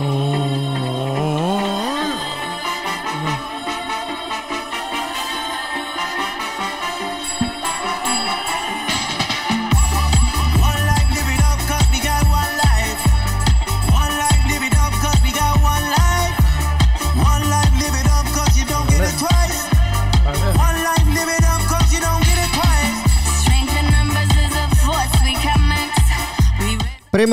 One 0.00 0.49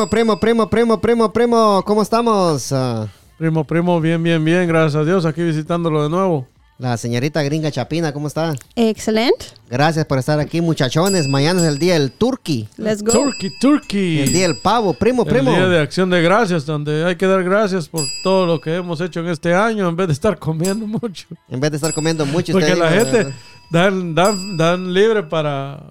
Primo, 0.09 0.39
primo, 0.39 0.39
primo, 0.39 0.69
primo, 0.69 1.01
primo, 1.01 1.31
primo, 1.33 1.83
¿cómo 1.85 2.01
estamos? 2.01 2.71
Ah, 2.71 3.07
Primo, 3.37 3.63
primo, 3.63 4.01
bien, 4.01 4.21
bien, 4.23 4.43
bien, 4.43 4.67
gracias 4.67 4.95
a 4.95 5.03
Dios, 5.05 5.23
aquí 5.25 5.43
visitándolo 5.43 6.01
de 6.03 6.09
nuevo. 6.09 6.47
la 6.79 6.97
señorita 6.97 7.43
gringa 7.43 7.69
Chapina, 7.71 8.11
¿cómo 8.13 8.27
está? 8.27 8.55
Excelente. 8.75 9.45
Gracias 9.69 10.05
por 10.05 10.17
estar 10.17 10.39
aquí, 10.39 10.59
muchachones. 10.61 11.27
Mañana 11.27 11.61
es 11.61 11.67
el 11.67 11.77
día 11.77 11.93
del 11.93 12.11
turkey, 12.11 12.67
Let's 12.77 13.03
go. 13.03 13.11
Turkey, 13.11 13.51
Turkey. 13.59 14.19
el 14.21 14.33
día 14.33 14.43
del 14.47 14.57
pavo, 14.57 14.93
primo, 14.93 15.23
El 15.23 15.29
primo. 15.29 15.51
día 15.51 15.67
de 15.67 15.79
acción 15.79 16.09
de 16.09 16.21
gracias, 16.23 16.65
donde 16.65 17.05
hay 17.05 17.15
que 17.15 17.27
dar 17.27 17.43
gracias 17.43 17.87
por 17.87 18.05
todo 18.23 18.45
lo 18.47 18.59
que 18.59 18.75
hemos 18.75 19.01
hecho 19.01 19.19
en 19.19 19.27
este 19.27 19.53
año, 19.53 19.87
en 19.87 19.95
vez 19.95 20.07
de 20.07 20.13
estar 20.13 20.39
comiendo 20.39 20.87
mucho. 20.87 21.27
En 21.49 21.59
vez 21.59 21.69
de 21.71 21.77
estar 21.77 21.93
comiendo 21.93 22.25
mucho, 22.25 22.53
Porque 22.53 22.75
la 22.75 22.91
dijo, 22.91 23.05
gente 23.05 23.33
dan, 23.69 24.15
dan, 24.15 24.57
dan 24.57 24.93
libre 24.93 25.21
para, 25.23 25.83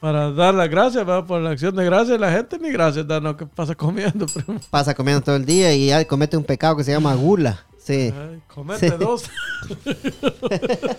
para 0.00 0.30
dar 0.32 0.54
las 0.54 0.68
gracias, 0.68 1.04
¿verdad? 1.06 1.26
por 1.26 1.40
la 1.40 1.50
acción 1.50 1.74
de 1.76 1.84
gracias, 1.84 2.16
y 2.16 2.20
la 2.20 2.32
gente 2.32 2.58
ni 2.58 2.70
gracias 2.70 3.06
da, 3.06 3.20
no, 3.20 3.36
que 3.36 3.46
pasa 3.46 3.74
comiendo, 3.74 4.26
primo. 4.34 4.58
pasa 4.70 4.94
comiendo 4.94 5.22
todo 5.22 5.36
el 5.36 5.44
día 5.44 5.72
y 5.74 5.86
ya 5.88 6.04
comete 6.06 6.36
un 6.36 6.44
pecado 6.44 6.76
que 6.76 6.84
se 6.84 6.92
llama 6.92 7.14
gula. 7.14 7.64
Sí. 7.78 8.12
Ay, 8.16 8.40
comete 8.52 8.90
Sí. 8.90 8.94
dos. 8.98 9.24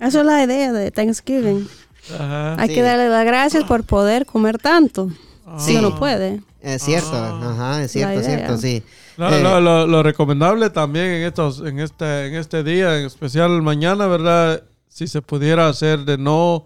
Esa 0.00 0.20
es 0.20 0.26
la 0.26 0.42
idea 0.44 0.72
de 0.72 0.90
Thanksgiving. 0.90 1.68
Ajá. 2.14 2.56
Hay 2.60 2.68
Sí. 2.68 2.74
que 2.74 2.82
darle 2.82 3.08
las 3.08 3.24
gracias 3.24 3.64
por 3.64 3.84
poder 3.84 4.26
comer 4.26 4.58
tanto. 4.58 5.10
Si 5.58 5.72
Sí. 5.72 5.76
uno 5.76 5.96
puede. 5.98 6.40
Es 6.60 6.82
cierto, 6.82 7.14
ajá, 7.14 7.82
es 7.82 7.92
cierto, 7.92 8.18
es 8.20 8.26
cierto, 8.26 8.56
sí. 8.58 8.82
Lo, 9.16 9.28
Eh, 9.28 9.40
lo- 9.42 9.60
lo- 9.60 9.86
lo 9.86 10.02
recomendable 10.02 10.68
también 10.70 11.06
en 11.06 11.22
estos, 11.22 11.60
en 11.60 11.78
este, 11.78 12.26
en 12.26 12.34
este 12.34 12.64
día, 12.64 12.98
en 12.98 13.06
especial 13.06 13.62
mañana, 13.62 14.06
¿verdad? 14.08 14.62
Si 14.88 15.06
se 15.06 15.22
pudiera 15.22 15.68
hacer 15.68 16.00
de 16.00 16.18
no 16.18 16.64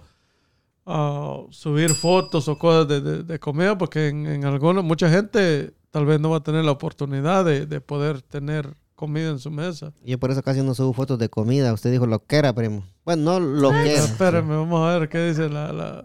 ah, 0.90 1.38
subir 1.50 1.94
fotos 1.94 2.48
o 2.48 2.58
cosas 2.58 2.88
de, 2.88 3.00
de- 3.00 3.22
de 3.22 3.38
comida, 3.38 3.78
porque 3.78 4.08
en, 4.08 4.26
en 4.26 4.44
algunos, 4.44 4.82
mucha 4.84 5.08
gente 5.10 5.72
tal 5.90 6.04
vez 6.06 6.20
no 6.20 6.30
va 6.30 6.38
a 6.38 6.42
tener 6.42 6.64
la 6.64 6.72
oportunidad 6.72 7.44
de, 7.44 7.66
de 7.66 7.80
poder 7.80 8.22
tener 8.22 8.74
comida 8.94 9.30
en 9.30 9.38
su 9.38 9.50
mesa. 9.50 9.92
Yo 10.04 10.18
por 10.18 10.30
eso 10.30 10.42
casi 10.42 10.62
no 10.62 10.74
subo 10.74 10.92
fotos 10.92 11.18
de 11.18 11.28
comida. 11.28 11.72
Usted 11.72 11.90
dijo 11.90 12.06
lo 12.06 12.24
que 12.26 12.36
era, 12.36 12.52
primo. 12.52 12.84
Bueno, 13.04 13.38
no 13.38 13.40
lo 13.40 13.70
que 13.70 13.94
era. 13.94 14.04
espérenme, 14.04 14.54
vamos 14.56 14.86
a 14.86 14.98
ver 14.98 15.08
qué 15.08 15.28
dice 15.28 15.48
la... 15.48 15.72
la- 15.72 16.02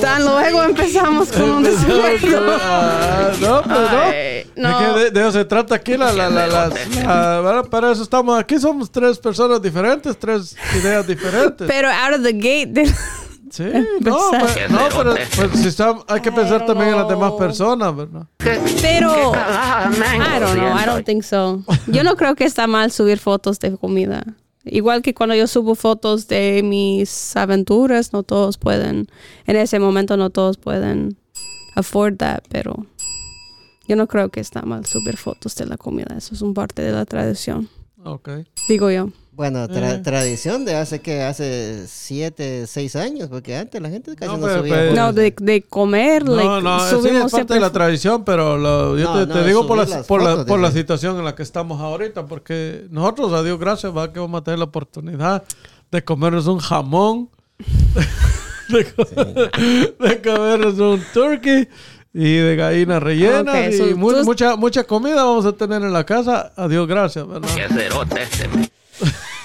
Tan 0.00 0.24
luego 0.24 0.62
empezamos 0.62 1.28
con 1.30 1.50
un 1.50 1.62
desayuno. 1.62 2.52
Ah, 2.60 3.30
no, 3.40 3.62
pues 3.62 4.46
no. 4.56 4.68
Es 4.68 4.76
que 4.76 4.98
de, 5.04 5.10
de 5.10 5.20
eso 5.20 5.32
se 5.32 5.44
trata 5.44 5.74
aquí. 5.74 5.96
La, 5.96 6.12
la, 6.12 6.28
la, 6.28 7.62
para 7.70 7.92
eso 7.92 8.02
estamos 8.02 8.38
aquí. 8.38 8.58
Somos 8.58 8.90
tres 8.90 9.18
personas 9.18 9.60
diferentes, 9.60 10.18
tres 10.18 10.56
ideas 10.80 11.06
diferentes. 11.06 11.66
Pero 11.66 11.88
out 11.90 12.14
of 12.16 12.22
the 12.22 12.32
gate. 12.32 12.66
de- 12.66 12.86
sí, 13.50 13.64
no, 14.00 14.18
pues, 14.30 14.70
no, 14.70 14.78
pero 14.96 15.14
pues, 15.36 15.60
si 15.60 15.68
estamos- 15.68 16.04
hay 16.08 16.20
que 16.20 16.30
pensar 16.32 16.66
también 16.66 16.90
en 16.90 16.96
las 16.96 17.08
demás 17.08 17.32
personas, 17.38 17.94
¿verdad? 17.96 18.22
Pero 18.38 19.32
I 19.32 20.40
don't 20.40 20.54
know, 20.54 20.78
I 20.78 20.84
don't 20.86 21.04
think 21.06 21.22
so. 21.22 21.62
Yo 21.86 22.02
no 22.04 22.16
creo 22.16 22.34
que 22.34 22.44
está 22.44 22.66
mal 22.66 22.90
subir 22.92 23.18
fotos 23.18 23.58
de 23.60 23.76
comida. 23.76 24.24
Igual 24.70 25.02
que 25.02 25.14
cuando 25.14 25.34
yo 25.34 25.46
subo 25.46 25.74
fotos 25.74 26.28
de 26.28 26.62
mis 26.64 27.36
aventuras, 27.36 28.12
no 28.12 28.22
todos 28.22 28.58
pueden, 28.58 29.08
en 29.46 29.56
ese 29.56 29.78
momento 29.78 30.16
no 30.16 30.30
todos 30.30 30.56
pueden 30.58 31.16
afford 31.74 32.16
that, 32.16 32.42
pero 32.48 32.86
yo 33.86 33.96
no 33.96 34.06
creo 34.06 34.28
que 34.30 34.40
está 34.40 34.62
mal 34.62 34.84
subir 34.86 35.16
fotos 35.16 35.54
de 35.56 35.66
la 35.66 35.76
comida. 35.76 36.14
Eso 36.16 36.34
es 36.34 36.42
un 36.42 36.54
parte 36.54 36.82
de 36.82 36.92
la 36.92 37.04
tradición, 37.04 37.68
Ok. 38.04 38.28
digo 38.68 38.90
yo. 38.90 39.10
Bueno, 39.38 39.68
tra- 39.68 39.94
Eh. 39.94 39.98
tradición 40.02 40.64
de 40.64 40.74
hace 40.74 41.00
que 41.00 41.22
hace 41.22 41.84
siete, 41.86 42.66
seis 42.66 42.96
años, 42.96 43.28
porque 43.30 43.56
antes 43.56 43.80
la 43.80 43.88
gente 43.88 44.16
casi 44.16 44.32
No, 44.32 44.36
no, 44.38 44.46
pero- 44.46 44.58
subía. 44.58 44.74
pero- 44.74 44.90
fotos. 44.90 44.96
No, 44.98 45.12
de, 45.12 45.34
de 45.40 45.62
comer, 45.62 46.24
No, 46.24 46.34
like, 46.34 46.48
no, 46.64 46.80
sí, 46.80 46.96
es 46.96 47.12
parte 47.22 47.28
siempre 47.36 47.54
de 47.54 47.60
la 47.60 47.70
tradición, 47.70 48.24
pero 48.24 48.58
lo- 48.58 48.98
yo 48.98 49.04
No, 49.14 49.20
te, 49.20 49.26
no, 49.28 49.34
te 49.40 49.46
digo 49.46 49.64
por, 49.68 49.78
la, 49.88 50.02
por, 50.02 50.22
la, 50.24 50.44
por 50.44 50.72
situación 50.72 51.18
en 51.20 51.24
la 51.24 51.36
que 51.36 51.44
estamos 51.44 51.80
ahorita, 51.80 52.26
porque 52.26 52.86
nosotros, 52.90 53.32
a 53.32 53.44
Dios 53.44 53.60
gracias, 53.60 53.96
va 53.96 54.12
que 54.12 54.18
vamos 54.18 54.40
a 54.40 54.44
tener 54.44 54.58
la 54.58 54.64
oportunidad 54.64 55.44
de 55.92 56.02
comernos 56.02 56.48
un 56.48 56.58
jamón, 56.58 57.30
de, 58.70 58.84
co- 58.92 59.04
de 60.04 60.20
comernos 60.20 60.78
un 60.80 61.00
turkey 61.14 61.68
y 62.12 62.34
de 62.38 62.56
gallina 62.56 62.98
rellena 62.98 63.52
Ok, 63.52 63.68
y 63.70 63.76
so 63.76 63.96
mu- 63.96 64.10
tú- 64.12 64.24
mucha, 64.24 64.56
mucha 64.56 64.82
comida 64.82 65.22
vamos 65.22 65.46
a 65.46 65.52
tener 65.52 65.80
en 65.80 65.92
la 65.92 66.04
casa, 66.04 66.52
a 66.56 66.66
Dios 66.66 66.88
gracias, 66.88 67.24
¿verdad? 67.24 67.48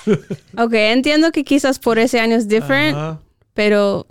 Ok, 0.58 0.74
entiendo 0.74 1.32
que 1.32 1.44
quizás 1.44 1.80
por 1.80 2.00
ese 2.00 2.20
año 2.20 2.36
es 2.36 2.48
different, 2.48 2.96
Ajá. 2.98 3.20
pero 3.54 4.06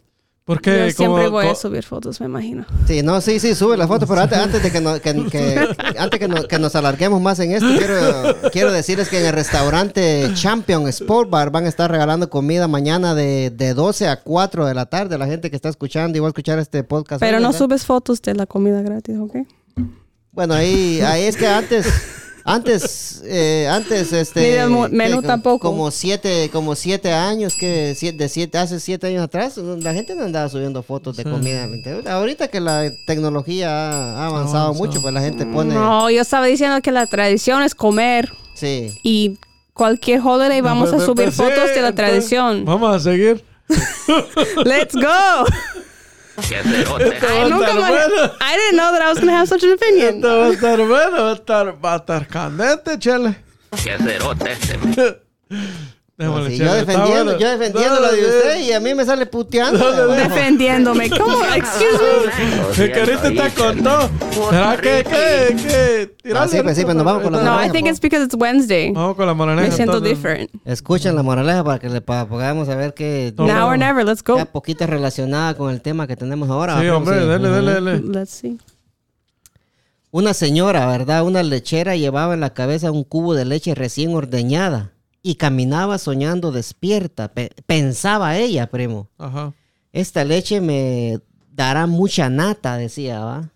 Porque 0.44 0.70
yo 0.70 0.90
siempre 0.90 1.24
como- 1.26 1.30
voy 1.30 1.46
a 1.46 1.54
subir 1.54 1.84
fotos, 1.84 2.20
me 2.20 2.26
imagino. 2.26 2.66
Sí, 2.86 3.00
no, 3.02 3.20
sí, 3.20 3.38
sí, 3.38 3.54
sube 3.54 3.76
la 3.76 3.86
foto, 3.86 4.06
pero 4.08 4.22
antes, 4.22 4.38
antes 4.38 4.62
de 4.62 4.72
que, 4.72 4.80
no- 4.80 5.00
que- 5.00 5.14
que- 5.30 5.68
antes 5.98 6.18
que, 6.18 6.26
no- 6.28 6.42
que 6.48 6.58
nos 6.58 6.74
alarguemos 6.74 7.20
más 7.22 7.38
en 7.38 7.52
esto, 7.52 7.68
quiero, 7.78 8.50
quiero 8.52 8.72
decirles 8.72 9.08
que 9.08 9.20
en 9.20 9.26
el 9.26 9.32
restaurante 9.34 10.30
Champion 10.34 10.88
Sport 10.88 11.30
Bar 11.30 11.50
van 11.50 11.66
a 11.66 11.68
estar 11.68 11.90
regalando 11.90 12.28
comida 12.28 12.66
mañana 12.66 13.14
de, 13.14 13.50
de 13.50 13.72
12 13.74 14.08
a 14.08 14.20
4 14.20 14.66
de 14.66 14.74
la 14.74 14.86
tarde. 14.86 15.16
La 15.16 15.26
gente 15.26 15.48
que 15.48 15.56
está 15.56 15.68
escuchando 15.68 16.18
y 16.18 16.20
va 16.20 16.26
a 16.26 16.30
escuchar 16.30 16.58
este 16.58 16.82
podcast. 16.82 17.20
Pero 17.20 17.36
hoy, 17.36 17.42
no 17.42 17.50
¿verdad? 17.50 17.58
subes 17.58 17.84
fotos 17.86 18.20
de 18.22 18.34
la 18.34 18.46
comida 18.46 18.82
gratis, 18.82 19.16
¿ok? 19.18 19.36
Bueno, 20.32 20.54
ahí, 20.54 21.00
ahí 21.02 21.24
es 21.24 21.36
que 21.36 21.46
antes, 21.46 21.86
antes, 22.44 23.22
eh, 23.24 23.68
antes, 23.70 24.12
este, 24.12 24.66
Ni 24.66 24.98
que 24.98 25.22
tampoco. 25.26 25.68
Como 25.68 25.90
siete, 25.90 26.50
como 26.52 26.74
siete 26.74 27.12
años 27.12 27.54
que 27.56 27.94
siete, 27.96 28.18
de 28.18 28.28
siete, 28.28 28.58
hace 28.58 28.80
siete 28.80 29.06
años 29.08 29.22
atrás, 29.22 29.56
la 29.56 29.94
gente 29.94 30.14
no 30.14 30.24
andaba 30.24 30.48
subiendo 30.48 30.82
fotos 30.82 31.16
de 31.16 31.24
comida. 31.24 31.68
Ahorita 32.06 32.48
que 32.48 32.60
la 32.60 32.90
tecnología 33.06 33.70
ha, 33.70 34.26
avanzado 34.26 34.66
avanzado. 34.66 34.74
mucho, 34.74 35.02
pues 35.02 35.14
la 35.14 35.20
gente 35.20 35.46
pone, 35.46 35.74
No, 35.74 36.10
yo 36.10 36.22
estaba 36.22 36.46
diciendo 36.46 36.80
que 36.80 36.92
la 36.92 37.06
tradición 37.06 37.62
es 37.62 37.74
comer 37.74 38.32
sí. 38.54 38.92
y 39.02 39.38
cualquier 39.74 40.20
holiday 40.20 40.60
vamos 40.60 40.92
a 40.92 41.00
subir 41.00 41.30
sí, 41.30 41.36
fotos 41.36 41.74
de 41.74 41.82
la 41.82 41.92
tradición. 41.92 42.64
Vamos 42.64 42.94
a 42.94 43.00
seguir. 43.00 43.44
Let's 44.64 44.94
go. 44.94 45.44
Esto 46.38 47.26
va 47.26 47.34
I, 47.34 47.42
a 47.42 47.48
nunca 47.48 47.72
me- 47.74 47.80
bueno. 47.80 48.32
I 48.40 48.56
didn't 48.56 48.76
know 48.76 48.92
that 48.92 49.02
I 49.02 49.08
was 49.08 49.18
going 49.18 49.28
to 49.28 49.34
have 49.36 49.48
such 49.48 49.62
an 49.64 49.72
opinion. 49.72 50.16
Esto 50.16 50.38
va 50.38 50.46
a 50.46 50.52
estar 50.52 50.76
bueno, 50.78 51.24
va 51.24 51.30
a 51.30 51.34
estar, 51.34 51.84
va 51.84 51.92
a 51.92 51.96
estar 51.96 52.26
candente, 52.26 52.98
chele. 52.98 53.36
Sí, 56.48 56.56
yo 56.58 56.64
está 56.64 56.74
defendiendo, 56.76 57.24
bueno. 57.24 57.38
yo 57.38 57.50
defendiendo 57.50 58.00
la 58.00 58.12
de 58.12 58.24
usted 58.24 58.60
y 58.60 58.72
a 58.72 58.80
mí 58.80 58.94
me 58.94 59.04
sale 59.04 59.26
puteando. 59.26 59.92
Defendiéndome. 60.14 61.10
¿Cómo? 61.18 61.38
Excuse 61.54 61.98
me. 62.78 62.92
Que 62.92 63.00
ahorita 63.00 63.28
está 63.28 63.50
con 63.50 63.82
todo. 63.82 64.10
¿Será 64.50 64.76
que, 64.76 65.04
que, 65.04 65.56
que? 65.56 66.10
Ah, 66.12 66.22
tirarle 66.22 66.48
sí, 66.56 66.62
pues 66.62 66.76
sí, 66.76 66.84
pues 66.84 66.94
nos 66.96 67.04
vamos 67.04 67.22
con 67.22 67.32
la 67.32 67.38
No, 67.38 67.44
I 67.44 67.48
moraleja, 67.50 67.72
think 67.72 67.84
po. 67.86 67.90
it's 67.90 68.00
because 68.00 68.24
it's 68.24 68.34
Wednesday. 68.38 68.92
Vamos 68.92 69.16
con 69.16 69.26
la 69.26 69.34
moraleja. 69.34 69.68
Me 69.68 69.74
siento 69.74 69.96
entonces. 69.98 70.16
different. 70.16 70.50
Escuchen 70.64 71.14
la 71.16 71.22
moraleja 71.22 71.64
para 71.64 71.78
que 71.78 71.88
le 71.88 72.00
podamos 72.00 72.66
saber 72.68 72.94
que 72.94 73.32
No, 73.36 73.46
Now 73.46 73.56
no. 73.60 73.66
or 73.68 73.78
never. 73.78 74.04
Let's 74.04 74.22
go. 74.22 74.36
ya 74.36 74.44
poquito 74.44 74.86
relacionada 74.86 75.54
con 75.54 75.70
el 75.72 75.80
tema 75.82 76.06
que 76.06 76.16
tenemos 76.16 76.48
ahora. 76.50 76.80
Sí, 76.80 76.88
hombre, 76.88 77.20
Sí. 77.20 77.26
dale, 77.26 77.48
dale, 77.50 77.72
dale. 77.72 78.00
Let's 78.00 78.30
see. 78.30 78.58
Una 80.10 80.34
señora, 80.34 80.86
¿verdad? 80.86 81.22
Una 81.24 81.42
lechera 81.42 81.96
llevaba 81.96 82.34
en 82.34 82.40
la 82.40 82.52
cabeza 82.52 82.90
un 82.90 83.02
cubo 83.02 83.34
de 83.34 83.46
leche 83.46 83.74
recién 83.74 84.14
ordeñada 84.14 84.92
y 85.22 85.36
caminaba 85.36 85.98
soñando 85.98 86.50
despierta. 86.52 87.28
Pe- 87.32 87.52
pensaba 87.66 88.36
ella, 88.36 88.68
primo. 88.68 89.08
Ajá. 89.18 89.52
Esta 89.92 90.24
leche 90.24 90.60
me 90.60 91.20
dará 91.50 91.86
mucha 91.86 92.28
nata, 92.30 92.76
decía, 92.76 93.20
¿va? 93.20 93.50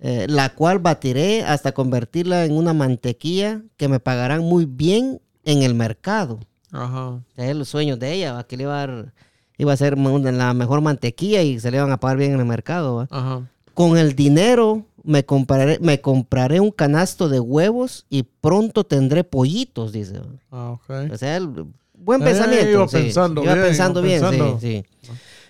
Eh, 0.00 0.26
la 0.28 0.50
cual 0.54 0.80
batiré 0.80 1.44
hasta 1.44 1.72
convertirla 1.72 2.44
en 2.44 2.52
una 2.56 2.72
mantequilla 2.74 3.62
que 3.76 3.88
me 3.88 4.00
pagarán 4.00 4.42
muy 4.42 4.66
bien 4.66 5.20
en 5.44 5.62
el 5.62 5.74
mercado. 5.74 6.40
Ajá. 6.72 7.20
Es 7.36 7.54
los 7.56 7.68
sueños 7.68 7.98
de 7.98 8.12
ella, 8.12 8.32
¿va? 8.34 8.44
que 8.44 8.56
le 8.56 8.64
iba 8.64 8.82
a, 8.82 8.86
dar- 8.86 9.12
iba 9.56 9.72
a 9.72 9.76
ser 9.76 9.96
la 9.96 10.52
mejor 10.52 10.80
mantequilla 10.80 11.42
y 11.42 11.58
se 11.60 11.70
le 11.70 11.76
iban 11.78 11.92
a 11.92 11.98
pagar 12.00 12.16
bien 12.18 12.32
en 12.34 12.40
el 12.40 12.46
mercado. 12.46 12.96
¿va? 12.96 13.08
Ajá. 13.10 13.48
Con 13.72 13.96
el 13.96 14.14
dinero 14.14 14.84
me 15.04 15.24
compraré, 15.24 15.78
me 15.80 16.00
compraré 16.00 16.58
un 16.60 16.70
canasto 16.70 17.28
de 17.28 17.38
huevos 17.38 18.06
y 18.10 18.22
pronto 18.24 18.84
tendré 18.84 19.22
pollitos, 19.22 19.92
dice. 19.92 20.20
Ah, 20.50 20.70
ok. 20.72 21.12
O 21.12 21.16
sea, 21.18 21.36
el- 21.36 21.66
buen 21.92 22.20
Eh, 22.22 22.24
pensamiento. 22.24 22.70
iba 22.70 22.88
sí. 22.88 22.96
pensando 22.96 23.42
Iba 23.44 23.54
bien, 23.54 23.66
pensando 23.66 24.00
iba 24.00 24.08
bien, 24.08 24.20
pensando. 24.20 24.58
sí, 24.60 24.84
sí. 25.02 25.08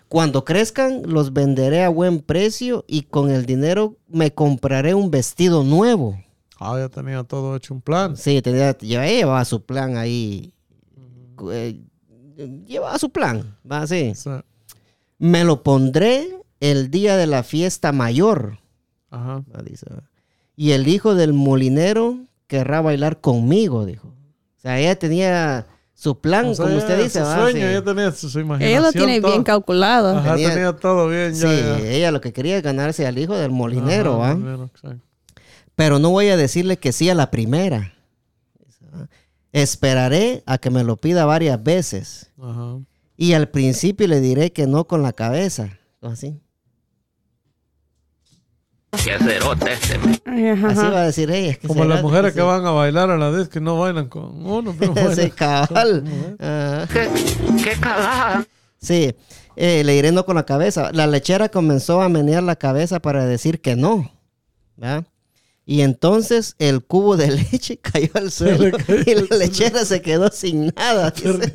Cuando 0.09 0.45
crezcan, 0.45 1.03
los 1.07 1.33
venderé 1.33 1.83
a 1.83 1.89
buen 1.89 2.21
precio 2.21 2.85
y 2.87 3.03
con 3.03 3.31
el 3.31 3.47
dinero 3.47 3.97
me 4.09 4.33
compraré 4.33 4.95
un 4.95 5.11
vestido 5.11 5.65
nuevo. 5.65 6.21
Ah, 6.61 6.77
ya 6.79 6.89
tenía 6.89 7.25
todo 7.25 7.57
hecho 7.57 7.75
un 7.75 7.81
plan. 7.81 8.17
Sí, 8.17 8.41
tenía, 8.43 8.77
ya 8.79 9.07
llevaba 9.07 9.45
su 9.45 9.63
plan 9.65 9.97
ahí. 9.97 10.53
Eh, 11.53 11.81
llevaba 12.67 12.99
su 12.99 13.11
plan, 13.11 13.57
va 13.71 13.83
así. 13.83 14.15
Sea, 14.15 14.45
Me 15.19 15.45
lo 15.45 15.63
pondré 15.63 16.29
el 16.61 16.91
día 16.91 17.17
de 17.17 17.27
la 17.27 17.43
fiesta 17.43 17.93
mayor. 17.93 18.59
Ajá. 19.15 19.45
dice. 19.65 19.87
Y 20.57 20.73
el 20.73 20.87
hijo 20.89 21.15
del 21.15 21.33
molinero 21.33 22.19
querrá 22.47 22.81
bailar 22.81 23.21
conmigo, 23.21 23.85
dijo. 23.87 24.09
O 24.09 24.61
sea, 24.61 24.79
ella 24.79 24.97
tenía 24.99 25.67
su 25.95 26.21
plan, 26.21 26.47
O 26.47 26.55
sea, 26.55 26.67
como 26.67 26.79
usted 26.79 27.03
dice. 27.03 27.21
Su 27.21 27.25
sueño, 27.27 27.59
sí. 27.61 27.63
ella 27.63 27.83
tenía 27.85 28.13
su, 28.13 28.29
su 28.31 28.41
imaginación. 28.41 28.71
Ella 28.71 28.81
lo 28.87 28.93
tiene 28.93 29.21
todo. 29.21 29.31
bien 29.33 29.43
calculado. 29.45 30.17
Ajá, 30.19 30.35
Tenía- 30.35 30.51
tenía, 30.55 30.73
todo 30.77 31.09
bien 31.09 31.35
Sí, 31.35 31.43
ya. 31.47 31.79
ella 31.79 32.11
lo 32.13 32.21
que 32.21 32.33
quería 32.33 32.57
es 32.57 32.63
ganarse 32.63 33.07
al 33.07 33.19
hijo 33.19 33.35
del 33.37 33.51
molinero, 33.51 34.23
Ajá. 34.23 34.39
Pero 35.77 35.99
no 35.99 36.11
voy 36.11 36.29
a 36.29 36.37
decirle 36.37 36.77
que 36.79 36.93
sí 36.93 37.11
a 37.11 37.15
la 37.15 37.31
primera. 37.33 37.95
Esperaré 39.53 40.43
a 40.47 40.59
que 40.59 40.71
me 40.71 40.83
lo 40.85 40.97
pida 40.97 41.25
varias 41.27 41.63
veces. 41.63 42.31
Ajá. 42.41 42.79
Y 43.17 43.35
al 43.35 43.49
principio 43.49 44.09
le 44.09 44.21
diré 44.21 44.53
que 44.53 44.67
no 44.67 44.87
con 44.87 45.03
la 45.03 45.13
cabeza. 45.13 45.79
Así. 46.01 46.41
Ay, 50.27 50.49
ajá, 50.49 50.69
Así 50.69 50.81
ajá. 50.81 50.91
va 50.91 51.01
a 51.01 51.07
decir 51.07 51.31
ella. 51.31 51.51
es 51.51 51.59
que 51.59 51.69
Como 51.69 51.85
las 51.85 52.03
mujeres 52.03 52.33
que 52.33 52.39
que 52.39 52.43
van 52.43 52.65
a 52.67 52.71
bailar 52.71 53.11
a 53.11 53.17
la 53.17 53.31
vez 53.31 53.49
que 53.49 53.61
no 53.61 53.79
bailan 53.79 54.09
con 54.09 54.45
uno, 54.47 54.75
pero 54.79 54.95
bailan 54.95 55.15
Sí, 55.17 55.31
cabal. 55.31 56.05
Ajá. 57.83 58.47
Sí, 58.81 59.15
eh, 59.57 59.83
le 59.85 59.93
diré 59.95 60.13
no 60.13 60.25
con 60.27 60.37
la 60.37 60.45
cabeza. 60.45 60.91
La 60.93 61.07
lechera 61.07 61.49
comenzó 61.49 62.03
a 62.03 62.09
menear 62.09 62.43
la 62.43 62.57
cabeza 62.57 63.01
para 63.01 63.25
decir 63.27 63.61
que 63.61 63.77
no. 63.77 64.11
¿verdad? 64.77 65.05
Y 65.67 65.81
entonces 65.81 66.57
el 66.59 66.83
cubo 66.85 67.17
de 67.17 67.31
leche 67.31 67.79
cayó 67.83 68.11
al 68.15 68.31
suelo 68.31 68.77
y 69.07 69.15
la 69.15 69.37
lechera 69.37 69.85
se 69.87 70.03
quedó 70.03 70.31
sin 70.31 70.73
nada. 70.77 71.11
dice. 71.11 71.51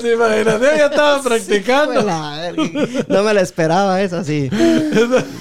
¿Se 0.00 0.12
imaginan? 0.14 0.56
Ella 0.62 0.86
estaba 0.86 1.22
practicando. 1.24 2.04
Verga. 2.04 3.04
No 3.08 3.22
me 3.22 3.34
la 3.34 3.40
esperaba 3.40 4.02
eso, 4.02 4.24
sí. 4.24 4.50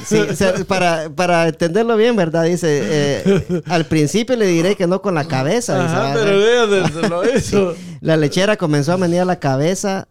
Sí, 0.05 0.17
o 0.19 0.35
sea, 0.35 0.53
para, 0.67 1.09
para 1.09 1.47
entenderlo 1.47 1.97
bien, 1.97 2.15
¿verdad? 2.15 2.43
Dice, 2.43 2.81
eh, 2.83 3.61
al 3.65 3.85
principio 3.85 4.35
le 4.35 4.45
diré 4.45 4.75
que 4.75 4.85
no 4.85 5.01
con 5.01 5.15
la 5.15 5.27
cabeza. 5.27 5.81
dice, 5.81 5.95
Ajá, 5.95 6.13
¿verdad? 6.13 6.23
pero 6.23 7.01
ella 7.01 7.09
lo 7.09 7.35
hizo. 7.37 7.75
La 8.01 8.15
lechera 8.17 8.55
comenzó 8.55 8.93
a 8.93 8.97
menear 8.97 9.25
la 9.25 9.39
cabeza 9.39 10.07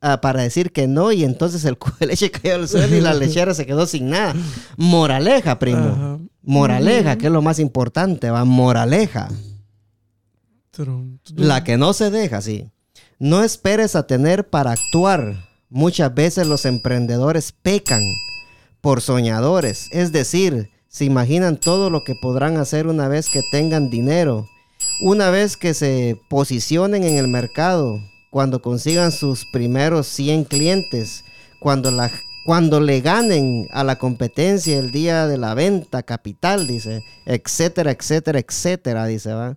ah, 0.00 0.20
para 0.20 0.42
decir 0.42 0.72
que 0.72 0.86
no 0.86 1.12
y 1.12 1.24
entonces 1.24 1.64
el 1.64 1.78
cubo 1.78 1.96
de 2.00 2.06
leche 2.08 2.30
cayó 2.30 2.56
al 2.56 2.68
suelo 2.68 2.96
y 2.96 3.00
la 3.00 3.14
lechera 3.14 3.54
se 3.54 3.66
quedó 3.66 3.86
sin 3.86 4.10
nada. 4.10 4.34
Moraleja, 4.76 5.58
primo. 5.58 5.78
Ajá. 5.78 6.18
Moraleja, 6.42 7.18
que 7.18 7.26
es 7.26 7.32
lo 7.32 7.42
más 7.42 7.58
importante, 7.58 8.30
va. 8.30 8.44
Moraleja. 8.44 9.28
La 11.34 11.64
que 11.64 11.76
no 11.76 11.92
se 11.92 12.10
deja, 12.10 12.40
sí. 12.40 12.70
No 13.18 13.42
esperes 13.42 13.96
a 13.96 14.06
tener 14.06 14.48
para 14.48 14.72
actuar. 14.72 15.44
Muchas 15.68 16.14
veces 16.14 16.46
los 16.46 16.64
emprendedores 16.64 17.52
pecan 17.52 18.02
por 18.80 19.02
soñadores. 19.02 19.88
Es 19.92 20.12
decir, 20.12 20.70
se 20.88 21.04
imaginan 21.04 21.58
todo 21.58 21.90
lo 21.90 22.04
que 22.04 22.14
podrán 22.14 22.56
hacer 22.56 22.86
una 22.86 23.08
vez 23.08 23.28
que 23.28 23.42
tengan 23.50 23.90
dinero. 23.90 24.46
Una 25.02 25.30
vez 25.30 25.56
que 25.56 25.74
se 25.74 26.18
posicionen 26.30 27.04
en 27.04 27.16
el 27.16 27.28
mercado. 27.28 28.00
Cuando 28.30 28.60
consigan 28.60 29.12
sus 29.12 29.46
primeros 29.46 30.06
100 30.08 30.44
clientes. 30.44 31.24
Cuando, 31.60 31.90
cuando 32.44 32.80
le 32.80 33.00
ganen 33.00 33.68
a 33.72 33.84
la 33.84 33.96
competencia 33.96 34.78
el 34.78 34.90
día 34.90 35.26
de 35.26 35.38
la 35.38 35.54
venta 35.54 36.02
capital, 36.02 36.66
dice. 36.66 37.02
Etcétera, 37.26 37.90
etcétera, 37.90 38.38
etcétera, 38.38 39.06
dice, 39.06 39.32
va. 39.32 39.56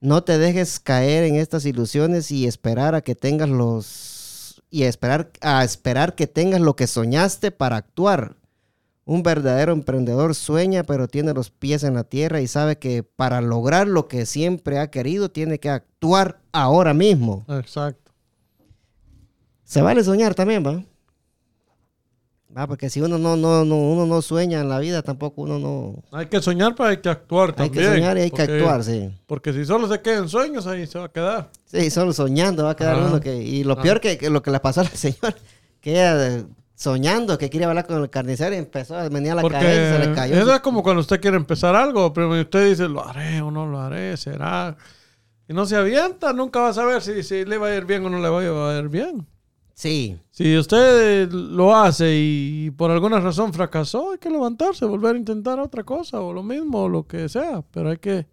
No 0.00 0.22
te 0.22 0.38
dejes 0.38 0.78
caer 0.78 1.24
en 1.24 1.36
estas 1.36 1.64
ilusiones 1.64 2.30
y 2.30 2.46
esperar 2.46 2.94
a 2.94 3.00
que 3.00 3.16
tengas 3.16 3.48
los 3.48 4.62
y 4.70 4.84
esperar 4.84 5.30
a 5.40 5.64
esperar 5.64 6.14
que 6.14 6.26
tengas 6.26 6.60
lo 6.60 6.76
que 6.76 6.86
soñaste 6.86 7.50
para 7.50 7.76
actuar. 7.76 8.36
Un 9.04 9.22
verdadero 9.22 9.72
emprendedor 9.72 10.34
sueña, 10.34 10.84
pero 10.84 11.08
tiene 11.08 11.32
los 11.32 11.50
pies 11.50 11.82
en 11.82 11.94
la 11.94 12.04
tierra 12.04 12.42
y 12.42 12.46
sabe 12.46 12.78
que 12.78 13.02
para 13.02 13.40
lograr 13.40 13.88
lo 13.88 14.06
que 14.06 14.26
siempre 14.26 14.78
ha 14.78 14.90
querido 14.90 15.30
tiene 15.30 15.58
que 15.58 15.70
actuar 15.70 16.40
ahora 16.52 16.92
mismo. 16.92 17.46
Exacto. 17.48 18.07
Se 19.68 19.82
vale 19.82 20.02
soñar 20.02 20.34
también, 20.34 20.64
¿va? 20.66 20.82
Va, 22.56 22.66
porque 22.66 22.88
si 22.88 23.02
uno 23.02 23.18
no, 23.18 23.36
no, 23.36 23.66
no, 23.66 23.76
uno 23.76 24.06
no 24.06 24.22
sueña 24.22 24.62
en 24.62 24.70
la 24.70 24.78
vida, 24.78 25.02
tampoco 25.02 25.42
uno 25.42 25.58
no. 25.58 26.02
Hay 26.10 26.24
que 26.24 26.40
soñar, 26.40 26.74
pero 26.74 26.88
hay 26.88 26.96
que 26.96 27.10
actuar 27.10 27.50
Hay 27.50 27.68
también. 27.68 27.84
que 27.84 27.94
soñar 27.94 28.16
y 28.16 28.20
hay 28.22 28.30
que 28.30 28.40
actuar, 28.40 28.82
sí. 28.82 29.10
Porque 29.26 29.52
si 29.52 29.66
solo 29.66 29.86
se 29.86 30.00
quedan 30.00 30.30
sueños, 30.30 30.66
ahí 30.66 30.86
se 30.86 30.98
va 30.98 31.04
a 31.04 31.12
quedar. 31.12 31.50
Sí, 31.66 31.90
solo 31.90 32.14
soñando 32.14 32.64
va 32.64 32.70
a 32.70 32.76
quedar 32.76 32.96
uno 32.96 33.20
que... 33.20 33.36
Y 33.36 33.62
lo 33.62 33.74
Ajá. 33.74 33.82
peor 33.82 34.00
que, 34.00 34.16
que 34.16 34.30
lo 34.30 34.40
que 34.42 34.50
le 34.50 34.58
pasó 34.60 34.80
a 34.80 34.84
la 34.84 34.90
señora, 34.94 35.34
que 35.82 35.90
ella 35.90 36.46
soñando 36.74 37.36
que 37.36 37.50
quería 37.50 37.68
hablar 37.68 37.86
con 37.86 38.00
el 38.02 38.08
carnicero 38.08 38.54
y 38.54 38.58
empezó 38.58 38.96
a 38.96 39.06
venir 39.10 39.32
a 39.32 39.34
la 39.34 39.42
Porque 39.42 39.58
cabeza 39.58 39.98
y 39.98 40.02
se 40.02 40.08
le 40.08 40.14
cayó. 40.14 40.34
eso 40.36 40.54
es 40.54 40.60
como 40.60 40.82
cuando 40.82 41.00
usted 41.00 41.20
quiere 41.20 41.36
empezar 41.36 41.76
algo, 41.76 42.14
pero 42.14 42.30
usted 42.40 42.70
dice, 42.70 42.88
lo 42.88 43.06
haré 43.06 43.42
o 43.42 43.50
no 43.50 43.66
lo 43.66 43.78
haré, 43.78 44.16
será. 44.16 44.74
Y 45.46 45.52
no 45.52 45.66
se 45.66 45.76
avienta, 45.76 46.32
nunca 46.32 46.60
va 46.60 46.70
a 46.70 46.72
saber 46.74 47.02
si, 47.02 47.22
si 47.22 47.44
le 47.44 47.58
va 47.58 47.66
a 47.66 47.74
ir 47.76 47.84
bien 47.84 48.06
o 48.06 48.08
no 48.08 48.18
le 48.20 48.28
va 48.30 48.72
a 48.72 48.78
ir 48.78 48.88
bien. 48.88 49.26
Sí, 49.78 50.18
Si 50.32 50.58
usted 50.58 51.30
lo 51.30 51.72
hace 51.76 52.12
y 52.12 52.70
por 52.72 52.90
alguna 52.90 53.20
razón 53.20 53.52
fracasó, 53.52 54.10
hay 54.10 54.18
que 54.18 54.28
levantarse, 54.28 54.84
volver 54.84 55.14
a 55.14 55.18
intentar 55.18 55.60
otra 55.60 55.84
cosa 55.84 56.20
o 56.20 56.32
lo 56.32 56.42
mismo 56.42 56.82
o 56.82 56.88
lo 56.88 57.06
que 57.06 57.28
sea, 57.28 57.62
pero 57.70 57.90
hay 57.90 57.98
que 57.98 58.26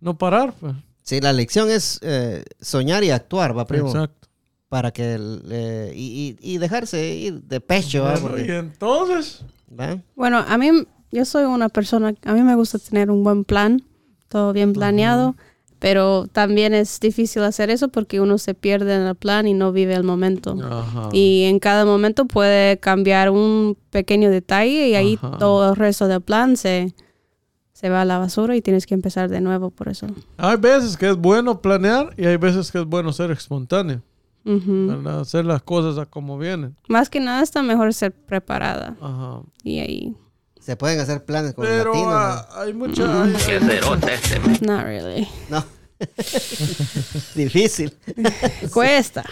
no 0.00 0.18
parar. 0.18 0.52
Pues. 0.58 0.74
sí, 1.02 1.20
la 1.20 1.32
lección 1.32 1.70
es 1.70 2.00
eh, 2.02 2.42
soñar 2.60 3.04
y 3.04 3.10
actuar, 3.10 3.56
va, 3.56 3.64
primo. 3.64 3.86
Exacto. 3.90 4.28
Para 4.68 4.90
que... 4.90 5.14
el, 5.14 5.42
eh, 5.52 5.92
y, 5.94 6.36
y- 6.42 6.54
y 6.54 6.58
dejarse 6.58 7.14
ir 7.14 7.42
de 7.44 7.60
pecho, 7.60 8.04
y 8.36 8.50
entonces, 8.50 9.44
¿va? 9.78 10.02
Bueno, 10.16 10.38
a 10.48 10.58
mí, 10.58 10.68
yo 11.12 11.24
soy 11.24 11.44
una 11.44 11.68
persona, 11.68 12.12
a 12.24 12.32
mí 12.34 12.42
me 12.42 12.56
gusta 12.56 12.76
tener 12.80 13.08
un 13.12 13.22
buen 13.22 13.44
plan, 13.44 13.82
todo 14.28 14.52
bien 14.52 14.72
planeado, 14.72 15.36
pero 15.78 16.26
también 16.26 16.74
es 16.74 16.98
difícil 17.00 17.42
hacer 17.44 17.70
eso 17.70 17.88
porque 17.88 18.20
uno 18.20 18.38
se 18.38 18.54
pierde 18.54 18.94
en 18.94 19.02
el 19.02 19.14
plan 19.14 19.46
y 19.46 19.54
no 19.54 19.70
vive 19.72 19.94
el 19.94 20.02
momento. 20.04 20.56
Ajá. 20.62 21.08
Y 21.12 21.44
en 21.44 21.58
cada 21.60 21.84
momento 21.84 22.24
puede 22.26 22.78
cambiar 22.78 23.30
un 23.30 23.76
pequeño 23.90 24.30
detalle 24.30 24.88
y 24.88 24.94
ahí 24.96 25.18
Ajá. 25.22 25.38
todo 25.38 25.70
el 25.70 25.76
resto 25.76 26.08
del 26.08 26.20
plan 26.20 26.56
se, 26.56 26.94
se 27.72 27.88
va 27.90 28.02
a 28.02 28.04
la 28.04 28.18
basura 28.18 28.56
y 28.56 28.62
tienes 28.62 28.86
que 28.86 28.94
empezar 28.94 29.28
de 29.30 29.40
nuevo 29.40 29.70
por 29.70 29.88
eso. 29.88 30.06
hay 30.36 30.56
veces 30.56 30.96
que 30.96 31.08
es 31.10 31.16
bueno 31.16 31.60
planear 31.62 32.12
y 32.16 32.26
hay 32.26 32.36
veces 32.36 32.72
que 32.72 32.78
es 32.78 32.84
bueno 32.84 33.12
ser 33.12 33.30
espontáneo, 33.30 34.02
hacer 35.20 35.44
las 35.44 35.62
cosas 35.62 35.98
a 35.98 36.06
como 36.06 36.38
vienen. 36.38 36.74
Más 36.88 37.08
que 37.10 37.20
nada 37.20 37.42
está 37.42 37.62
mejor 37.62 37.94
ser 37.94 38.12
preparada 38.12 38.96
Ajá. 39.00 39.42
y 39.62 39.78
ahí, 39.78 40.16
Se 40.68 40.76
pueden 40.76 41.00
hacer 41.00 41.24
planes 41.24 41.54
con 41.54 41.64
Pero 41.64 41.84
los 41.94 41.96
latinos. 41.96 42.12
ah, 42.14 42.46
hay 42.60 42.74
mucha... 42.74 43.22
hay- 43.22 43.34
hay- 43.34 44.58
not 44.60 44.82
really. 44.84 45.26
¿no? 45.48 45.60
No. 45.60 45.64
Difícil. 47.34 47.96
Cuesta. 48.74 49.24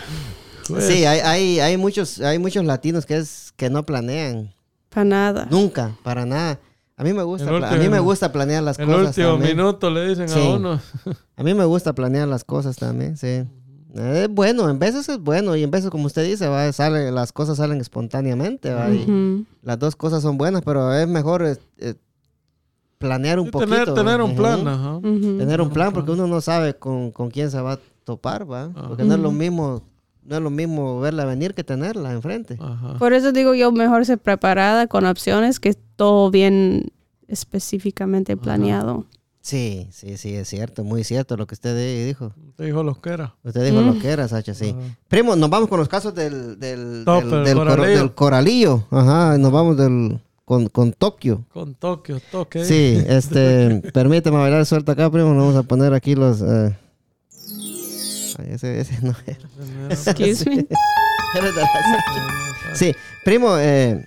pues, 0.66 0.86
Sí, 0.86 1.04
hay, 1.04 1.20
hay, 1.20 1.60
hay, 1.60 1.76
muchos, 1.76 2.20
hay 2.22 2.38
muchos 2.38 2.64
latinos 2.64 3.04
que, 3.04 3.18
es, 3.18 3.52
que 3.54 3.68
no 3.68 3.84
planean. 3.84 4.54
Para 4.88 5.04
nada. 5.04 5.46
Nunca, 5.50 5.94
para 6.02 6.24
nada. 6.24 6.58
A 6.96 7.04
mí 7.04 7.12
me 7.12 7.22
gusta, 7.22 7.50
El 7.50 7.58
pla- 7.58 7.68
a 7.68 7.70
mí 7.72 7.76
último- 7.80 7.94
me 7.96 8.00
gusta 8.00 8.32
planear 8.32 8.62
las 8.62 8.78
el 8.78 8.86
cosas. 8.86 9.08
último 9.08 9.32
también. 9.32 9.56
minuto 9.58 9.90
le 9.90 10.08
dicen 10.08 10.30
Sí. 10.30 10.38
a 10.38 10.42
uno. 10.54 10.80
A 11.36 11.42
mí 11.42 11.52
me 11.52 11.66
gusta 11.66 11.92
planear 11.94 12.26
las 12.28 12.44
cosas 12.44 12.76
también, 12.76 13.18
sí. 13.18 13.44
Eh, 13.94 14.22
Es 14.24 14.28
bueno, 14.28 14.68
en 14.68 14.78
veces 14.78 15.08
es 15.08 15.18
bueno 15.18 15.56
y 15.56 15.62
en 15.62 15.70
veces, 15.70 15.90
como 15.90 16.06
usted 16.06 16.24
dice, 16.24 16.48
va, 16.48 16.70
sale, 16.72 17.10
las 17.12 17.32
cosas 17.32 17.56
salen 17.58 17.80
espontáneamente. 17.80 18.72
¿va? 18.72 18.90
Y 18.90 19.02
Ujú. 19.02 19.44
Las 19.62 19.78
dos 19.78 19.96
cosas 19.96 20.22
son 20.22 20.36
buenas, 20.38 20.62
pero 20.62 20.92
es 20.94 21.06
mejor 21.08 21.44
eh, 21.44 21.56
eh, 21.78 21.94
planear 22.98 23.38
un 23.38 23.46
Sí, 23.46 23.50
poquito. 23.52 23.70
tener, 23.70 23.94
tener 23.94 24.20
un 24.22 24.34
plan, 24.36 24.66
ajá. 24.66 25.00
Tener 25.02 25.60
un 25.60 25.70
plan 25.70 25.92
porque 25.92 26.10
uno 26.12 26.26
no 26.26 26.40
sabe 26.40 26.74
con, 26.74 27.10
con 27.10 27.30
quién 27.30 27.50
se 27.50 27.60
va 27.60 27.74
a 27.74 27.78
topar, 28.04 28.50
¿va? 28.50 28.70
Porque 28.88 29.04
no 29.04 29.14
es 29.14 29.20
lo 29.20 29.32
mismo, 29.32 29.82
no 30.22 30.36
es 30.36 30.42
lo 30.42 30.50
mismo 30.50 31.00
verla 31.00 31.24
venir 31.24 31.54
que 31.54 31.64
tenerla 31.64 32.12
enfrente. 32.12 32.56
Ajá. 32.60 32.94
Por 32.98 33.12
eso 33.12 33.32
digo 33.32 33.54
yo 33.54 33.70
mejor 33.72 34.04
ser 34.06 34.18
preparada 34.18 34.86
con 34.86 35.04
opciones 35.04 35.60
que 35.60 35.74
todo 35.96 36.30
bien 36.30 36.90
específicamente 37.28 38.36
planeado. 38.36 39.04
Sí, 39.46 39.86
sí, 39.92 40.16
sí, 40.16 40.34
es 40.34 40.48
cierto, 40.48 40.82
muy 40.82 41.04
cierto 41.04 41.36
lo 41.36 41.46
que 41.46 41.54
usted 41.54 41.76
di- 41.76 42.04
dijo. 42.04 42.32
Te 42.56 42.64
dijo 42.64 42.82
lo 42.82 43.00
que 43.00 43.10
era. 43.10 43.36
Usted 43.44 43.64
dijo 43.64 43.80
Mm. 43.80 43.86
lo 43.94 43.98
que 44.00 44.08
era, 44.08 44.26
Sacha, 44.26 44.54
sí. 44.54 44.70
Ajá. 44.76 44.96
Primo, 45.06 45.36
nos 45.36 45.48
vamos 45.48 45.68
con 45.68 45.78
los 45.78 45.88
casos 45.88 46.12
del, 46.16 46.58
del, 46.58 47.02
Top, 47.04 47.22
del, 47.22 47.54
coralillo. 47.56 47.98
del 47.98 48.12
coralillo. 48.14 48.84
Ajá, 48.90 49.38
nos 49.38 49.52
vamos 49.52 49.76
del, 49.76 50.18
con, 50.44 50.66
con 50.68 50.92
Tokio. 50.92 51.44
Con 51.52 51.76
Tokio, 51.76 52.18
toque. 52.32 52.64
Sí, 52.64 53.00
este, 53.06 53.82
permíteme 53.94 54.36
bailar 54.36 54.66
suelta 54.66 54.92
acá, 54.92 55.08
primo. 55.10 55.28
Nos 55.32 55.44
vamos 55.44 55.56
a 55.56 55.62
poner 55.62 55.94
aquí 55.94 56.16
los... 56.16 56.42
eh, 56.42 56.76
Ay, 58.38 58.46
ese, 58.50 58.80
ese 58.80 58.98
no 59.02 59.14
era. 59.26 59.48
Excuse 59.90 60.50
me. 60.50 60.66
Sí, 62.74 62.92
primo, 63.24 63.56
eh, 63.58 64.04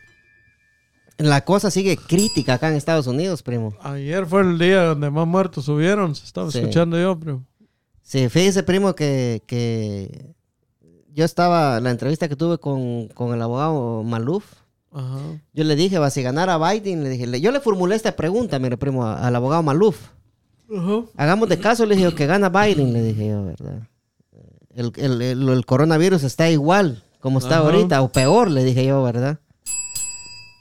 la 1.20 1.46
cosa 1.46 1.70
sigue 1.70 1.98
crítica 1.98 2.56
acá 2.56 2.70
en 2.70 2.76
Estados 2.76 3.08
Unidos, 3.08 3.44
primo. 3.44 3.74
Ayer 3.82 4.26
fue 4.26 4.42
el 4.42 4.58
día 4.58 4.84
donde 4.86 5.10
más 5.12 5.28
muertos 5.28 5.66
subieron. 5.66 6.16
Se 6.16 6.26
estaba 6.26 6.50
Sí. 6.52 6.60
escuchando 6.60 7.00
yo, 7.00 7.20
primo. 7.20 7.44
Sí, 8.02 8.28
fíjese, 8.30 8.64
primo, 8.64 8.96
que, 8.96 9.44
que 9.46 10.34
yo 11.14 11.26
estaba, 11.26 11.80
la 11.80 11.92
entrevista 11.92 12.28
que 12.28 12.36
tuve 12.36 12.58
con, 12.58 13.08
con 13.10 13.34
el 13.34 13.42
abogado 13.42 14.02
Maluf, 14.04 14.46
Ajá. 14.92 15.20
yo 15.54 15.64
le 15.64 15.76
dije, 15.76 16.00
va, 16.00 16.10
si 16.10 16.24
ganara 16.24 16.58
Biden, 16.58 17.04
le 17.04 17.10
dije, 17.10 17.28
le- 17.28 17.42
yo 17.42 17.52
le 17.52 17.60
formulé 17.60 17.96
esta 17.96 18.16
pregunta, 18.16 18.58
mire, 18.58 18.78
primo, 18.78 19.06
a- 19.06 19.28
al 19.28 19.36
abogado 19.36 19.62
Maluf. 19.62 19.98
Ajá. 20.76 21.02
Hagamos 21.18 21.50
de 21.50 21.60
caso, 21.60 21.86
le 21.86 21.96
dije, 21.96 22.16
que 22.16 22.26
gana 22.26 22.50
Biden, 22.50 22.94
le 22.94 23.04
dije 23.04 23.28
yo, 23.28 23.44
¿verdad? 23.46 23.88
El, 24.74 24.92
el- 24.96 25.22
el- 25.22 25.50
el 25.50 25.66
coronavirus 25.66 26.24
está 26.24 26.50
igual 26.50 27.04
como 27.20 27.40
está 27.40 27.58
Ajá. 27.60 27.66
ahorita, 27.66 28.02
o 28.02 28.10
peor, 28.12 28.50
le 28.50 28.64
dije 28.64 28.86
yo, 28.86 29.04
¿verdad? 29.04 29.40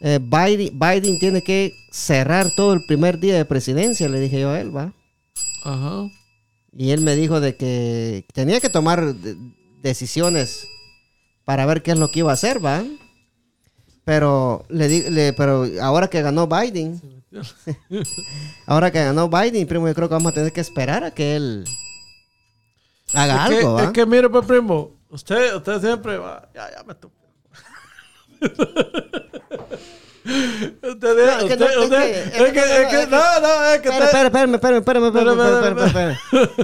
Eh, 0.01 0.21
Biden, 0.23 0.79
Biden 0.79 1.19
tiene 1.19 1.43
que 1.43 1.73
cerrar 1.91 2.51
todo 2.55 2.73
el 2.73 2.85
primer 2.85 3.19
día 3.19 3.37
de 3.37 3.45
presidencia, 3.45 4.09
le 4.09 4.21
dije 4.21 4.41
yo 4.41 4.51
a 4.51 4.61
él, 4.61 4.75
¿va? 4.77 4.93
Ajá. 5.65 6.09
Y 6.77 6.91
él 6.91 7.01
me 7.01 7.17
dijo 7.17 7.41
de 7.41 7.57
que 7.57 8.25
tenía 8.33 8.61
que 8.61 8.69
tomar 8.71 9.15
de- 9.15 9.37
decisiones 9.83 10.69
para 11.45 11.67
ver 11.67 11.83
qué 11.83 11.93
es 11.93 11.99
lo 11.99 12.11
que 12.11 12.21
iba 12.21 12.31
a 12.31 12.35
hacer, 12.35 12.65
¿va? 12.65 12.85
Pero, 14.05 14.65
le, 14.69 15.11
le- 15.11 15.33
pero 15.33 15.67
ahora 15.83 16.09
que 16.09 16.23
ganó 16.23 16.47
Biden, 16.47 17.01
ahora 18.67 18.91
que 18.93 19.03
ganó 19.05 19.29
Biden, 19.29 19.67
primo, 19.67 19.89
yo 19.89 19.95
creo 19.95 20.09
que 20.09 20.15
vamos 20.15 20.33
a 20.33 20.35
tener 20.35 20.53
que 20.53 20.61
esperar 20.61 21.05
a 21.05 21.11
que 21.11 21.37
él 21.37 21.65
haga 23.15 23.35
es, 23.35 23.41
algo, 23.41 23.59
que, 23.77 23.83
¿va? 23.83 23.85
es 23.85 23.91
que 23.91 24.07
mire, 24.07 24.29
pues, 24.31 24.47
primo, 24.47 24.93
usted, 25.11 25.55
usted 25.57 25.81
siempre 25.81 26.17
va. 26.19 26.49
Ya, 26.55 26.71
ya 26.71 26.83
me 26.85 26.95
topé. 26.95 27.18
Usted, 30.29 30.83
usted, 30.83 31.17
no, 31.17 31.45
usted, 31.45 31.47
es 31.47 31.49
que 31.49 31.57
no, 31.57 31.67
es 31.67 32.83
no, 32.83 32.91
que, 32.91 33.07
no, 33.07 33.41
no, 33.41 33.65
es 33.71 33.81
que 33.81 33.89
espérame, 33.89 34.55
espérame, 34.55 34.55
espérame, 34.77 35.07
espérame, 35.07 35.87
espérame. 35.87 36.17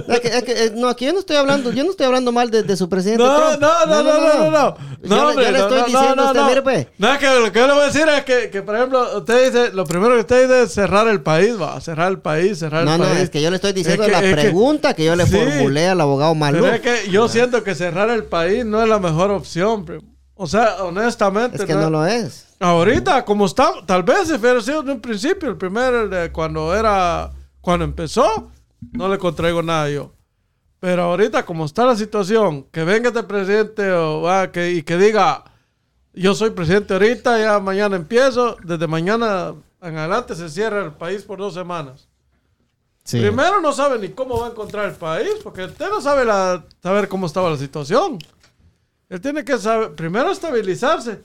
Es 0.07 0.19
que, 0.19 0.27
es 0.27 0.43
que, 0.43 0.71
no, 0.75 0.87
aquí 0.89 1.05
yo 1.05 1.13
no 1.13 1.19
estoy 1.19 1.35
hablando, 1.37 1.71
yo 1.71 1.83
no 1.83 1.89
estoy 1.89 2.05
hablando 2.05 2.31
mal 2.31 2.51
de, 2.51 2.77
su 2.77 2.87
presidente 2.89 3.23
No, 3.23 3.57
no, 3.57 3.85
no, 3.87 3.87
no, 3.87 4.03
no, 4.03 4.33
no, 4.35 4.51
no. 4.51 4.77
Yo, 5.01 5.09
No, 5.09 5.15
le- 5.15 5.21
hombre, 5.31 5.51
no, 5.51 5.57
estoy 5.57 5.79
no, 5.79 5.85
diciendo 5.85 6.15
no, 6.15 6.21
a 6.21 6.31
usted, 6.43 6.55
no. 6.57 6.63
pues. 6.63 6.87
No, 6.99 7.13
es 7.13 7.17
que 7.19 7.25
lo 7.39 7.51
que 7.51 7.59
yo 7.59 7.67
le 7.67 7.73
voy 7.73 7.81
a 7.81 7.85
decir 7.87 8.07
es 8.07 8.23
que, 8.23 8.49
que, 8.51 8.61
por 8.61 8.75
ejemplo, 8.75 9.17
usted 9.17 9.45
dice, 9.51 9.71
lo 9.73 9.85
primero 9.85 10.13
que 10.13 10.19
usted 10.19 10.41
dice 10.47 10.63
es 10.63 10.71
cerrar 10.73 11.07
el 11.07 11.21
país, 11.21 11.59
va, 11.59 11.81
cerrar 11.81 12.11
el 12.11 12.19
país, 12.19 12.59
cerrar 12.59 12.85
No, 12.85 12.93
el 12.95 13.01
no, 13.01 13.05
país. 13.05 13.19
es 13.21 13.29
que 13.31 13.41
yo 13.41 13.49
le 13.49 13.55
estoy 13.55 13.73
diciendo 13.73 14.07
la 14.07 14.19
pregunta 14.19 14.93
que, 14.93 15.05
yo 15.05 15.15
le 15.15 15.25
formulé 15.25 15.87
al 15.87 16.01
abogado 16.01 16.35
Maluf. 16.35 16.61
Pero 16.61 16.75
es 16.75 16.81
que 16.81 17.09
yo 17.09 17.27
siento 17.27 17.63
que 17.63 17.73
cerrar 17.73 18.11
el 18.11 18.25
país 18.25 18.63
no 18.63 18.83
es 18.83 18.87
la 18.89 18.99
mejor 18.99 19.31
opción, 19.31 19.85
primo. 19.85 20.14
O 20.35 20.47
sea, 20.47 20.83
honestamente. 20.83 21.57
Es 21.57 21.65
que 21.65 21.73
no 21.73 21.89
lo 21.89 22.05
es. 22.05 22.55
Ahorita, 22.59 23.23
como 23.25 23.45
está, 23.45 23.73
tal 23.85 24.03
vez 24.03 24.27
si 24.27 24.33
hubiera 24.33 24.61
sido 24.61 24.83
de 24.83 24.91
un 24.91 25.01
principio, 25.01 25.49
el 25.49 25.57
primer, 25.57 26.09
de 26.09 26.31
cuando 26.31 26.75
era, 26.75 27.31
cuando 27.61 27.85
empezó, 27.85 28.51
no 28.91 29.07
le 29.07 29.17
contraigo 29.17 29.61
nada 29.61 29.89
yo. 29.89 30.11
Pero 30.79 31.03
ahorita, 31.03 31.45
como 31.45 31.65
está 31.65 31.85
la 31.85 31.95
situación, 31.95 32.63
que 32.71 32.83
venga 32.83 33.09
este 33.09 33.23
presidente 33.23 33.91
o, 33.91 34.21
va, 34.21 34.51
que, 34.51 34.71
y 34.71 34.83
que 34.83 34.97
diga, 34.97 35.43
yo 36.13 36.35
soy 36.35 36.51
presidente 36.51 36.93
ahorita, 36.93 37.39
ya 37.39 37.59
mañana 37.59 37.95
empiezo, 37.95 38.57
desde 38.63 38.87
mañana 38.87 39.55
en 39.81 39.97
adelante 39.97 40.35
se 40.35 40.49
cierra 40.49 40.83
el 40.83 40.93
país 40.93 41.23
por 41.23 41.39
dos 41.39 41.53
semanas. 41.53 42.07
Sí. 43.03 43.19
Primero 43.19 43.61
no 43.61 43.71
sabe 43.71 43.99
ni 43.99 44.09
cómo 44.09 44.39
va 44.39 44.47
a 44.47 44.49
encontrar 44.49 44.85
el 44.85 44.95
país, 44.95 45.35
porque 45.43 45.65
usted 45.65 45.89
no 45.89 46.01
sabe 46.01 46.25
la, 46.25 46.63
saber 46.81 47.07
cómo 47.07 47.27
estaba 47.27 47.49
la 47.49 47.57
situación. 47.57 48.17
Él 49.09 49.21
tiene 49.21 49.43
que 49.43 49.57
saber, 49.57 49.93
primero 49.93 50.31
estabilizarse. 50.31 51.21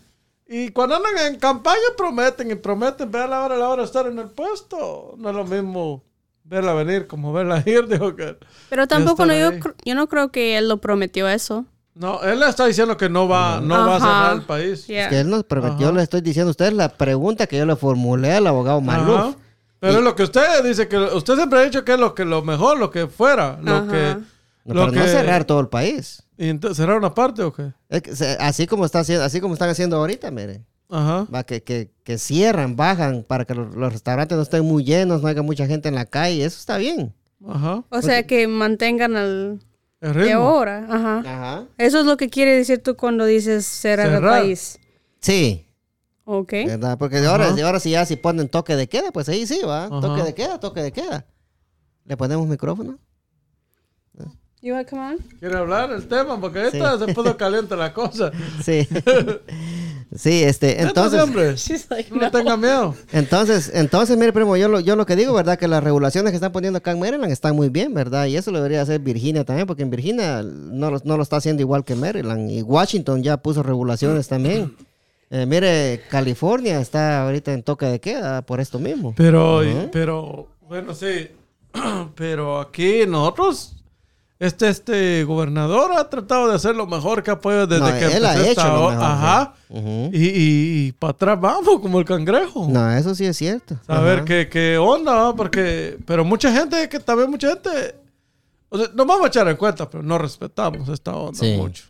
Y 0.47 0.71
cuando 0.71 0.97
andan 0.97 1.17
en 1.27 1.39
campaña 1.39 1.79
prometen 1.97 2.51
y 2.51 2.57
prometen, 2.57 3.11
vean 3.11 3.31
la 3.31 3.45
hora, 3.45 3.57
la 3.57 3.69
hora 3.69 3.85
estar 3.85 4.07
en 4.07 4.19
el 4.19 4.29
puesto. 4.29 5.15
No 5.17 5.31
es 5.31 5.37
lo 5.37 5.45
mismo 5.45 6.03
verla 6.45 6.75
venir 6.75 7.07
como 7.07 7.33
verla 7.33 7.63
ir, 7.67 7.87
digo 7.87 8.17
que... 8.17 8.37
Pero 8.69 8.89
tampoco 8.89 9.25
no, 9.25 9.35
yo, 9.35 9.53
yo 9.85 9.95
no 9.95 10.09
creo 10.09 10.31
que 10.31 10.59
él 10.59 10.69
lo 10.69 10.79
prometió 10.79 11.29
eso. 11.29 11.67
No, 11.95 12.23
él 12.23 12.41
le 12.41 12.49
está 12.49 12.67
diciendo 12.67 12.97
que 12.97 13.09
no 13.09 13.29
va, 13.29 13.61
no 13.61 13.75
va 13.87 13.97
a 13.97 14.01
cerrar 14.01 14.37
el 14.37 14.43
país. 14.43 14.87
Yeah. 14.87 15.05
Es 15.05 15.09
que 15.09 15.21
él 15.21 15.31
nos 15.31 15.45
prometió, 15.45 15.89
Ajá. 15.89 15.97
le 15.97 16.03
estoy 16.03 16.21
diciendo 16.21 16.49
a 16.49 16.53
ustedes 16.53 16.73
la 16.73 16.89
pregunta 16.89 17.47
que 17.47 17.59
yo 17.59 17.67
le 17.67 17.77
formulé 17.77 18.33
al 18.33 18.47
abogado 18.47 18.81
Maluf. 18.81 19.21
Ajá. 19.21 19.35
Pero 19.81 19.99
es 19.99 20.05
lo 20.05 20.15
que 20.15 20.25
usted 20.25 20.65
dice, 20.65 20.89
que 20.89 20.97
usted 20.99 21.37
siempre 21.37 21.59
ha 21.59 21.63
dicho 21.63 21.85
que 21.85 21.93
es 21.93 22.01
lo 22.01 22.15
que 22.15 22.25
lo 22.25 22.43
mejor, 22.43 22.79
lo 22.79 22.91
que 22.91 23.07
fuera, 23.07 23.59
lo 23.63 23.77
Ajá. 23.77 23.89
que... 23.91 24.17
No, 24.65 24.75
lo 24.75 24.91
pero 24.91 25.03
no 25.03 25.09
cerrar 25.09 25.45
todo 25.45 25.61
el 25.61 25.69
país. 25.69 26.23
¿Y 26.37 26.49
entonces 26.49 26.77
cerrar 26.77 26.97
una 26.99 27.15
parte 27.15 27.43
o 27.43 27.53
qué? 27.53 27.73
Es 27.89 28.03
que 28.03 28.15
se- 28.17 28.37
así 28.41 28.67
como 28.67 28.85
está 28.85 29.01
haciendo, 29.01 29.25
así 29.25 29.41
como 29.41 29.55
están 29.55 29.71
haciendo 29.71 29.97
ahorita, 29.97 30.31
miren. 30.31 30.65
Ajá. 30.89 31.27
Va, 31.33 31.45
que, 31.45 31.63
que, 31.63 31.91
que 32.03 32.19
cierran, 32.19 32.77
bajan 32.77 33.23
para 33.27 33.45
que 33.45 33.55
los, 33.55 33.75
los 33.75 33.93
restaurantes 33.93 34.37
no 34.37 34.43
estén 34.43 34.65
muy 34.65 34.85
llenos, 34.85 35.23
no 35.23 35.29
haya 35.29 35.43
mucha 35.43 35.67
gente 35.67 35.89
en 35.89 35.95
la 35.95 36.05
calle. 36.07 36.45
Eso 36.45 36.59
está 36.59 36.77
bien. 36.79 37.15
Ajá. 37.49 37.85
O 37.91 38.03
sea, 38.03 38.27
que 38.27 38.47
mantengan 38.49 39.17
el 39.17 39.61
El 40.01 40.13
de 40.13 40.25
ritmo. 40.25 40.53
hora. 40.53 40.87
Ajá. 40.91 41.19
Ajá. 41.21 41.65
Eso 41.79 42.01
es 42.01 42.07
lo 42.07 42.17
que 42.17 42.29
quiere 42.29 42.57
decir 42.57 42.83
tú 42.83 42.97
cuando 42.97 43.25
dices 43.25 43.65
cerrar 43.67 44.13
el 44.13 44.21
país. 44.23 44.79
Sí, 45.21 45.67
Ok. 46.25 46.53
¿verdad? 46.67 46.97
Porque 46.99 47.21
de 47.21 47.27
ahora, 47.27 47.47
Ajá. 47.47 47.55
de 47.55 47.63
ahora 47.63 47.81
si 47.81 47.91
ya 47.91 48.05
si 48.07 48.17
ponen 48.17 48.49
toque 48.49 48.77
de 48.77 48.89
queda, 48.89 49.11
pues 49.13 49.29
ahí 49.29 49.47
sí, 49.47 49.61
va. 49.67 49.85
Ajá. 49.87 50.01
Toque 50.01 50.23
de 50.23 50.35
queda, 50.35 50.61
toque 50.61 50.81
de 50.83 50.93
queda. 50.93 51.25
¿Le 52.05 52.17
ponemos 52.17 52.47
micrófono? 52.47 52.99
You 54.63 54.75
want 54.75 54.87
to 54.89 54.91
come 54.91 55.03
on? 55.03 55.19
¿Quiere 55.39 55.57
hablar 55.57 55.91
el 55.91 56.07
tema? 56.07 56.39
Porque 56.39 56.59
ahorita 56.61 56.99
Sí. 56.99 57.05
se 57.07 57.15
puso 57.15 57.37
caliente 57.37 57.75
la 57.77 57.95
cosa. 57.95 58.31
Sí. 58.63 58.87
sí, 60.15 60.43
este, 60.43 60.83
entonces... 60.83 61.21
Like, 61.91 62.11
no 62.15 62.21
no. 62.21 62.31
tenga 62.31 62.57
miedo. 62.59 62.95
Entonces, 63.13 63.71
entonces, 63.73 64.19
mire, 64.19 64.33
primo, 64.35 64.57
yo 64.57 64.69
lo, 64.69 64.81
yo 64.81 64.97
lo 64.97 65.07
que 65.07 65.17
digo, 65.17 65.33
¿verdad? 65.33 65.59
Que 65.59 65.67
las 65.69 65.83
regulaciones 65.83 66.31
que 66.33 66.37
están 66.37 66.53
poniendo 66.53 66.77
acá 66.79 66.91
en 66.91 67.01
Maryland 67.01 67.33
están 67.33 67.57
muy 67.57 67.71
bien, 67.71 67.95
¿verdad? 67.95 68.27
Y 68.27 68.37
eso 68.37 68.51
lo 68.51 68.59
debería 68.59 68.83
hacer 68.83 69.01
Virginia 69.01 69.45
también, 69.45 69.67
porque 69.67 69.83
en 69.83 69.91
Virginia 69.91 70.43
no 70.43 70.91
lo, 70.91 71.01
no 71.05 71.17
lo 71.17 71.23
está 71.23 71.37
haciendo 71.37 71.63
igual 71.63 71.85
que 71.85 71.95
Maryland. 71.95 72.51
Y 72.51 72.61
Washington 72.63 73.23
ya 73.23 73.39
puso 73.39 73.63
regulaciones 73.63 74.29
también. 74.29 74.75
Eh, 75.33 75.47
mire, 75.47 76.03
California 76.11 76.81
está 76.81 77.23
ahorita 77.23 77.53
en 77.53 77.63
toque 77.63 77.87
de 77.87 78.01
queda 78.01 78.43
por 78.43 78.59
esto 78.59 78.81
mismo. 78.81 79.15
Pero, 79.17 79.61
Ajá. 79.61 79.87
pero, 79.93 80.49
bueno, 80.69 80.93
sí. 80.93 81.29
Pero 82.17 82.59
aquí 82.59 83.03
nosotros, 83.07 83.77
este, 84.41 84.69
este 84.69 85.23
gobernador 85.25 85.93
ha 85.93 86.09
tratado 86.11 86.49
de 86.49 86.57
hacer 86.57 86.75
lo 86.75 86.87
mejor 86.87 87.23
que 87.23 87.31
ha 87.31 87.39
podido 87.41 87.67
desde 87.69 87.85
No, 87.93 87.99
que 87.99 88.17
él 88.17 88.25
ha 88.25 88.35
hecho 88.37 88.51
esta 88.51 88.69
lo 88.73 88.87
o- 88.87 88.91
mejor, 88.91 89.05
Ajá. 89.05 89.55
Y, 89.69 90.09
y, 90.89 90.93
para 90.93 91.13
atrás 91.13 91.41
vamos, 91.41 91.79
como 91.81 92.01
el 92.01 92.05
cangrejo. 92.05 92.67
No, 92.69 92.91
eso 92.91 93.15
sí 93.15 93.25
es 93.27 93.37
cierto. 93.37 93.77
Saber 93.87 94.25
qué, 94.25 94.49
qué 94.51 94.77
onda, 94.79 95.33
porque... 95.37 95.97
Pero 96.07 96.25
mucha 96.25 96.53
gente, 96.53 96.89
que 96.89 96.99
también 96.99 97.31
mucha 97.31 97.51
gente... 97.51 97.95
O 98.71 98.79
sea, 98.79 98.89
nos 98.95 99.07
vamos 99.07 99.25
a 99.25 99.29
echar 99.29 99.47
en 99.49 99.57
cuenta, 99.57 99.89
pero 99.89 100.03
no 100.03 100.19
respetamos 100.19 100.89
esta 100.89 101.15
onda 101.15 101.39
Sí. 101.39 101.57
mucho. 101.57 101.85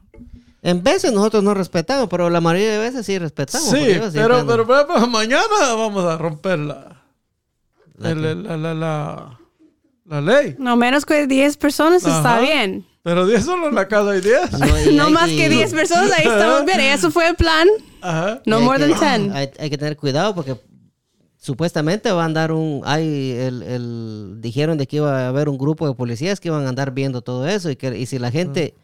En 0.62 0.82
veces 0.82 1.10
nosotros 1.12 1.42
no 1.42 1.54
respetamos, 1.54 2.08
pero 2.10 2.28
la 2.28 2.40
mayoría 2.42 2.72
de 2.72 2.78
veces 2.78 3.06
sí 3.06 3.18
respetamos. 3.18 3.68
Sí, 3.70 3.96
pero, 4.12 4.44
pero, 4.44 4.62
ejemplo, 4.62 5.06
mañana 5.06 5.42
vamos 5.74 6.04
a 6.04 6.18
romper 6.18 6.58
la, 6.58 7.02
¿La 7.96 8.10
el- 8.10 8.42
la, 8.42 8.74
la, 8.74 9.39
la, 10.10 10.20
ley. 10.20 10.56
No 10.58 10.76
menos 10.76 11.06
que 11.06 11.26
10 11.26 11.56
personas 11.56 12.02
está 12.04 12.34
Ajá. 12.34 12.40
bien. 12.40 12.84
Pero 13.02 13.26
10 13.26 13.44
solo 13.44 13.68
en 13.68 13.74
la 13.74 13.88
casa 13.88 14.10
hay 14.10 14.20
10. 14.20 14.52
No, 14.92 15.04
no 15.04 15.10
más 15.10 15.30
que 15.30 15.48
10 15.48 15.72
personas, 15.72 16.10
ahí 16.12 16.26
estamos 16.26 16.64
bien. 16.66 16.80
Eso 16.80 17.10
fue 17.10 17.28
el 17.28 17.34
plan. 17.36 17.66
Ajá. 18.02 18.42
No 18.44 18.60
more 18.60 18.78
que- 18.84 18.92
than 18.94 19.22
10. 19.24 19.34
Hay, 19.34 19.50
hay 19.58 19.70
que 19.70 19.78
tener 19.78 19.96
cuidado 19.96 20.34
porque 20.34 20.56
supuestamente 21.38 22.12
van 22.12 22.32
a 22.32 22.40
dar 22.40 22.52
un... 22.52 22.82
Hay 22.84 23.30
el, 23.32 23.62
el- 23.62 24.34
dijeron 24.40 24.76
de 24.78 24.86
que 24.86 24.96
iba 24.96 25.24
a 25.24 25.28
haber 25.28 25.48
un 25.48 25.56
grupo 25.58 25.88
de 25.88 25.94
policías 25.94 26.40
que 26.40 26.48
iban 26.48 26.66
a 26.66 26.68
andar 26.68 26.92
viendo 26.92 27.22
todo 27.22 27.46
eso 27.48 27.70
y 27.70 27.76
que 27.76 27.96
y 27.98 28.06
si 28.06 28.18
la 28.18 28.30
gente... 28.30 28.74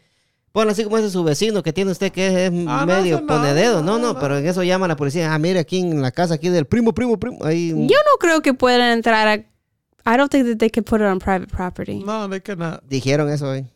Bueno, 0.55 0.71
así 0.71 0.85
como 0.85 0.97
ese 0.97 1.11
su 1.11 1.23
vecino 1.23 1.63
que 1.63 1.75
tiene 1.75 1.91
usted 1.91 2.11
que 2.11 2.47
es 2.47 2.51
Ah, 2.67 2.87
no, 2.87 2.87
medio 2.87 3.21
no, 3.21 3.27
pone 3.27 3.53
dedo. 3.53 3.83
no, 3.83 3.99
No, 3.99 3.99
no, 3.99 4.13
no. 4.15 4.19
pero 4.21 4.39
en 4.39 4.47
eso 4.47 4.63
llama 4.63 4.87
a 4.87 4.89
la 4.89 4.97
policía. 4.97 5.35
Ah, 5.35 5.39
mire 5.39 5.59
aquí 5.59 5.81
en 5.81 6.01
la 6.01 6.11
casa 6.13 6.33
aquí 6.35 6.49
del 6.49 6.65
primo, 6.65 6.95
primo, 6.95 7.19
primo. 7.21 7.45
Ahí, 7.45 7.69
Yo 7.69 7.77
no 8.11 8.17
creo 8.19 8.41
que 8.41 8.55
puedan 8.55 8.91
entrar 8.93 9.29
a... 9.29 9.45
I 10.07 10.17
don't 10.17 10.31
think 10.31 10.47
that 10.47 10.59
they 10.59 10.71
can 10.71 10.85
put 10.85 11.01
it 11.01 11.07
on 11.07 11.19
private 11.19 11.49
property. 11.51 11.99
No, 12.05 12.29
nada. 12.29 12.81
Dijeron 12.89 13.29
eso 13.31 13.49
hoy. 13.51 13.67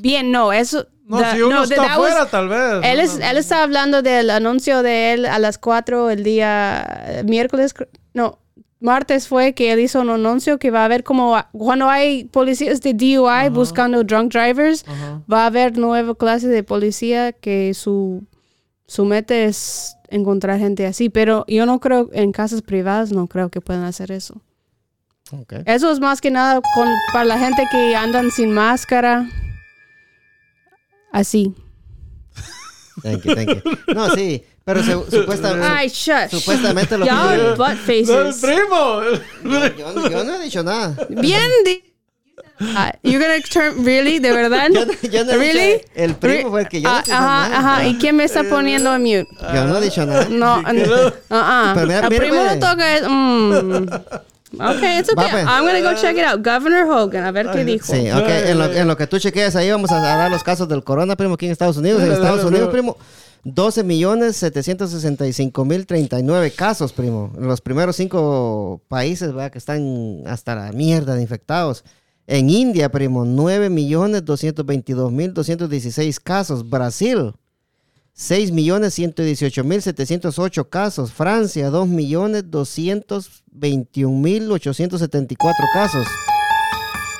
Bien, 0.00 0.30
no, 0.30 0.52
eso... 0.52 0.86
No, 1.08 1.18
the- 1.18 1.32
si 1.36 1.42
uno 1.42 1.56
no, 1.56 1.66
that- 1.66 1.70
está 1.78 1.82
was- 1.98 2.10
afuera, 2.10 2.26
tal 2.30 2.48
vez. 2.48 2.80
Él, 2.84 2.98
es, 3.00 3.18
él 3.18 3.36
estaba 3.36 3.62
hablando 3.62 4.02
del 4.02 4.30
anuncio 4.30 4.82
de 4.82 5.12
él 5.12 5.26
a 5.26 5.38
las 5.38 5.58
4 5.58 6.10
el 6.10 6.24
día 6.24 6.84
eh, 7.06 7.22
miércoles, 7.24 7.74
no, 8.14 8.38
martes 8.80 9.28
fue 9.28 9.52
que 9.54 9.72
él 9.72 9.78
hizo 9.80 10.00
un 10.00 10.10
anuncio 10.10 10.58
que 10.58 10.70
va 10.72 10.80
a 10.82 10.84
haber 10.86 11.04
como 11.04 11.36
a- 11.36 11.48
cuando 11.52 11.88
hay 11.88 12.24
policías 12.24 12.80
de 12.80 12.92
DUI 12.94 13.50
buscando 13.50 14.02
drunk 14.02 14.32
drivers, 14.32 14.84
va 15.32 15.42
a 15.44 15.46
haber 15.46 15.78
nueva 15.78 16.14
clase 16.16 16.48
de 16.48 16.62
policía 16.64 17.32
que 17.32 17.72
su, 17.74 18.24
su 18.86 19.04
meta 19.04 19.34
es 19.36 19.96
encontrar 20.08 20.58
gente 20.58 20.86
así, 20.86 21.08
pero 21.08 21.44
yo 21.46 21.66
no 21.66 21.78
creo, 21.80 22.08
en 22.12 22.32
casas 22.32 22.62
privadas 22.62 23.12
no 23.12 23.26
creo 23.28 23.48
que 23.50 23.60
puedan 23.60 23.84
hacer 23.84 24.10
eso. 24.10 24.40
Ok. 25.32 25.54
Eso 25.66 25.90
es 25.90 26.00
más 26.00 26.20
que 26.20 26.30
nada 26.30 26.60
con, 26.74 26.88
para 27.12 27.24
la 27.24 27.38
gente 27.38 27.64
que 27.70 27.96
andan 27.96 28.30
sin 28.30 28.52
máscara. 28.52 29.26
Así. 31.12 31.54
Thank 33.02 33.24
you, 33.24 33.34
thank 33.34 33.48
you. 33.48 33.62
No, 33.94 34.10
sí, 34.14 34.42
pero 34.64 34.82
se- 34.82 34.92
supuesta- 35.10 35.50
su- 35.52 35.62
Ay, 35.62 35.88
shush. 35.88 36.30
supuestamente 36.30 36.96
lo 36.96 37.04
que 37.04 37.10
butt 37.12 37.20
¡No, 37.58 37.66
el 37.66 37.76
faces. 37.78 38.36
primo! 38.40 39.02
yo- 39.44 40.08
yo 40.08 40.24
no 40.24 40.34
he 40.36 40.42
dicho 40.44 40.62
nada. 40.62 40.96
Bien. 41.10 41.42
di- 41.64 41.82
Ah, 42.58 42.90
you're 43.02 43.18
gonna 43.22 43.40
turn 43.42 43.84
really 43.84 44.18
de 44.18 44.32
verdad. 44.32 44.68
Yo 44.72 44.86
no- 44.86 44.92
yo 45.10 45.24
no 45.26 45.32
he 45.32 45.36
dicho- 45.38 45.52
really. 45.58 45.80
el 45.94 46.14
primo 46.14 46.50
fue 46.50 46.62
el 46.62 46.68
que 46.68 46.80
yo 46.80 46.88
no 46.88 46.94
Ah, 46.94 46.98
estoy 47.00 47.12
diciendo 47.12 47.28
ajá, 47.30 47.48
nada. 47.50 47.58
ajá. 47.76 47.86
¿Y 47.86 47.98
quién 47.98 48.16
me 48.16 48.24
está 48.24 48.44
poniendo 48.44 48.90
a 48.90 48.98
mute? 48.98 49.26
Yo 49.54 49.64
no 49.66 49.76
he 49.76 49.80
dicho 49.82 50.06
nada. 50.06 50.26
No, 50.30 50.62
no. 50.62 50.72
Uh-uh. 50.72 51.74
Pero 51.74 51.86
mira, 51.86 51.98
El 52.00 52.08
mira, 52.08 52.18
primo 52.24 52.42
toca 52.58 52.96
es, 52.96 53.02
mm. 53.06 53.86
Okay, 54.54 54.98
it's 54.98 55.10
okay. 55.10 55.24
Va, 55.24 55.30
pues. 55.30 55.44
I'm 55.46 55.64
gonna 55.66 55.80
go 55.80 55.94
check 56.00 56.16
it 56.16 56.24
out. 56.24 56.42
Governor 56.44 56.86
Hogan, 56.88 57.24
a 57.24 57.32
ver 57.32 57.50
qué 57.50 57.64
dijo. 57.64 57.86
Sí, 57.86 58.10
ok. 58.10 58.28
En 58.28 58.58
lo, 58.58 58.64
en 58.72 58.86
lo 58.86 58.96
que 58.96 59.06
tú 59.06 59.18
chequeas 59.18 59.56
ahí, 59.56 59.70
vamos 59.70 59.90
a, 59.90 59.98
a 59.98 60.16
dar 60.16 60.30
los 60.30 60.42
casos 60.42 60.68
del 60.68 60.84
corona, 60.84 61.16
primo, 61.16 61.34
aquí 61.34 61.46
en 61.46 61.52
Estados 61.52 61.76
Unidos. 61.76 62.02
En 62.02 62.12
Estados 62.12 62.44
Unidos, 62.44 62.68
primo. 62.70 62.94
primo, 62.94 63.06
12 63.44 63.84
millones 63.84 64.36
765 64.36 65.64
mil 65.64 65.86
39 65.86 66.50
casos, 66.52 66.92
primo. 66.92 67.32
En 67.36 67.46
los 67.46 67.60
primeros 67.60 67.96
cinco 67.96 68.80
países, 68.88 69.28
¿verdad? 69.32 69.52
Que 69.52 69.58
están 69.58 70.22
hasta 70.26 70.54
la 70.54 70.72
mierda 70.72 71.14
de 71.14 71.22
infectados. 71.22 71.84
En 72.28 72.50
India, 72.50 72.90
primo, 72.90 73.24
9 73.24 73.70
millones 73.70 74.24
222 74.24 75.12
mil 75.12 75.32
216 75.32 76.18
casos. 76.18 76.68
Brasil, 76.68 77.34
6 78.18 78.50
millones 78.50 78.94
118 78.94 79.62
mil 79.62 79.82
708 79.82 80.70
casos. 80.70 81.12
Francia, 81.12 81.68
2 81.68 81.86
millones 81.86 82.50
221 82.50 84.18
mil 84.18 84.50
874 84.50 85.66
casos. 85.74 86.06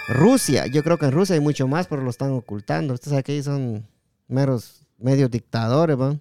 Rusia, 0.09 0.65
yo 0.73 0.83
creo 0.83 0.97
que 0.97 1.05
en 1.05 1.12
Rusia 1.12 1.35
hay 1.35 1.41
mucho 1.41 1.69
más, 1.69 1.87
pero 1.87 2.00
lo 2.00 2.09
están 2.09 2.33
ocultando. 2.33 2.95
Ustedes 2.95 3.19
aquí 3.19 3.43
son 3.43 3.87
meros 4.26 4.87
medios 4.99 5.31
dictadores, 5.31 6.00
¿va? 6.00 6.19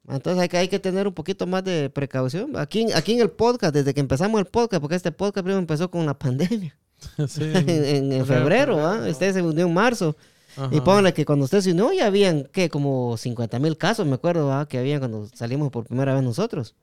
Entonces 0.07 0.41
hay 0.41 0.47
que, 0.47 0.57
hay 0.57 0.67
que 0.69 0.79
tener 0.79 1.05
un 1.05 1.13
poquito 1.13 1.47
más 1.47 1.65
de 1.65 1.89
precaución. 1.89 2.55
Aquí, 2.55 2.83
en- 2.83 2.95
aquí 2.95 3.11
en 3.11 3.19
el 3.19 3.31
podcast, 3.31 3.73
desde 3.73 3.93
que 3.93 3.99
empezamos 3.99 4.39
el 4.39 4.45
podcast, 4.45 4.79
porque 4.79 4.95
este 4.95 5.11
podcast 5.11 5.43
primo 5.43 5.59
empezó 5.59 5.91
con 5.91 6.05
la 6.05 6.17
pandemia. 6.17 6.77
Sí. 7.27 7.43
en, 7.53 7.69
en- 7.69 8.13
en 8.13 8.25
febrero, 8.25 8.79
¿ah? 8.79 9.05
Usted 9.09 9.33
se 9.33 9.41
unió 9.41 9.65
en 9.67 9.73
marzo. 9.73 10.15
Y 10.57 10.61
Ajá. 10.61 10.83
pónganle 10.83 11.13
que 11.13 11.25
cuando 11.25 11.45
usted 11.45 11.61
se 11.61 11.71
unió 11.71 11.91
ya 11.93 12.07
habían, 12.07 12.47
¿qué? 12.51 12.69
Como 12.69 13.17
50 13.17 13.59
mil 13.59 13.77
casos, 13.77 14.05
me 14.05 14.15
acuerdo, 14.15 14.53
¿ah? 14.53 14.67
Que 14.67 14.77
habían 14.79 14.99
cuando 14.99 15.27
salimos 15.33 15.69
por 15.71 15.85
primera 15.85 16.13
vez 16.13 16.23
nosotros. 16.23 16.75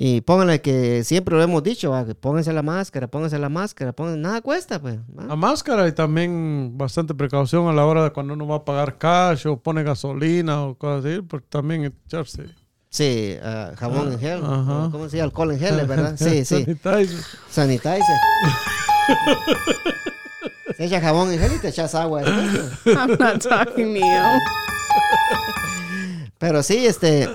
Y 0.00 0.20
pónganle 0.20 0.60
que 0.60 1.02
siempre 1.02 1.34
lo 1.34 1.42
hemos 1.42 1.60
dicho, 1.64 1.92
¿ah? 1.92 2.06
que 2.06 2.14
pónganse 2.14 2.52
la 2.52 2.62
máscara, 2.62 3.08
pónganse 3.08 3.36
la 3.36 3.48
máscara, 3.48 3.92
pónganse, 3.92 4.20
nada 4.20 4.40
cuesta, 4.42 4.80
pues. 4.80 4.96
¿ah? 5.18 5.24
La 5.26 5.34
máscara 5.34 5.88
y 5.88 5.92
también 5.92 6.74
bastante 6.78 7.14
precaución 7.16 7.66
a 7.66 7.72
la 7.72 7.84
hora 7.84 8.04
de 8.04 8.12
cuando 8.12 8.34
uno 8.34 8.46
va 8.46 8.56
a 8.58 8.64
pagar 8.64 8.96
cash 8.96 9.48
o 9.48 9.56
pone 9.58 9.82
gasolina 9.82 10.62
o 10.62 10.76
cosas 10.76 11.04
así, 11.04 11.20
porque 11.22 11.48
también 11.50 11.92
echarse. 12.06 12.44
Sí, 12.90 13.36
ah, 13.42 13.72
jabón 13.76 14.12
en 14.12 14.20
gel, 14.20 14.40
Ajá. 14.44 14.88
¿cómo 14.92 15.08
se 15.08 15.16
llama? 15.16 15.24
Alcohol 15.24 15.50
en 15.50 15.58
gel, 15.58 15.86
¿verdad? 15.88 16.14
Sí, 16.16 16.44
sí. 16.44 16.64
Sanitizer. 16.64 17.24
Sanitizer. 17.50 18.02
Se 20.78 20.84
echa 20.84 21.00
jabón 21.00 21.32
en 21.32 21.40
gel 21.40 21.56
y 21.56 21.58
te 21.58 21.70
echas 21.70 21.92
agua. 21.96 22.22
pues. 22.22 22.96
I'm 22.96 23.16
not 23.18 23.42
talking 23.42 23.94
to 23.94 24.00
you. 24.00 24.38
Pero 26.38 26.62
sí, 26.62 26.86
este. 26.86 27.28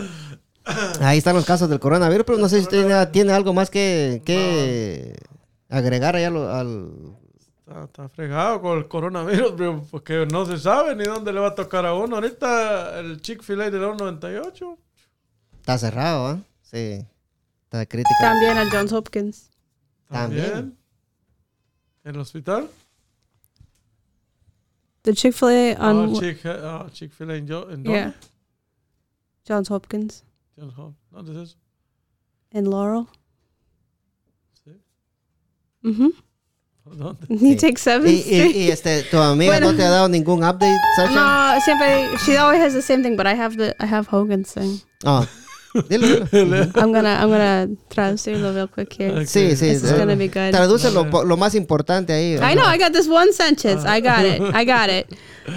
Ahí 1.01 1.17
están 1.17 1.35
los 1.35 1.43
casos 1.43 1.67
del 1.67 1.81
coronavirus, 1.81 2.25
pero 2.25 2.37
no 2.37 2.47
sé 2.47 2.59
si 2.59 2.63
usted 2.63 2.85
tiene, 2.85 3.05
tiene 3.07 3.33
algo 3.33 3.53
más 3.53 3.69
que, 3.69 4.21
que 4.23 5.13
agregar 5.67 6.15
allá 6.15 6.27
al. 6.29 6.89
Está, 7.67 7.83
está 7.83 8.07
fregado 8.07 8.61
con 8.61 8.77
el 8.77 8.87
coronavirus, 8.87 9.55
pero 9.57 9.85
porque 9.91 10.25
no 10.25 10.45
se 10.45 10.57
sabe 10.57 10.95
ni 10.95 11.03
dónde 11.03 11.33
le 11.33 11.41
va 11.41 11.49
a 11.49 11.55
tocar 11.55 11.85
a 11.85 11.93
uno. 11.93 12.15
Ahorita 12.15 12.97
el 13.01 13.19
Chick-fil-A 13.19 13.69
de 13.69 13.77
los 13.77 13.97
98. 13.97 14.77
Está 15.59 15.77
cerrado, 15.77 16.27
¿ah? 16.27 16.39
Sí. 16.61 17.05
Está 17.65 17.85
crítica. 17.85 18.15
También 18.21 18.57
a 18.57 18.69
Johns 18.71 18.93
Hopkins. 18.93 19.49
También. 20.09 20.45
También. 20.45 20.77
El 22.05 22.19
hospital. 22.19 22.69
The 25.03 25.13
Chick-fil-A 25.13 25.75
Ah, 25.77 25.89
on 25.89 26.15
Chick- 26.19 26.45
ah, 26.45 26.87
Chick-fil-A 26.93 27.35
en, 27.35 27.47
Jo- 27.47 27.69
en 27.69 27.83
yeah. 27.83 28.13
Johns 29.47 29.69
Hopkins 29.69 30.23
Johns 30.57 30.73
Hopkins. 30.77 30.97
¿Dónde 31.11 31.31
es 31.31 31.49
eso? 31.49 31.57
in 32.51 32.69
Laurel. 32.69 33.07
Sí. 34.63 34.71
Mm-hmm. 35.83 36.11
¿Dónde? 36.97 37.27
He 37.29 37.55
takes 37.55 37.81
seven. 37.81 38.09
Y, 38.11 38.21
y, 38.21 38.57
y, 38.65 38.71
este, 38.71 39.03
tu 39.03 39.17
amiga 39.17 39.53
Bueno. 39.53 39.71
no 39.71 39.77
te 39.77 39.83
ha 39.83 39.89
dado 39.89 40.07
ningún 40.09 40.43
update, 40.43 40.77
Sasha? 40.95 41.13
no, 41.55 41.61
siempre. 41.61 42.09
She 42.25 42.37
always 42.37 42.61
has 42.61 42.73
the 42.73 42.81
same 42.81 43.01
thing, 43.03 43.15
but 43.17 43.25
I 43.25 43.33
have 43.35 43.57
the 43.57 43.75
I 43.79 43.85
have 43.87 44.07
Hogan's 44.11 44.53
thing. 44.53 44.79
Ah, 45.03 45.27
dilo, 45.89 46.25
dilo. 46.31 46.57
I'm 46.75 46.91
gonna 46.91 47.21
I'm 47.21 47.29
gonna 47.29 47.67
traducirlo 47.89 48.53
real 48.53 48.67
quick 48.67 48.93
here. 48.93 49.25
Sí, 49.25 49.55
sí. 49.55 49.67
This 49.67 49.83
is 49.83 49.91
gonna 49.91 50.15
be 50.15 50.27
good. 50.27 50.51
Traduce 50.51 50.91
lo, 50.91 51.03
lo 51.03 51.37
más 51.37 51.55
importante 51.55 52.13
ahí. 52.13 52.35
I 52.35 52.55
know, 52.55 52.65
I 52.65 52.77
got 52.77 52.93
this 52.93 53.07
one 53.07 53.33
sentence. 53.33 53.85
I 53.85 54.01
got 54.01 54.25
it. 54.25 54.41
I 54.53 54.65
got 54.65 54.89
it. 54.89 55.07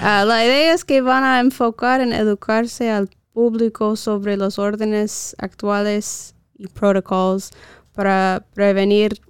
Ah, 0.01 0.25
la 0.27 0.45
idea 0.45 0.75
es 0.75 0.85
que 0.85 1.01
van 1.01 1.25
a 1.25 1.41
enfocar 1.41 2.01
en 2.01 2.13
educarse 2.13 2.91
al 2.91 3.09
público 3.33 3.97
sobre 3.97 4.37
los 4.37 4.59
órdenes 4.59 5.37
actuales 5.39 6.35
y 6.59 6.67
protocolos 6.69 7.51
para 7.93 8.45
prevenir 8.55 9.21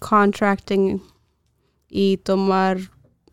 contracting 0.00 1.00
y 1.88 2.18
tomar 2.18 2.78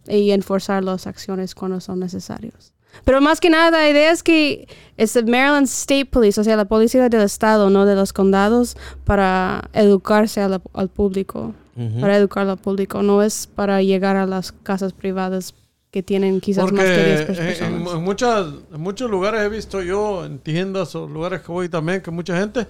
y 0.08 0.32
enforzar 0.32 0.84
las 0.84 1.08
acciones 1.08 1.56
cuando 1.56 1.80
son 1.80 2.00
necesarios. 2.00 2.74
Pero 3.06 3.22
más 3.22 3.40
que 3.40 3.50
nada, 3.50 3.72
la 3.72 3.90
idea 3.90 4.12
es 4.12 4.22
que 4.24 4.68
es 4.98 5.16
el 5.16 5.26
Maryland 5.26 5.66
State 5.66 6.06
Police, 6.06 6.40
o 6.40 6.44
sea, 6.44 6.56
la 6.56 6.66
policía 6.66 7.10
del 7.10 7.22
estado, 7.22 7.70
no 7.70 7.86
de 7.86 7.96
los 7.96 8.14
condados, 8.14 8.78
para 9.06 9.70
educarse 9.74 10.48
la- 10.48 10.62
al 10.74 10.90
público, 10.90 11.54
Ujú. 11.76 12.02
para 12.02 12.18
educar 12.18 12.48
al 12.48 12.58
público, 12.58 13.02
no 13.02 13.24
es 13.24 13.48
para 13.48 13.82
llegar 13.82 14.16
a 14.18 14.26
las 14.26 14.52
casas 14.52 14.94
privadas 14.94 15.54
que 15.90 16.04
tienen 16.04 16.40
quizás 16.40 16.64
Porque 16.66 16.78
más 16.78 16.86
que 16.86 17.06
10 17.06 17.08
en, 17.08 17.20
en- 17.22 17.26
personas. 17.28 17.94
en 17.96 18.04
muchas, 18.04 18.46
en 18.74 18.80
muchos 18.82 19.10
lugares 19.10 19.42
he 19.42 19.50
visto 19.50 19.82
yo, 19.82 20.24
en 20.26 20.40
tiendas 20.40 20.94
o 20.96 21.08
lugares 21.08 21.42
que 21.42 21.52
voy 21.52 21.68
también, 21.70 22.02
que 22.02 22.12
mucha 22.12 22.38
gente 22.38 22.68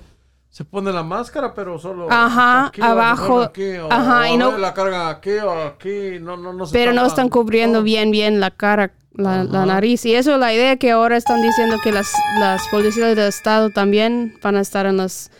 se 0.49 0.65
pone 0.65 0.91
la 0.91 1.03
máscara, 1.03 1.53
pero 1.53 1.77
solo 1.79 2.07
Ajá, 2.11 2.67
aquí 2.67 2.81
abajo, 2.81 3.41
aquí, 3.41 3.73
o, 3.77 3.91
ajá, 3.91 4.21
o 4.21 4.33
y 4.33 4.37
no- 4.37 4.57
la 4.57 4.73
cargan 4.73 5.07
aquí 5.09 5.31
o 5.31 5.51
aquí, 5.51 6.19
no, 6.19 6.35
no, 6.37 6.51
no 6.53 6.65
se 6.65 6.73
pero 6.73 6.93
no 6.93 7.05
están 7.05 7.29
cubriendo 7.29 7.79
todo. 7.79 7.83
bien 7.83 8.09
bien 8.11 8.39
la 8.39 8.51
cara, 8.51 8.91
la, 9.13 9.43
la 9.43 9.65
nariz. 9.65 10.05
Y 10.05 10.13
eso 10.15 10.33
es 10.33 10.39
la 10.39 10.53
idea 10.53 10.77
que 10.77 10.91
ahora 10.91 11.17
están 11.17 11.41
diciendo 11.41 11.77
que 11.83 11.91
las, 11.91 12.07
las 12.39 12.61
policías 12.69 13.15
del 13.15 13.27
estado 13.27 13.69
también 13.69 14.35
van 14.41 14.55
a 14.55 14.61
estar 14.61 14.85
en 14.85 14.97
las 14.97 15.31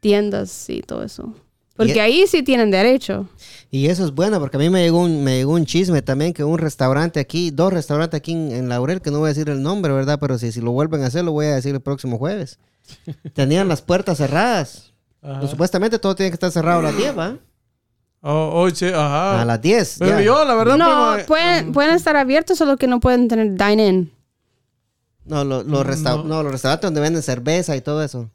tiendas 0.00 0.68
y 0.68 0.82
todo 0.82 1.02
eso. 1.02 1.34
Porque 1.76 1.94
Y- 1.94 1.98
ahí 2.00 2.26
sí 2.26 2.42
tienen 2.42 2.70
derecho. 2.70 3.28
Y 3.70 3.86
eso 3.86 4.04
es 4.04 4.12
bueno, 4.12 4.38
porque 4.40 4.56
a 4.58 4.60
mí 4.60 4.68
me 4.68 4.82
llegó 4.82 5.00
un, 5.00 5.24
me 5.24 5.36
llegó 5.38 5.52
un 5.52 5.64
chisme 5.64 6.02
también 6.02 6.34
que 6.34 6.44
un 6.44 6.58
restaurante 6.58 7.18
aquí, 7.20 7.50
dos 7.50 7.72
restaurantes 7.72 8.18
aquí 8.18 8.32
en, 8.32 8.52
en 8.52 8.68
Laurel, 8.68 9.00
que 9.00 9.10
no 9.10 9.20
voy 9.20 9.26
a 9.26 9.32
decir 9.34 9.48
el 9.48 9.62
nombre, 9.62 9.92
¿verdad? 9.92 10.18
Pero 10.20 10.36
si, 10.38 10.52
si 10.52 10.60
lo 10.60 10.72
vuelven 10.72 11.02
a 11.02 11.06
hacer, 11.06 11.24
lo 11.24 11.32
voy 11.32 11.46
a 11.46 11.54
decir 11.54 11.74
el 11.74 11.80
próximo 11.80 12.18
jueves. 12.18 12.58
Tenían 13.34 13.68
las 13.68 13.80
puertas 13.80 14.18
cerradas. 14.18 14.92
Pues, 15.22 15.50
supuestamente 15.50 15.98
todo 15.98 16.14
tiene 16.14 16.30
que 16.30 16.34
estar 16.34 16.50
cerrado 16.50 16.80
a 16.80 16.82
las 16.82 16.96
10, 16.96 17.14
Oh, 18.24 18.70
sí, 18.72 18.86
ajá. 18.86 19.42
A 19.42 19.44
las 19.44 19.60
10. 19.60 19.96
Pero 19.98 20.18
ya. 20.18 20.24
yo, 20.24 20.44
la 20.44 20.54
verdad, 20.54 20.76
No, 20.76 20.84
primo, 20.86 21.14
eh, 21.16 21.24
pueden, 21.26 21.72
pueden 21.72 21.94
estar 21.96 22.16
abiertos, 22.16 22.56
solo 22.56 22.76
que 22.76 22.86
no 22.86 23.00
pueden 23.00 23.26
tener 23.28 23.52
dine-in. 23.54 24.12
No, 25.24 25.44
lo- 25.44 25.62
los 25.64 25.84
resta- 25.86 26.16
No. 26.16 26.24
no, 26.24 26.42
los 26.42 26.52
restaurantes 26.52 26.86
donde 26.86 27.00
venden 27.00 27.22
cerveza 27.22 27.74
y 27.76 27.80
todo 27.80 28.02
eso. 28.02 28.30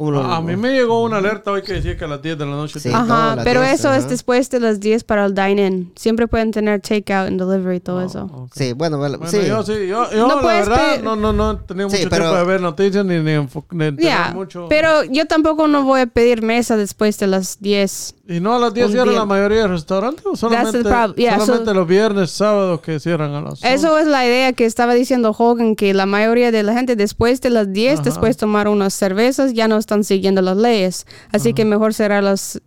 ¿Cómo 0.00 0.12
lo- 0.12 0.22
A, 0.24 0.36
a 0.36 0.40
mí 0.40 0.56
me 0.56 0.72
llegó 0.72 1.02
una 1.02 1.18
alerta 1.18 1.50
hoy 1.52 1.60
que 1.60 1.74
decía 1.74 1.94
que 1.94 2.06
a 2.06 2.08
las 2.08 2.22
10 2.22 2.38
de 2.38 2.46
la 2.46 2.52
noche. 2.52 2.80
Sí. 2.80 2.88
Ajá, 2.90 3.36
las 3.36 3.44
pero 3.44 3.60
10, 3.60 3.74
eso 3.74 3.92
es 3.92 4.08
después 4.08 4.48
de 4.48 4.58
las 4.58 4.80
10 4.80 5.04
para 5.04 5.26
el 5.26 5.34
dine-in. 5.34 5.92
Siempre 5.94 6.26
pueden 6.26 6.52
tener 6.52 6.80
takeout 6.80 7.28
and 7.28 7.38
delivery 7.38 7.76
y 7.76 7.80
todo 7.80 8.00
eso. 8.00 8.22
Ok. 8.32 8.50
Sí, 8.54 8.72
bueno, 8.72 8.98
vale, 8.98 9.18
Bueno, 9.18 9.30
sí. 9.30 9.46
yo 9.46 9.62
sí, 9.62 9.72
yo, 9.86 10.10
yo 10.10 10.26
No 10.26 10.36
la 10.36 10.40
puedes 10.40 10.68
verdad 10.70 10.90
pedir- 10.94 11.04
no, 11.04 11.16
no, 11.16 11.34
no 11.34 11.50
he 11.50 11.56
tenido 11.56 11.90
Sí, 11.90 11.98
mucho 11.98 12.08
pero- 12.08 12.24
tiempo 12.30 12.38
de 12.38 12.44
ver 12.46 12.60
noticias 12.62 13.04
ni, 13.04 13.18
ni, 13.18 13.32
enfo- 13.32 13.64
ni 13.72 14.02
Ya, 14.02 14.32
mucho. 14.34 14.68
pero 14.70 15.04
yo 15.04 15.26
tampoco 15.26 15.68
no 15.68 15.84
voy 15.84 16.00
a 16.00 16.06
pedir 16.06 16.40
mesa 16.40 16.78
después 16.78 17.18
de 17.18 17.26
las 17.26 17.60
10. 17.60 18.14
¿Y 18.26 18.40
no 18.40 18.54
a 18.54 18.58
las 18.58 18.72
10 18.72 18.86
un 18.86 18.92
cierran 18.92 19.14
la 19.16 19.24
mayoría 19.26 19.62
de 19.62 19.68
restaurantes 19.68 20.24
o 20.24 20.34
solamente, 20.34 20.82
problem. 20.82 21.14
Yeah, 21.16 21.38
solamente 21.40 21.64
so- 21.72 21.74
los 21.74 21.86
viernes, 21.86 22.30
sábados 22.30 22.80
que 22.80 23.00
cierran 23.00 23.34
a 23.34 23.42
las 23.42 23.62
Eso 23.64 23.98
es 23.98 24.06
la 24.06 24.24
idea 24.24 24.52
que 24.54 24.64
estaba 24.64 24.94
diciendo 24.94 25.34
Hogan, 25.36 25.74
que 25.76 25.92
la 25.92 26.06
mayoría 26.06 26.50
de 26.52 26.62
la 26.62 26.72
gente 26.72 26.96
después 26.96 27.40
de 27.42 27.50
las 27.50 27.70
10, 27.72 27.94
Ajá. 27.94 28.02
después 28.04 28.36
de 28.36 28.40
tomar 28.40 28.68
unas 28.68 28.94
cervezas, 28.94 29.52
ya 29.52 29.66
no 29.68 29.76
están 29.90 30.04
siguiendo 30.04 30.40
las 30.40 30.56
leyes. 30.56 31.06
Así 31.32 31.52
que 31.52 31.64
mejor 31.64 31.92
cerrar 31.94 32.22
los, 32.22 32.60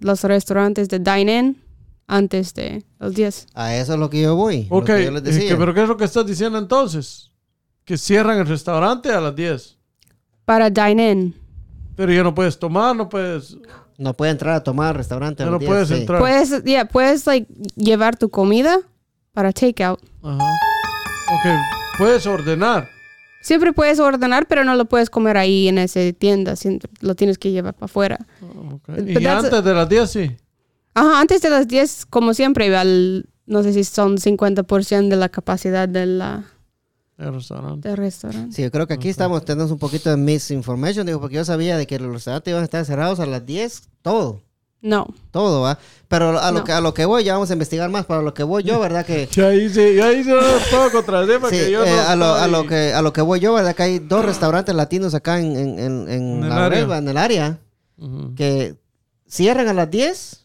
los 0.00 0.22
restaurantes 0.24 0.88
de 0.88 0.98
dine-in 0.98 1.60
antes 2.06 2.54
de 2.54 2.82
las 2.98 3.14
10. 3.14 3.46
A 3.54 3.76
eso 3.76 3.92
es 3.94 3.98
lo 3.98 4.08
que 4.08 4.22
yo 4.22 4.34
voy. 4.34 4.66
lo 4.70 4.76
Ok, 4.78 4.86
que 4.86 5.04
yo 5.04 5.10
les 5.10 5.22
eh, 5.22 5.24
decía. 5.26 5.48
que- 5.50 5.56
pero 5.56 5.74
¿qué 5.74 5.82
es 5.82 5.88
lo 5.88 5.96
que 5.98 6.04
estás 6.04 6.24
diciendo 6.26 6.58
entonces? 6.58 7.30
Que 7.84 7.98
cierran 7.98 8.38
el 8.38 8.46
restaurante 8.46 9.10
a 9.12 9.20
las 9.20 9.36
10. 9.36 9.76
Para 10.46 10.70
dine-in. 10.70 11.34
Pero 11.96 12.12
ya 12.12 12.22
no 12.22 12.34
puedes 12.34 12.58
tomar, 12.58 12.96
no 12.96 13.08
puedes... 13.08 13.56
No 13.96 14.12
puede 14.12 14.32
entrar 14.32 14.54
a 14.56 14.64
tomar 14.64 14.88
al 14.88 14.94
restaurante. 14.96 15.42
a 15.44 15.46
Ya 15.46 15.52
los 15.52 15.60
no 15.60 15.66
10, 15.66 15.70
puedes 15.70 15.88
sí. 15.88 15.94
entrar. 15.94 16.18
Puedes, 16.18 16.64
yeah, 16.64 16.84
puedes 16.86 17.26
like, 17.28 17.46
llevar 17.76 18.16
tu 18.16 18.28
comida 18.28 18.78
para 19.32 19.52
takeout. 19.52 20.00
Ajá. 20.22 20.38
Ok, 21.32 21.98
puedes 21.98 22.26
ordenar. 22.26 22.88
Siempre 23.44 23.74
puedes 23.74 24.00
ordenar, 24.00 24.46
pero 24.48 24.64
no 24.64 24.74
lo 24.74 24.86
puedes 24.86 25.10
comer 25.10 25.36
ahí 25.36 25.68
en 25.68 25.76
esa 25.76 26.00
tienda. 26.14 26.56
siempre 26.56 26.90
lo 27.00 27.14
tienes 27.14 27.36
que 27.36 27.50
llevar 27.52 27.74
para 27.74 27.84
afuera. 27.84 28.26
But 28.40 29.06
Y 29.06 29.26
antes 29.26 29.62
de 29.62 29.74
las 29.74 29.86
10 29.86 30.10
sí. 30.10 30.36
Ajá, 30.94 31.20
antes 31.20 31.42
de 31.42 31.50
las 31.50 31.68
10, 31.68 32.06
como 32.06 32.32
siempre, 32.32 32.74
al, 32.74 33.26
no 33.44 33.62
sé 33.62 33.74
si 33.74 33.84
son 33.84 34.16
50% 34.16 35.08
de 35.08 35.16
la 35.16 35.28
capacidad 35.28 35.86
de 35.86 36.06
la, 36.06 36.44
El 37.18 37.34
restaurante. 37.34 37.88
del 37.88 37.98
restaurante. 37.98 38.56
Sí, 38.56 38.62
yo 38.62 38.70
creo 38.70 38.86
que 38.86 38.94
aquí 38.94 39.10
estamos, 39.10 39.44
tenemos 39.44 39.70
un 39.70 39.78
poquito 39.78 40.08
de 40.08 40.16
misinformation, 40.16 41.04
digo, 41.04 41.20
porque 41.20 41.36
yo 41.36 41.44
sabía 41.44 41.76
de 41.76 41.86
que 41.86 41.98
los 41.98 42.12
restaurantes 42.12 42.50
iban 42.50 42.62
a 42.62 42.64
estar 42.64 42.82
cerrados 42.86 43.20
a 43.20 43.26
las 43.26 43.44
10, 43.44 43.90
todo, 44.00 44.40
No. 44.86 45.06
todo, 45.30 45.62
¿va? 45.62 45.78
Pero 46.08 46.38
a 46.38 46.52
lo, 46.52 46.58
No. 46.58 46.64
que, 46.64 46.72
a 46.72 46.80
lo 46.82 46.92
que 46.92 47.06
voy, 47.06 47.24
ya 47.24 47.32
vamos 47.32 47.48
a 47.50 47.54
investigar 47.54 47.88
más, 47.88 48.04
para 48.04 48.20
lo 48.22 48.34
que 48.34 48.42
voy 48.42 48.62
yo, 48.62 48.78
¿verdad? 48.78 49.04
Que, 49.06 49.26
Ya 49.32 49.46
ahí 49.48 49.68
sí, 49.70 49.94
ya 49.96 50.10
los 50.12 50.62
puedo 50.70 50.92
contradecir 50.92 51.36
sí, 51.36 51.40
porque 51.40 51.70
yo 51.70 51.84
eh, 51.84 51.90
no 51.90 52.00
a, 52.10 52.16
lo, 52.16 52.34
a, 52.34 52.46
lo 52.46 52.66
que, 52.66 52.92
a 52.92 53.00
lo 53.00 53.12
que 53.14 53.22
voy 53.22 53.40
yo, 53.40 53.54
¿verdad? 53.54 53.74
Que 53.74 53.82
hay 53.82 53.98
dos 53.98 54.24
restaurantes 54.24 54.74
latinos 54.74 55.14
acá 55.14 55.40
en, 55.40 55.56
en, 55.56 55.78
en, 55.78 56.08
en 56.08 56.10
En 56.10 56.42
el 56.44 56.48
la 56.50 56.66
área. 56.66 56.98
En 56.98 57.08
el 57.08 57.16
área, 57.16 57.58
que 58.36 58.76
cierran 59.26 59.68
a 59.68 59.72
las 59.72 59.90
10, 59.90 60.44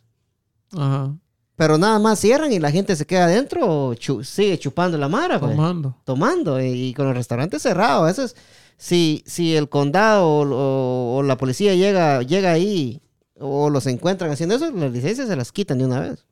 Ajá. 0.78 1.14
pero 1.58 1.78
nada 1.78 2.00
más 2.00 2.20
cierran 2.20 2.52
y 2.54 2.60
la 2.60 2.72
gente 2.72 2.96
se 2.96 3.06
queda 3.06 3.26
adentro 3.26 3.66
o 3.68 3.94
chu- 3.96 4.24
sigue 4.24 4.58
chupando 4.58 4.98
la 4.98 5.10
mara, 5.10 5.40
pues. 5.40 5.52
Tomando. 5.56 5.96
tomando 6.06 6.62
y, 6.62 6.68
y 6.90 6.94
con 6.94 7.06
los 7.08 7.16
restaurantes 7.16 7.62
cerrados. 7.62 8.10
Eso 8.10 8.24
es, 8.24 8.36
si, 8.78 9.22
si 9.28 9.56
el 9.56 9.68
condado 9.68 10.26
o, 10.26 10.42
o- 10.48 11.18
o 11.18 11.24
la 11.24 11.38
policía 11.38 11.76
llega, 11.76 12.22
llega 12.22 12.52
ahí 12.54 13.02
o 13.40 13.70
los 13.70 13.86
encuentran 13.88 14.32
haciendo 14.32 14.56
eso, 14.56 14.70
las 14.72 14.92
licencias 14.92 15.28
se 15.28 15.36
las 15.36 15.52
quitan 15.52 15.78
de 15.80 15.86
una 15.86 16.00
vez. 16.02 16.26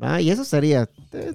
Ah, 0.00 0.20
y 0.20 0.30
eso 0.30 0.44
sería, 0.44 0.88
eh, 1.12 1.32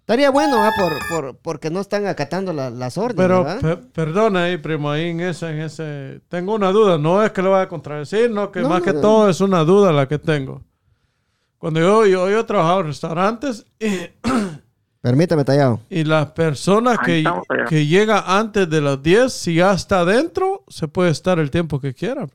estaría 0.00 0.30
bueno, 0.30 0.58
¿va? 0.58 0.70
Por, 0.78 0.92
por, 1.08 1.36
porque 1.38 1.70
no 1.70 1.80
están 1.80 2.06
acatando 2.06 2.52
la- 2.52 2.70
las 2.70 2.98
órdenes. 2.98 3.58
Pero 3.62 3.80
perdona 3.92 4.44
ahí, 4.44 4.56
primo, 4.58 4.90
ahí 4.90 5.08
en 5.08 5.20
ese, 5.20 5.48
en 5.50 5.60
ese... 5.60 6.20
Tengo 6.28 6.54
una 6.54 6.70
duda, 6.70 6.98
no 6.98 7.22
es 7.24 7.32
que 7.32 7.40
lo 7.42 7.50
vaya 7.52 7.64
a 7.64 7.68
contradecir, 7.68 8.30
no, 8.30 8.52
que 8.52 8.60
No, 8.60 8.68
más 8.68 8.80
no, 8.80 8.84
que 8.84 8.92
no. 8.92 9.00
todo 9.00 9.30
es 9.30 9.40
una 9.40 9.64
duda 9.64 9.92
la 9.92 10.06
que 10.06 10.18
tengo. 10.18 10.62
Cuando 11.58 11.80
yo, 11.80 12.04
yo, 12.06 12.28
yo 12.28 12.40
he 12.40 12.44
trabajado 12.44 12.80
en 12.80 12.86
restaurantes 12.88 13.64
y, 13.80 13.88
Permítame, 15.00 15.44
tallado. 15.44 15.80
y 15.90 16.04
las 16.04 16.30
personas 16.32 16.98
que, 17.04 17.24
que 17.68 17.86
llegan 17.86 18.22
antes 18.26 18.68
de 18.68 18.80
las 18.82 19.02
10, 19.02 19.32
si 19.32 19.54
ya 19.56 19.72
está 19.72 20.00
adentro, 20.00 20.64
se 20.68 20.88
puede 20.88 21.10
estar 21.10 21.38
el 21.38 21.50
tiempo 21.50 21.80
que 21.80 21.92
quiera. 21.94 22.26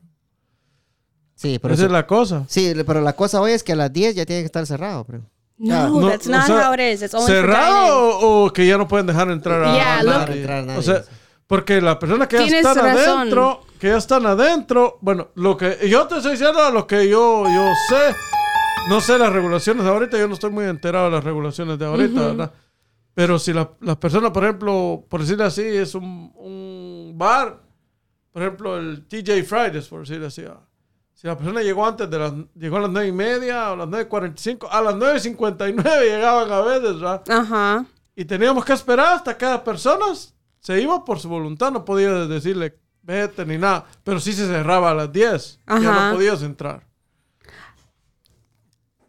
Sí, 1.40 1.58
pero, 1.58 1.72
Esa 1.72 1.86
es 1.86 1.90
la 1.90 2.06
cosa. 2.06 2.44
sí, 2.48 2.74
pero 2.86 3.00
la 3.00 3.14
cosa 3.14 3.40
hoy 3.40 3.52
es 3.52 3.62
que 3.62 3.72
a 3.72 3.76
las 3.76 3.90
10 3.90 4.14
ya 4.14 4.26
tiene 4.26 4.42
que 4.42 4.46
estar 4.46 4.66
cerrado. 4.66 5.04
Pero. 5.04 5.22
No, 5.56 5.88
No, 6.00 6.08
that's 6.10 6.26
o 6.26 6.30
not 6.30 6.44
sea, 6.46 6.68
how 6.68 6.74
it 6.74 6.80
is. 6.80 7.00
It's 7.02 7.14
only. 7.14 7.26
¿Cerrado 7.26 8.18
o, 8.18 8.44
o 8.46 8.52
que 8.52 8.66
ya 8.66 8.76
no 8.76 8.86
pueden 8.86 9.06
dejar 9.06 9.30
entrar 9.30 9.64
a, 9.64 9.74
Yeah, 9.74 9.98
a 10.00 10.02
look- 10.02 10.12
nadie? 10.12 10.40
Entrar 10.40 10.58
a 10.58 10.62
nadie, 10.66 10.78
O 10.78 10.82
sea, 10.82 11.02
porque 11.46 11.80
las 11.80 11.96
personas 11.96 12.28
que 12.28 12.46
ya 12.46 12.58
están 12.58 12.76
razón. 12.76 13.18
adentro, 13.20 13.60
que 13.78 13.88
ya 13.88 13.96
están 13.96 14.26
adentro, 14.26 14.98
bueno, 15.00 15.28
lo 15.34 15.56
que 15.56 15.78
yo 15.88 16.06
te 16.06 16.16
estoy 16.18 16.32
diciendo 16.32 16.62
a 16.62 16.70
lo 16.70 16.86
que 16.86 17.08
yo, 17.08 17.44
yo 17.46 17.68
sé, 17.88 18.14
no 18.90 19.00
sé 19.00 19.18
las 19.18 19.32
regulaciones 19.32 19.82
de 19.84 19.90
ahorita, 19.90 20.18
yo 20.18 20.28
no 20.28 20.34
estoy 20.34 20.50
muy 20.50 20.66
enterado 20.66 21.06
de 21.06 21.12
las 21.12 21.24
regulaciones 21.24 21.78
de 21.78 21.86
ahorita, 21.86 22.20
¿verdad? 22.20 22.52
Pero 23.14 23.38
si 23.38 23.52
la- 23.54 23.70
las 23.80 23.96
personas, 23.96 24.30
por 24.30 24.44
ejemplo, 24.44 25.04
por 25.08 25.20
decirlo 25.22 25.44
así, 25.44 25.62
es 25.62 25.94
un, 25.94 26.32
un 26.36 27.12
bar, 27.16 27.60
por 28.30 28.42
ejemplo, 28.42 28.76
el 28.76 29.06
TJ 29.08 29.42
Fridays, 29.44 29.88
por 29.88 30.00
decirlo 30.00 30.26
así, 30.28 30.42
ah, 30.46 30.60
si 31.20 31.26
la 31.26 31.36
persona 31.36 31.60
llegó 31.60 31.84
antes 31.86 32.08
de 32.08 32.18
las, 32.18 32.32
llegó 32.54 32.78
a 32.78 32.80
las 32.80 32.90
nueve 32.90 33.08
y 33.08 33.12
media 33.12 33.70
o 33.70 33.74
a 33.74 33.76
las 33.76 33.88
9.45, 33.88 34.68
a 34.70 34.80
las 34.80 34.94
9.59 34.94 36.00
llegaban 36.00 36.50
a 36.50 36.60
veces, 36.62 36.94
¿verdad? 36.94 37.22
Ajá. 37.28 37.84
Y 38.16 38.24
teníamos 38.24 38.64
que 38.64 38.72
esperar 38.72 39.16
hasta 39.16 39.34
que 39.34 39.44
cada 39.44 39.62
persona 39.62 40.06
se 40.60 40.80
iba 40.80 41.04
por 41.04 41.20
su 41.20 41.28
voluntad. 41.28 41.72
No 41.72 41.84
podía 41.84 42.10
decirle 42.26 42.78
vete 43.02 43.44
ni 43.44 43.58
nada. 43.58 43.84
Pero 44.02 44.18
sí 44.18 44.32
se 44.32 44.46
cerraba 44.46 44.92
a 44.92 44.94
las 44.94 45.12
10. 45.12 45.58
Ya 45.66 45.74
Ajá. 45.74 46.10
no 46.10 46.16
podías 46.16 46.42
entrar. 46.42 46.86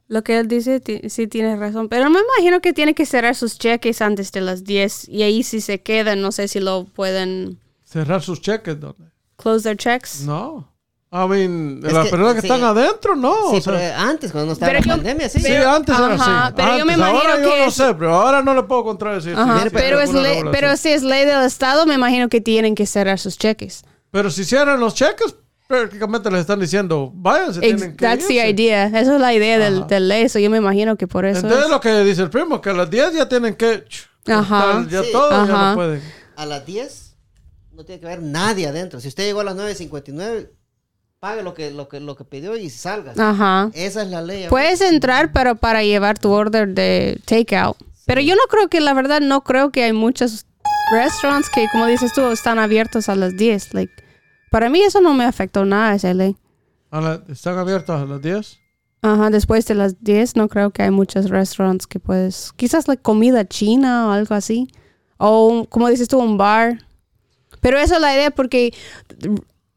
Lo 0.09 0.21
que 0.21 0.37
él 0.37 0.49
dice, 0.49 0.81
sí 1.07 1.27
tienes 1.27 1.59
razón. 1.59 1.87
Pero 1.87 2.09
me 2.09 2.19
imagino 2.19 2.59
que 2.59 2.73
tiene 2.73 2.93
que 2.93 3.05
cerrar 3.05 3.35
sus 3.35 3.57
cheques 3.57 4.01
antes 4.01 4.33
de 4.33 4.41
las 4.41 4.65
10. 4.65 5.07
Y 5.07 5.23
ahí 5.23 5.43
si 5.43 5.61
se 5.61 5.81
quedan, 5.81 6.21
no 6.21 6.33
sé 6.33 6.49
si 6.49 6.59
lo 6.59 6.83
pueden 6.83 7.57
Cerrar 7.85 8.21
sus 8.21 8.41
cheques, 8.41 8.77
¿dónde? 8.77 9.05
close 9.37 9.63
their 9.63 9.77
checks. 9.77 10.21
No. 10.25 10.70
I 11.13 11.27
mean, 11.27 11.81
Es 11.85 11.91
las 11.91 12.05
que- 12.05 12.11
personas 12.11 12.35
que 12.35 12.41
sí. 12.41 12.47
están 12.47 12.63
adentro, 12.63 13.15
no. 13.17 13.51
sí, 13.51 13.57
o 13.57 13.61
sea, 13.61 13.73
pero 13.73 13.95
antes, 13.97 14.31
cuando 14.31 14.45
no 14.47 14.53
estaba 14.53 14.71
Pero 14.71 14.79
la 14.79 14.85
yo- 14.85 14.91
pandemia, 14.93 15.27
sí. 15.29 15.39
sí, 15.39 15.45
pero- 15.45 15.69
antes 15.69 15.93
era 15.97 16.13
ajá, 16.13 16.45
así. 16.45 16.53
pero 16.55 16.77
yo 16.77 16.85
me 16.85 16.93
Antes, 16.93 17.05
ahora 17.07 17.23
imagino 17.25 17.43
yo 17.43 17.53
que 17.53 17.59
no 17.59 17.65
es- 17.67 17.73
sé, 17.73 17.93
pero 17.95 18.13
ahora 18.15 18.41
no 18.41 18.53
le 18.53 18.63
puedo 18.63 18.83
contradecir. 18.85 19.33
Ajá, 19.35 19.57
Sí, 19.57 19.63
sí, 19.63 19.69
pero, 19.73 19.97
hay 19.99 20.03
es 20.05 20.13
ley- 20.13 20.43
pero 20.53 20.77
si 20.77 20.89
es 20.89 21.03
ley 21.03 21.25
del 21.25 21.43
Estado, 21.45 21.85
me 21.85 21.95
imagino 21.95 22.29
que 22.29 22.39
tienen 22.39 22.75
que 22.75 22.85
cerrar 22.85 23.19
sus 23.19 23.37
cheques. 23.37 23.83
Pero 24.09 24.31
si 24.31 24.45
cierran 24.45 24.79
los 24.79 24.93
cheques, 24.95 25.35
prácticamente 25.67 26.31
les 26.31 26.41
están 26.41 26.61
diciendo, 26.61 27.11
váyanse, 27.13 27.59
Ex- 27.59 27.67
tienen 27.77 27.97
que 27.97 28.05
That's 28.05 28.27
the 28.27 28.33
irse. 28.35 28.49
idea. 28.49 28.85
Esa 28.87 28.99
es 29.15 29.19
la 29.21 29.33
idea 29.33 29.59
del, 29.59 29.87
del 29.87 30.07
ley. 30.07 30.29
So 30.29 30.39
yo 30.39 30.49
me 30.49 30.57
imagino 30.59 30.95
que 30.95 31.07
por 31.07 31.25
eso 31.25 31.39
Entonces 31.41 31.65
es. 31.65 31.69
lo 31.71 31.81
que 31.81 32.03
dice 32.05 32.21
el 32.21 32.29
primo, 32.29 32.61
que 32.61 32.69
a 32.69 32.73
las 32.73 32.89
10 32.89 33.13
ya 33.13 33.27
tienen 33.27 33.55
que... 33.55 33.83
Ajá. 34.27 34.85
Ya 34.89 35.03
Sí. 35.03 35.09
todos 35.11 35.47
ya 35.47 35.53
Ajá. 35.55 35.69
no 35.71 35.75
pueden. 35.75 36.01
A 36.37 36.45
las 36.45 36.65
10 36.65 37.15
no 37.73 37.83
tiene 37.83 37.99
que 37.99 38.05
haber 38.07 38.21
nadie 38.21 38.67
adentro. 38.67 39.01
Si 39.01 39.09
usted 39.09 39.25
llegó 39.25 39.41
a 39.41 39.43
las 39.43 39.55
9.59, 39.57 40.51
pague 41.21 41.43
lo 41.43 41.53
que, 41.53 41.69
lo 41.69 41.87
que, 41.87 41.99
lo 41.99 42.15
que 42.15 42.25
pidió 42.25 42.57
y 42.57 42.71
salga. 42.71 43.13
Ajá. 43.15 43.69
Esa 43.75 44.01
es 44.01 44.09
la 44.09 44.23
ley. 44.23 44.47
Puedes 44.49 44.81
entrar, 44.81 45.31
pero 45.31 45.55
para 45.55 45.83
llevar 45.83 46.17
tu 46.17 46.31
order 46.31 46.69
de 46.69 47.21
takeout. 47.25 47.77
Pero 48.07 48.21
yo 48.21 48.33
no 48.35 48.41
creo 48.49 48.69
que, 48.69 48.81
la 48.81 48.95
verdad, 48.95 49.21
no 49.21 49.43
creo 49.43 49.71
que 49.71 49.83
hay 49.83 49.93
muchos 49.93 50.47
restaurants 50.91 51.47
que, 51.51 51.67
como 51.71 51.85
dices 51.85 52.11
tú, 52.13 52.21
están 52.31 52.57
abiertos 52.57 53.07
a 53.07 53.13
las 53.15 53.37
10. 53.37 53.75
Like, 53.75 53.93
para 54.49 54.67
mí 54.71 54.81
eso 54.81 54.99
no 54.99 55.13
me 55.13 55.23
afectó 55.23 55.63
nada, 55.63 55.93
esa 55.93 56.11
ley. 56.15 56.35
A 56.89 56.99
la- 56.99 57.21
¿Están 57.29 57.55
abiertas 57.59 58.01
a 58.01 58.05
las 58.05 58.19
10? 58.19 58.57
Ajá, 59.03 59.29
después 59.29 59.67
de 59.67 59.75
las 59.75 60.03
10 60.03 60.35
no 60.35 60.47
creo 60.49 60.71
que 60.71 60.81
hay 60.81 60.89
muchos 60.91 61.29
restaurants 61.29 61.85
que 61.85 61.99
puedes... 61.99 62.51
Quizás 62.55 62.87
la 62.87 62.95
comida 62.95 63.47
china 63.47 64.07
o 64.07 64.11
algo 64.11 64.33
así. 64.33 64.67
O, 65.17 65.67
como 65.69 65.87
dices 65.87 66.07
tú, 66.07 66.17
un 66.17 66.37
bar. 66.39 66.79
Pero 67.61 67.77
esa 67.77 67.95
es 67.97 68.01
la 68.01 68.15
idea 68.15 68.31
porque 68.31 68.73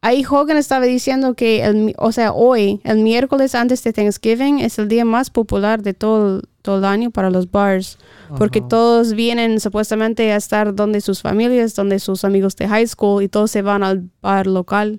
ahí 0.05 0.23
Hogan 0.29 0.57
estaba 0.57 0.85
diciendo 0.85 1.33
que, 1.33 1.63
el, 1.63 1.93
o 1.97 2.11
sea, 2.11 2.31
hoy, 2.31 2.79
el 2.83 2.99
miércoles 2.99 3.55
antes 3.55 3.83
de 3.83 3.91
Thanksgiving, 3.91 4.59
es 4.59 4.77
el 4.79 4.87
día 4.87 5.03
más 5.05 5.29
popular 5.29 5.81
de 5.81 5.93
todo, 5.93 6.37
el- 6.37 6.43
todo 6.61 6.77
el 6.79 6.85
año 6.85 7.11
para 7.11 7.29
los 7.29 7.49
bars. 7.51 7.97
Porque 8.37 8.59
todos 8.59 9.13
vienen 9.13 9.59
supuestamente 9.59 10.31
a 10.31 10.35
estar 10.37 10.73
donde 10.73 10.99
sus 11.01 11.21
familias, 11.21 11.75
donde 11.75 11.99
sus 11.99 12.23
amigos 12.23 12.55
de 12.55 12.67
high 12.67 12.87
school 12.87 13.21
y 13.21 13.27
todos 13.27 13.51
se 13.51 13.61
van 13.61 13.83
al 13.83 14.09
bar 14.21 14.47
local 14.47 14.97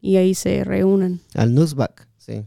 y 0.00 0.16
ahí 0.16 0.34
se 0.34 0.62
reúnen. 0.62 1.20
Al 1.34 1.52
newsback, 1.52 2.06
sí. 2.18 2.44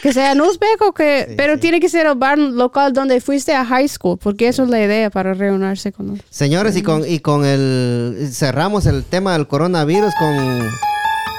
Que 0.00 0.12
sea 0.12 0.32
en 0.32 0.40
Uzbek 0.40 0.82
o 0.82 0.92
que... 0.92 1.26
Sí, 1.28 1.34
pero 1.36 1.54
sí. 1.54 1.60
tiene 1.60 1.78
que 1.80 1.88
ser 1.88 2.06
el 2.06 2.14
bar 2.16 2.36
local 2.38 2.92
donde 2.92 3.20
fuiste 3.20 3.52
a 3.54 3.64
high 3.64 3.88
school, 3.88 4.18
porque 4.18 4.48
eso 4.48 4.62
es 4.64 4.68
la 4.68 4.82
idea 4.82 5.10
para 5.10 5.32
reunirse 5.34 5.92
con 5.92 6.08
los... 6.08 6.18
Señores, 6.30 6.76
y 6.76 6.82
con, 6.82 7.08
y 7.08 7.18
con 7.20 7.44
el... 7.44 8.28
Cerramos 8.32 8.86
el 8.86 9.04
tema 9.04 9.32
del 9.34 9.46
coronavirus 9.46 10.12
con, 10.18 10.68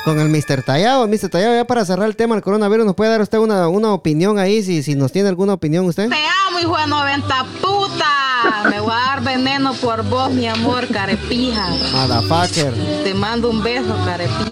con 0.06 0.20
el 0.20 0.30
Mr. 0.30 0.64
Tallado. 0.64 1.08
Mr. 1.08 1.30
Tallado, 1.30 1.56
ya 1.56 1.66
para 1.66 1.86
cerrar 1.86 2.08
el 2.08 2.16
tema 2.16 2.36
del 2.36 2.44
coronavirus, 2.44 2.86
¿nos 2.86 2.96
puede 2.96 3.12
dar 3.12 3.22
usted 3.22 3.38
una, 3.38 3.68
una 3.68 3.94
opinión 3.94 4.38
ahí? 4.38 4.62
Si, 4.64 4.84
si 4.84 4.96
nos 4.96 5.12
tiene 5.12 5.30
alguna 5.30 5.54
opinión 5.54 5.86
usted. 5.86 6.10
Te 6.10 6.16
amo, 6.48 6.60
hijo 6.60 6.78
de 6.78 6.88
90 6.88 7.46
puta. 7.62 8.70
Me 8.70 8.80
voy 8.80 8.92
a 8.92 9.16
dar 9.16 9.24
veneno 9.24 9.74
por 9.82 10.04
vos, 10.10 10.32
mi 10.32 10.48
amor, 10.48 10.88
carepija. 10.92 11.66
Motherfucker. 11.94 12.74
Te 13.04 13.14
mando 13.14 13.50
un 13.50 13.64
beso, 13.64 13.96
carepija. 14.06 14.52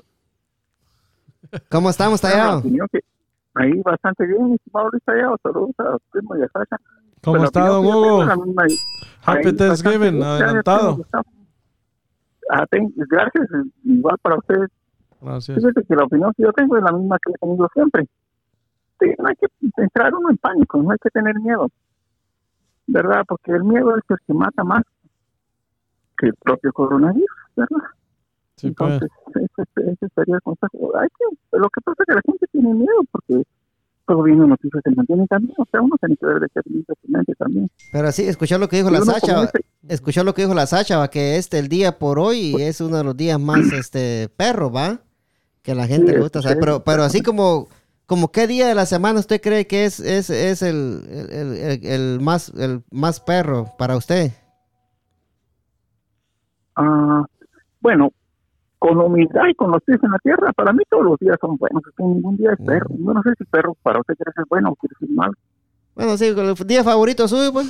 ¿Cómo 1.70 1.90
estamos, 1.90 2.22
Tallado? 2.22 2.64
Ahí 3.54 3.74
bastante 3.84 4.26
bien, 4.26 4.46
mi 4.52 4.56
estimado 4.56 4.90
Luis 4.92 5.04
Tallado. 5.04 5.38
Saludos 5.44 5.72
a 5.80 5.98
primo 6.12 6.38
y 6.38 6.42
a 6.44 6.48
Sasha. 6.54 6.78
¿Cómo 7.22 7.38
la 7.38 7.44
está, 7.46 7.68
don 7.68 7.86
Hugo? 7.86 8.22
Happy 8.24 9.48
Ahí, 9.50 9.54
Thanksgiving, 9.56 10.00
bien. 10.14 10.24
adelantado. 10.24 10.96
Gracias, 11.12 11.36
Ah, 12.54 12.66
ten- 12.70 12.94
Gracias, 12.96 13.48
igual 13.84 14.18
para 14.22 14.38
ustedes. 14.38 14.70
Gracias. 15.22 15.58
Fíjate 15.58 15.84
que 15.84 15.96
la 15.96 16.04
opinión 16.04 16.34
que 16.36 16.44
yo 16.44 16.54
tengo 16.54 16.78
es 16.78 16.84
la 16.84 16.92
misma 16.92 17.18
que 17.24 17.32
he 17.32 17.38
tenido 17.38 17.70
siempre. 17.74 18.08
Sí, 19.00 19.08
no 19.18 19.28
hay 19.28 19.36
que 19.36 19.48
entrar 19.78 20.14
uno 20.14 20.30
en 20.30 20.38
pánico, 20.38 20.82
no 20.82 20.92
hay 20.92 20.98
que 21.02 21.10
tener 21.10 21.36
miedo. 21.40 21.70
¿Verdad? 22.88 23.24
Porque 23.28 23.52
el 23.52 23.64
miedo 23.64 23.96
es 23.98 24.04
el 24.10 24.18
que 24.26 24.34
mata 24.34 24.64
más 24.64 24.84
que 26.18 26.28
el 26.28 26.34
propio 26.36 26.74
coronavirus, 26.74 27.30
¿verdad? 27.56 27.78
Sí, 28.56 28.72
pues. 28.72 28.94
Entonces, 28.94 29.10
ese, 29.36 29.92
ese 29.92 30.08
sería 30.14 30.36
el 30.36 30.42
consejo. 30.42 30.98
Hay 30.98 31.08
que, 31.10 31.58
lo 31.58 31.70
que 31.70 31.82
pasa 31.82 32.04
es 32.04 32.06
que 32.08 32.14
la 32.14 32.22
gente 32.26 32.46
tiene 32.52 32.74
miedo 32.74 33.02
porque 33.12 33.44
todo 34.08 34.24
viene 34.24 34.46
noticias 34.46 34.82
se 34.84 34.92
mantienen 34.92 35.28
también. 35.28 35.54
O 35.58 35.66
sea, 35.72 35.82
uno 35.82 35.96
tiene 36.00 36.18
que 36.18 36.26
ver 36.26 36.40
de 36.40 36.48
ser 36.50 36.64
independiente 36.68 37.36
también. 37.36 37.70
Pero 37.92 38.12
sí, 38.12 38.24
escuchó 38.28 38.58
lo 38.58 38.68
que 38.68 38.78
dijo 38.78 38.90
Y 38.90 38.94
la 38.94 39.02
Sacha. 39.02 39.50
Escuchó 39.88 40.24
lo 40.24 40.34
que 40.34 40.44
dijo 40.44 40.54
la 40.54 40.68
Sacha, 40.68 40.98
va, 40.98 41.10
que 41.10 41.38
este 41.38 41.60
el 41.60 41.68
día 41.68 41.98
por 41.98 42.20
hoy 42.20 42.56
es 42.60 42.82
uno 42.82 42.98
de 42.98 43.04
los 43.04 43.16
días 43.16 43.40
más 43.40 43.60
este 43.74 44.30
perro, 44.36 44.72
va. 44.72 45.02
Que 45.63 45.76
la 45.76 45.88
gente 45.88 46.08
Sí, 46.08 46.13
le 46.13 46.19
gusta 46.21 46.41
saber. 46.41 46.60
Pero, 46.60 46.84
pero 46.84 47.04
así 47.04 47.21
como, 47.21 47.67
como 48.06 48.32
qué 48.32 48.47
día 48.47 48.67
de 48.67 48.76
la 48.76 48.86
semana 48.86 49.19
usted 49.19 49.41
cree 49.41 49.67
que 49.67 49.86
es, 49.86 50.00
es, 50.00 50.30
es 50.30 50.62
el, 50.62 51.04
el, 51.32 51.86
el- 51.86 52.19
más 52.19 52.50
el 52.58 52.84
más 52.91 53.19
perro 53.19 53.67
para 53.78 53.95
usted. 53.95 54.32
Ah, 56.76 57.26
bueno, 57.80 58.12
con 58.80 58.97
humildad 59.00 59.43
y 59.50 59.56
con 59.56 59.71
los 59.71 59.84
pies 59.84 60.00
en 60.04 60.12
la 60.12 60.17
tierra, 60.19 60.52
para 60.54 60.74
mí 60.74 60.84
todos 60.89 61.04
los 61.04 61.17
días 61.19 61.38
son 61.39 61.58
buenos. 61.58 61.84
ningún 62.00 62.38
día 62.38 62.54
es 62.54 62.65
perro. 62.65 62.89
Yo 62.97 63.13
no 63.13 63.21
sé 63.21 63.30
si 63.38 63.45
perro 63.45 63.76
para 63.84 64.00
usted 64.00 64.15
quiere 64.15 64.32
ser 64.34 64.45
bueno 64.50 64.71
o 64.71 64.76
quiere 64.76 64.95
ser 65.00 65.10
malo. 65.10 65.34
Bueno, 65.93 66.17
sí, 66.17 66.26
el 66.28 66.56
día 66.67 66.84
favorito 66.84 67.28
suyo, 67.28 67.54
pues. 67.54 67.67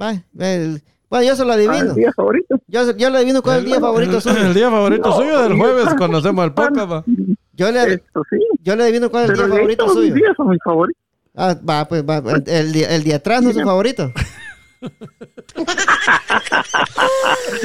Va, 0.00 0.12
el- 0.38 0.82
bueno, 1.10 1.26
yo 1.26 1.36
se 1.36 1.44
lo 1.44 1.52
Ah, 1.52 1.54
adivino. 1.54 1.76
el 1.90 1.94
día 1.94 2.12
favorito. 2.12 2.60
Yo, 2.66 2.90
yo 2.96 3.10
le 3.10 3.18
adivino 3.18 3.42
cuál 3.42 3.56
es 3.58 3.62
el 3.64 3.70
día 3.70 3.80
favorito 3.80 4.20
suyo. 4.22 4.36
el 4.46 4.54
día 4.54 4.70
favorito 4.70 5.08
No, 5.08 5.16
suyo 5.16 5.42
del 5.42 5.56
jueves 5.56 5.86
cuando 5.96 6.18
hacemos 6.18 6.44
el 6.44 6.52
podcast. 6.52 7.06
Yo 7.52 7.70
le, 7.70 7.82
Esto 7.94 8.22
sí. 8.30 8.36
yo 8.62 8.74
le 8.76 8.82
adivino 8.84 9.10
cuál 9.10 9.24
es 9.24 9.30
el 9.30 9.36
día 9.36 9.46
favorito 9.48 9.84
todos 9.84 9.96
los 9.96 10.04
suyo. 10.04 10.14
días 10.16 10.36
son 10.36 10.48
mis 10.48 10.58
favoritos. 10.64 11.02
Ah, 11.36 11.56
va, 11.68 11.84
pues 11.86 12.04
va. 12.04 12.16
El, 12.18 12.42
el, 12.48 12.72
día- 12.72 12.90
el 12.94 13.02
día 13.04 13.16
atrás 13.16 13.42
no 13.42 13.50
es 13.50 13.56
su 13.56 13.62
favorito. 13.62 14.12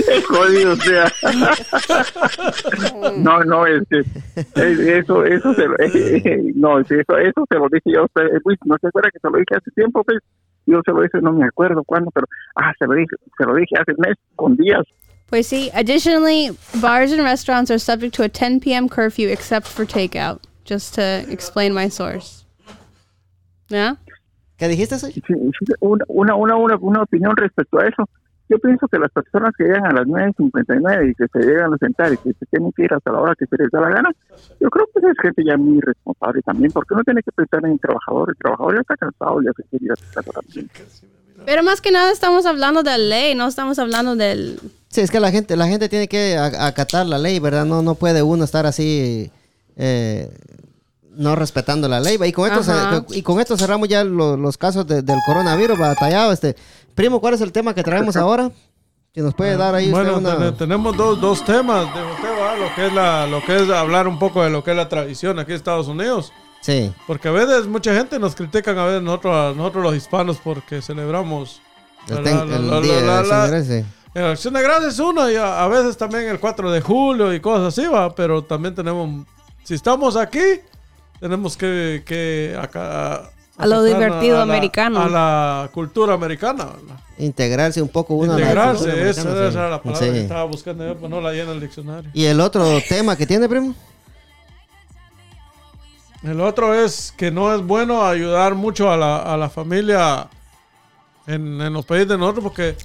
Es 0.09 0.25
jodido, 0.25 0.73
o 0.73 0.75
sea. 0.77 1.11
no, 3.17 3.39
no, 3.43 3.65
es 3.65 3.83
que 3.89 3.99
es- 3.99 4.79
eso, 4.79 5.23
eso 5.25 5.53
se 5.53 5.67
lo, 5.67 5.75
no, 6.55 6.79
es 6.79 6.91
eso, 6.91 7.17
eso 7.17 7.45
se 7.49 7.55
lo 7.57 7.67
dije 7.69 7.91
yo 7.93 8.01
a 8.01 8.05
usted, 8.05 8.23
no 8.65 8.77
se 8.79 8.87
acuerda 8.87 9.09
que 9.11 9.19
se 9.19 9.29
lo 9.29 9.37
dije 9.37 9.55
hace 9.55 9.71
tiempo, 9.71 10.03
pues, 10.03 10.19
yo 10.65 10.81
se 10.85 10.91
lo 10.91 11.01
dije, 11.01 11.21
no 11.21 11.33
me 11.33 11.45
acuerdo 11.45 11.83
cuándo, 11.83 12.11
pero, 12.11 12.27
ah, 12.55 12.73
se 12.77 12.85
lo 12.85 12.93
dije, 12.93 13.15
se 13.37 13.45
lo 13.45 13.55
dije 13.55 13.75
hace 13.79 13.93
mes, 13.97 14.15
con 14.35 14.55
días, 14.55 14.85
Pues 15.29 15.45
sí. 15.45 15.69
Additionally, 15.75 16.49
bars 16.81 17.11
and 17.11 17.21
restaurants 17.21 17.69
are 17.69 17.77
subject 17.77 18.15
to 18.15 18.23
a 18.23 18.27
10 18.27 18.59
p.m. 18.61 18.89
curfew 18.89 19.29
except 19.29 19.67
for 19.67 19.85
takeout. 19.85 20.39
Just 20.65 20.95
to 20.95 21.23
explain 21.29 21.73
my 21.73 21.87
source. 21.87 22.45
Yeah. 23.69 23.97
¿Qué 24.57 24.67
dijiste? 24.67 24.97
Sí, 24.97 25.21
una, 25.79 26.03
una, 26.07 26.35
una, 26.55 26.75
una 26.77 27.01
opinión 27.03 27.37
respecto 27.37 27.79
a 27.79 27.87
eso. 27.87 28.09
Yo 28.49 28.57
pienso 28.59 28.87
que 28.87 28.97
las 28.97 29.11
personas 29.11 29.53
que 29.55 29.63
llegan 29.65 29.85
a 29.85 29.93
las 29.93 30.07
9.59 30.07 31.11
y 31.11 31.15
que 31.15 31.27
se 31.31 31.39
llegan 31.47 31.71
a 31.73 31.77
sentar 31.77 32.11
y 32.11 32.17
que 32.17 32.33
se 32.33 32.45
tienen 32.47 32.71
que 32.71 32.83
ir 32.83 32.93
hasta 32.93 33.11
la 33.11 33.19
hora 33.19 33.35
que 33.37 33.45
se 33.45 33.55
les 33.57 33.69
da 33.71 33.79
la 33.81 33.89
gana, 33.89 34.09
yo 34.59 34.69
creo 34.69 34.85
que 34.91 34.99
esa 34.99 35.11
es 35.11 35.17
gente 35.21 35.43
ya 35.45 35.55
muy 35.55 35.79
responsable 35.81 36.41
también, 36.41 36.71
porque 36.71 36.93
uno 36.95 37.03
tiene 37.03 37.21
que 37.21 37.31
pensar 37.31 37.63
en 37.63 37.73
el 37.73 37.79
trabajador. 37.79 38.29
El 38.31 38.37
trabajador 38.37 38.73
ya 38.75 38.81
está 38.81 38.97
cansado, 38.97 39.41
ya 39.43 39.51
se 39.55 39.63
quiere 39.69 39.85
ir 39.85 39.91
a 39.91 39.95
su 39.95 40.03
casa 40.13 40.31
también. 40.31 40.69
Pero 41.45 41.63
más 41.63 41.79
que 41.79 41.91
nada 41.91 42.11
estamos 42.11 42.45
hablando 42.45 42.83
de 42.83 42.97
ley, 42.97 43.35
no 43.35 43.47
estamos 43.47 43.77
hablando 43.79 44.15
del... 44.15 44.59
Sí, 44.89 45.01
es 45.01 45.11
que 45.11 45.19
la 45.19 45.31
gente, 45.31 45.55
la 45.55 45.67
gente 45.67 45.87
tiene 45.87 46.07
que 46.07 46.35
a- 46.35 46.65
acatar 46.67 47.05
la 47.05 47.17
ley, 47.19 47.39
¿verdad? 47.39 47.65
No, 47.65 47.81
no 47.83 47.95
puede 47.95 48.23
uno 48.23 48.43
estar 48.43 48.65
así 48.65 49.31
eh, 49.77 50.29
no 51.19 51.35
respetando 51.35 51.87
la 51.87 51.99
ley. 51.99 52.17
¿va? 52.17 52.27
Y 52.27 52.31
con 52.31 52.49
esto, 52.51 53.05
y 53.11 53.21
con 53.21 53.39
esto 53.39 53.57
cerramos 53.57 53.87
ya 53.89 54.03
lo- 54.03 54.37
los 54.37 54.57
casos 54.57 54.87
de- 54.87 55.01
del 55.01 55.19
coronavirus 55.25 55.77
batallado. 55.77 56.31
Este, 56.31 56.55
primo, 56.95 57.19
¿cuál 57.19 57.33
es 57.33 57.41
el 57.41 57.51
tema 57.51 57.73
que 57.75 57.83
traemos 57.83 58.15
ahora? 58.15 58.51
Si 59.13 59.21
nos 59.21 59.33
puede 59.33 59.57
dar 59.57 59.73
ahí 59.75 59.89
Bueno, 59.91 60.17
usted 60.17 60.29
una... 60.35 60.45
ten- 60.49 60.57
tenemos 60.57 60.95
dos, 60.95 61.19
dos 61.19 61.43
temas 61.43 61.93
de 61.93 62.03
usted, 62.03 62.29
va, 62.39 62.55
lo 62.55 62.73
que 62.75 62.87
es 62.87 62.93
la, 62.93 63.27
lo 63.27 63.43
que 63.43 63.55
es 63.63 63.69
hablar 63.69 64.07
un 64.07 64.17
poco 64.19 64.43
de 64.43 64.49
lo 64.49 64.63
que 64.63 64.71
es 64.71 64.77
la 64.77 64.87
tradición 64.87 65.39
aquí 65.39 65.51
en 65.51 65.57
Estados 65.57 65.87
Unidos. 65.87 66.31
Sí. 66.61 66.93
Porque 67.07 67.27
a 67.27 67.31
veces 67.31 67.67
mucha 67.67 67.93
gente 67.95 68.19
nos 68.19 68.35
critican 68.35 68.77
a 68.77 68.85
veces 68.85 69.01
nosotros, 69.01 69.33
a 69.35 69.57
nosotros 69.57 69.83
los 69.83 69.95
hispanos 69.95 70.37
porque 70.43 70.81
celebramos 70.81 71.61
El, 72.07 72.15
¿verdad? 72.17 72.45
ten- 72.45 72.53
el 72.53 72.69
La- 72.69 72.81
día 72.81 72.95
de 72.95 73.01
la- 73.07 73.19
Acción 73.19 73.41
de 73.41 73.47
Gracias, 73.49 73.85
Acción 74.15 74.53
de 74.53 74.61
Gracias 74.61 74.93
es 74.93 74.99
uno 74.99 75.29
y 75.31 75.35
a, 75.35 75.63
a 75.63 75.67
veces 75.67 75.97
también 75.97 76.27
el 76.29 76.39
4 76.39 76.71
de 76.71 76.79
julio 76.81 77.33
y 77.33 77.39
cosas 77.39 77.77
así, 77.77 77.87
va, 77.87 78.13
pero 78.15 78.43
también 78.43 78.73
tenemos, 78.75 79.25
si 79.63 79.73
estamos 79.73 80.15
aquí, 80.15 80.39
tenemos 81.19 81.55
que, 81.57 82.03
que 82.05 82.57
acá... 82.59 83.29
A 83.57 83.67
lo 83.67 83.83
divertido 83.83 84.35
a 84.41 84.45
la- 84.45 84.53
americano. 84.53 85.01
A 85.01 85.09
la 85.09 85.69
cultura 85.73 86.13
americana, 86.13 86.65
¿verdad? 86.65 86.99
Integrarse 87.17 87.81
un 87.81 87.89
poco 87.89 88.13
uno 88.15 88.33
a 88.33 88.35
la 88.35 88.41
Integrarse, 88.41 88.83
cultura 88.85 89.09
esa, 89.09 89.21
esa 89.21 89.59
era 89.59 89.69
la 89.69 89.81
palabra 89.83 90.07
Sí. 90.07 90.13
que 90.13 90.21
estaba 90.21 90.43
buscando 90.45 90.87
yo, 90.87 90.95
pero 90.95 91.09
no 91.09 91.19
la 91.19 91.33
llena 91.33 91.51
el 91.51 91.59
diccionario. 91.59 92.09
¿Y 92.13 92.23
el 92.25 92.39
otro 92.39 92.65
tema 92.87 93.17
que 93.17 93.25
tiene, 93.27 93.49
primo? 93.49 93.75
El 96.23 96.41
otro 96.41 96.73
es 96.73 97.13
que 97.15 97.31
no 97.31 97.53
es 97.53 97.61
bueno 97.61 98.05
ayudar 98.05 98.53
mucho 98.55 98.91
a 98.91 98.97
la, 98.97 99.17
a 99.17 99.37
la 99.37 99.49
familia 99.49 100.27
en, 101.27 101.61
en 101.61 101.73
los 101.73 101.85
países 101.85 102.09
de 102.09 102.17
nosotros 102.17 102.43
porque 102.43 102.75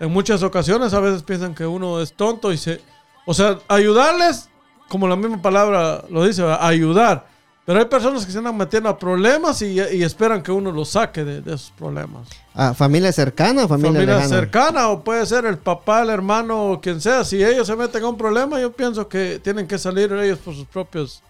en 0.00 0.10
muchas 0.10 0.42
ocasiones 0.42 0.94
a 0.94 1.00
veces 1.00 1.22
piensan 1.22 1.54
que 1.54 1.66
uno 1.66 2.00
es 2.00 2.12
tonto 2.14 2.50
y 2.52 2.56
se... 2.56 2.80
O 3.26 3.34
sea, 3.34 3.58
ayudarles, 3.68 4.48
como 4.88 5.06
la 5.06 5.16
misma 5.16 5.40
palabra 5.40 6.02
lo 6.10 6.24
dice, 6.24 6.42
¿verdad? 6.42 6.58
ayudar. 6.66 7.26
Pero 7.64 7.78
hay 7.78 7.84
personas 7.84 8.26
que 8.26 8.32
se 8.32 8.38
andan 8.38 8.56
metiendo 8.56 8.88
a 8.88 8.98
problemas 8.98 9.62
y, 9.62 9.80
y 9.80 10.02
esperan 10.02 10.42
que 10.42 10.50
uno 10.50 10.72
los 10.72 10.88
saque 10.90 11.24
de, 11.24 11.40
de 11.42 11.54
esos 11.54 11.70
problemas. 11.78 12.26
Ah, 12.54 12.74
¿Familia 12.74 13.12
cercana 13.12 13.64
o 13.64 13.68
familia, 13.68 13.92
Familia 13.92 14.14
lejana? 14.16 14.28
cercana 14.36 14.88
o 14.88 15.04
puede 15.04 15.24
ser 15.26 15.46
el 15.46 15.58
papá, 15.58 16.02
el 16.02 16.10
hermano 16.10 16.72
o 16.72 16.80
quien 16.80 17.00
sea. 17.00 17.24
Si 17.24 17.42
ellos 17.42 17.68
se 17.68 17.76
meten 17.76 18.02
a 18.02 18.08
un 18.08 18.18
problema, 18.18 18.60
yo 18.60 18.72
pienso 18.72 19.08
que 19.08 19.38
tienen 19.42 19.68
que 19.68 19.78
salir 19.78 20.12
ellos 20.12 20.40
por 20.40 20.54
sus 20.56 20.66
propios, 20.66 21.22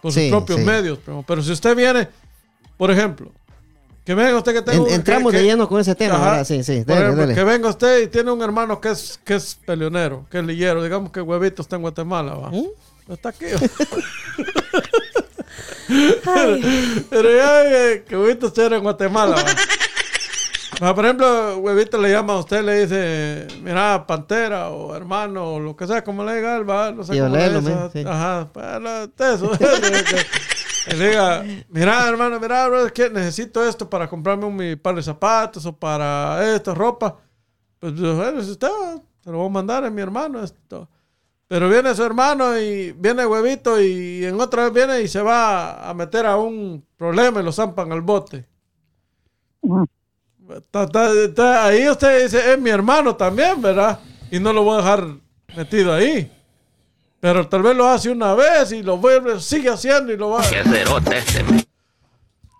por 0.00 0.12
Sí, 0.12 0.22
sus 0.22 0.30
propios 0.30 0.60
sí. 0.60 0.64
medios. 0.64 0.98
Pero, 1.04 1.24
pero 1.26 1.42
si 1.42 1.50
usted 1.50 1.74
viene, 1.76 2.08
por 2.76 2.92
ejemplo, 2.92 3.32
que 4.04 4.14
venga 4.14 4.38
usted 4.38 4.52
que 4.54 4.62
tenga 4.62 4.76
En- 4.78 4.82
un- 4.84 4.90
entramos 4.90 5.32
que- 5.32 5.38
de 5.38 5.44
lleno 5.44 5.68
con 5.68 5.80
ese 5.80 5.96
tema, 5.96 6.14
Ajá. 6.14 6.44
Sí, 6.44 6.62
sí, 6.62 6.84
ejemplo, 6.86 7.26
que 7.34 7.42
venga 7.44 7.68
usted 7.68 8.02
y 8.04 8.06
tiene 8.06 8.30
un 8.30 8.40
hermano 8.40 8.80
que 8.80 8.90
es, 8.90 9.18
que 9.24 9.34
es 9.34 9.58
peleonero, 9.66 10.26
que 10.30 10.38
es 10.38 10.44
lillero. 10.44 10.80
Digamos 10.80 11.10
que 11.10 11.20
huevito 11.20 11.60
está 11.62 11.74
en 11.74 11.82
Guatemala, 11.82 12.34
va. 12.34 12.50
¿Mm? 12.50 12.66
Está 13.08 13.30
aquí. 13.30 13.46
pero, 16.24 16.58
pero 17.08 17.36
ya 17.36 17.64
eh, 17.64 18.04
que 18.08 18.16
huevito 18.16 18.48
esté 18.48 18.66
en 18.66 18.82
Guatemala, 18.82 19.36
va. 19.36 19.44
Ah, 20.82 20.94
por 20.94 21.04
ejemplo, 21.04 21.58
huevito 21.58 21.98
le 21.98 22.10
llama 22.10 22.32
a 22.32 22.38
usted, 22.38 22.64
le 22.64 22.86
dice, 22.86 23.46
mira, 23.62 24.06
pantera 24.06 24.70
o 24.70 24.96
hermano 24.96 25.54
o 25.54 25.60
lo 25.60 25.76
que 25.76 25.86
sea, 25.86 26.02
como 26.02 26.24
le 26.24 26.36
diga, 26.36 26.56
él 26.56 26.68
va, 26.68 26.90
no 26.90 27.04
sé 27.04 27.18
cómo 27.18 27.36
le 27.36 27.50
dice, 27.50 27.90
sí. 27.92 28.04
Ajá, 28.06 28.48
eso. 29.18 29.50
que 30.88 30.96
le 30.96 31.08
diga, 31.10 31.44
mira, 31.68 32.08
hermano, 32.08 32.40
mira, 32.40 32.66
bro, 32.66 32.86
es 32.86 32.92
que 32.92 33.10
necesito 33.10 33.62
esto 33.62 33.90
para 33.90 34.08
comprarme 34.08 34.46
un 34.46 34.56
mi 34.56 34.74
par 34.76 34.94
de 34.94 35.02
zapatos 35.02 35.66
o 35.66 35.76
para 35.76 36.54
esto, 36.54 36.74
ropa. 36.74 37.18
Pues, 37.78 38.00
bueno, 38.00 38.42
si 38.42 38.52
usted 38.52 38.68
se 39.22 39.30
lo 39.30 39.36
voy 39.36 39.48
a 39.48 39.50
mandar 39.50 39.84
a 39.84 39.90
mi 39.90 40.00
hermano 40.00 40.42
esto. 40.42 40.88
Pero 41.50 41.68
viene 41.68 41.92
su 41.96 42.04
hermano 42.04 42.56
y 42.56 42.92
viene 42.92 43.26
huevito 43.26 43.80
y 43.80 44.24
en 44.24 44.40
otra 44.40 44.70
vez 44.70 44.72
viene 44.72 45.02
y 45.02 45.08
se 45.08 45.20
va 45.20 45.90
a 45.90 45.92
meter 45.94 46.24
a 46.24 46.36
un 46.36 46.86
problema 46.96 47.40
y 47.40 47.42
lo 47.42 47.50
zampan 47.50 47.90
al 47.90 48.02
bote. 48.02 48.46
Ahí 51.36 51.88
usted 51.88 52.22
dice, 52.22 52.52
es 52.52 52.60
mi 52.60 52.70
hermano 52.70 53.16
también, 53.16 53.60
¿verdad? 53.60 53.98
Y 54.30 54.38
no 54.38 54.52
lo 54.52 54.62
voy 54.62 54.74
a 54.74 54.76
dejar 54.76 55.04
metido 55.56 55.92
ahí. 55.92 56.30
Pero 57.18 57.48
tal 57.48 57.62
vez 57.62 57.76
lo 57.76 57.88
hace 57.88 58.10
una 58.10 58.32
vez 58.34 58.70
y 58.70 58.84
lo 58.84 58.98
vuelve, 58.98 59.40
sigue 59.40 59.70
haciendo 59.70 60.12
y 60.12 60.16
lo 60.16 60.30
va. 60.30 60.44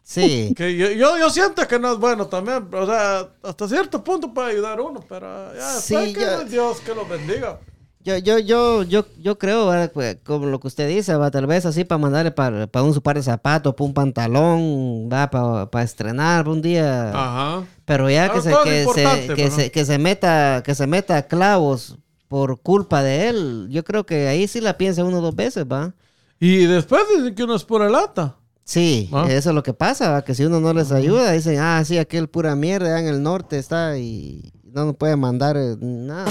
Sí. 0.02 0.52
Que 0.56 0.76
yo, 0.76 0.90
yo, 0.90 1.16
yo 1.16 1.30
siento 1.30 1.68
que 1.68 1.78
no 1.78 1.92
es 1.92 1.98
bueno 2.00 2.26
también. 2.26 2.68
O 2.72 2.86
sea, 2.86 3.28
hasta 3.40 3.68
cierto 3.68 4.02
punto 4.02 4.34
puede 4.34 4.50
ayudar 4.50 4.80
uno, 4.80 4.98
pero 5.08 5.54
ya, 5.54 5.74
Sí, 5.74 6.12
que 6.12 6.44
Dios 6.46 6.80
que 6.80 6.92
lo 6.92 7.06
bendiga. 7.06 7.60
Yo, 8.02 8.16
yo, 8.16 8.38
yo, 8.38 8.82
yo, 8.82 9.04
yo 9.20 9.38
creo, 9.38 9.66
¿verdad? 9.66 9.90
Pues, 9.92 10.16
como 10.24 10.46
lo 10.46 10.58
que 10.58 10.68
usted 10.68 10.88
dice, 10.88 11.14
va, 11.16 11.30
tal 11.30 11.46
vez 11.46 11.66
así 11.66 11.84
para 11.84 11.98
mandarle 11.98 12.30
para, 12.30 12.66
para 12.66 12.82
un 12.82 12.94
su 12.94 13.02
par 13.02 13.16
de 13.16 13.22
zapatos, 13.22 13.74
para 13.74 13.84
un 13.86 13.92
pantalón, 13.94 15.08
va, 15.12 15.28
para, 15.30 15.70
para 15.70 15.84
estrenar 15.84 16.48
un 16.48 16.62
día. 16.62 17.10
Ajá. 17.10 17.64
Pero 17.84 18.08
ya 18.08 18.32
que 18.32 18.40
se, 18.40 18.50
que, 18.64 18.84
se, 18.86 18.94
que, 18.94 19.34
pero- 19.36 19.50
se, 19.54 19.70
que 19.70 19.84
se 19.84 19.98
meta, 19.98 20.62
que 20.64 20.74
se 20.74 20.86
meta 20.86 21.18
a 21.18 21.22
clavos 21.26 21.98
por 22.28 22.60
culpa 22.62 23.02
de 23.02 23.28
él, 23.28 23.68
yo 23.70 23.84
creo 23.84 24.06
que 24.06 24.28
ahí 24.28 24.48
sí 24.48 24.60
la 24.62 24.78
piensa 24.78 25.04
uno 25.04 25.20
dos 25.20 25.34
veces, 25.36 25.64
va. 25.70 25.92
Y 26.38 26.64
después 26.64 27.02
dicen 27.14 27.34
que 27.34 27.44
uno 27.44 27.54
es 27.56 27.64
pura 27.64 27.90
lata. 27.90 28.36
Sí, 28.64 29.10
Ah. 29.12 29.26
eso 29.28 29.50
es 29.50 29.54
lo 29.54 29.62
que 29.62 29.74
pasa, 29.74 30.10
¿va? 30.10 30.22
que 30.22 30.34
si 30.34 30.44
uno 30.44 30.58
no 30.60 30.72
les 30.72 30.90
ayuda, 30.92 31.32
dicen, 31.32 31.58
ah, 31.58 31.82
sí, 31.84 31.98
aquel 31.98 32.28
pura 32.28 32.54
mierda 32.56 32.98
en 33.00 33.08
el 33.08 33.22
norte 33.22 33.58
está 33.58 33.98
y 33.98 34.52
no 34.62 34.84
nos 34.86 34.96
puede 34.96 35.16
mandar 35.16 35.56
eh, 35.58 35.74
nada. 35.80 36.30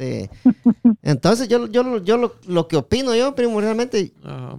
Sí. 0.00 0.30
Entonces 1.02 1.46
yo, 1.48 1.66
yo, 1.66 1.98
yo 2.02 2.16
lo, 2.16 2.34
lo 2.46 2.66
que 2.68 2.76
opino 2.76 3.14
yo 3.14 3.34
primordialmente, 3.34 4.14
Ajá. 4.24 4.56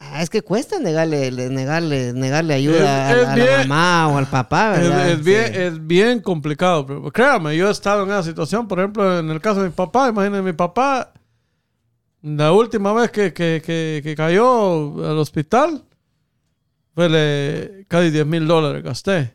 ah, 0.00 0.20
es 0.22 0.28
que 0.30 0.42
cuesta 0.42 0.80
negarle, 0.80 1.30
le- 1.30 1.48
negarle, 1.48 2.12
negarle 2.12 2.54
ayuda 2.54 3.10
Es- 3.12 3.16
a, 3.16 3.20
es 3.22 3.28
a 3.28 3.34
bien- 3.36 3.46
la 3.46 3.58
mamá 3.66 4.08
o 4.08 4.18
al 4.18 4.26
papá, 4.26 4.74
Es, 4.80 4.80
¿verdad? 4.88 5.10
es 5.10 5.24
bien, 5.24 5.46
Sí. 5.46 5.52
es 5.60 5.86
bien 5.86 6.20
complicado. 6.20 6.84
Pero 6.86 7.02
créame, 7.12 7.56
yo 7.56 7.68
he 7.68 7.70
estado 7.70 8.02
en 8.02 8.08
esa 8.10 8.24
situación, 8.24 8.66
por 8.66 8.80
ejemplo, 8.80 9.18
en 9.20 9.30
el 9.30 9.40
caso 9.40 9.60
de 9.62 9.68
mi 9.68 9.74
papá, 9.74 10.08
imagínate, 10.08 10.42
mi 10.42 10.52
papá, 10.52 11.12
la 12.22 12.52
última 12.52 12.92
vez 12.92 13.10
que, 13.10 13.32
que, 13.32 13.62
que, 13.64 14.00
que 14.02 14.14
cayó 14.16 15.08
al 15.08 15.18
hospital, 15.18 15.84
fue 16.94 17.08
le, 17.08 17.84
casi 17.86 18.10
10 18.10 18.26
mil 18.26 18.46
dólares 18.46 18.82
gasté. 18.82 19.34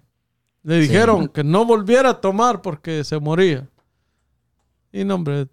Le 0.64 0.80
dijeron 0.80 1.28
que 1.30 1.44
no 1.44 1.66
volviera 1.66 2.10
a 2.10 2.20
tomar 2.22 2.62
porque 2.62 3.04
se 3.04 3.20
moría. 3.20 3.68
Y 4.92 5.04
no, 5.04 5.16
hombre, 5.16 5.48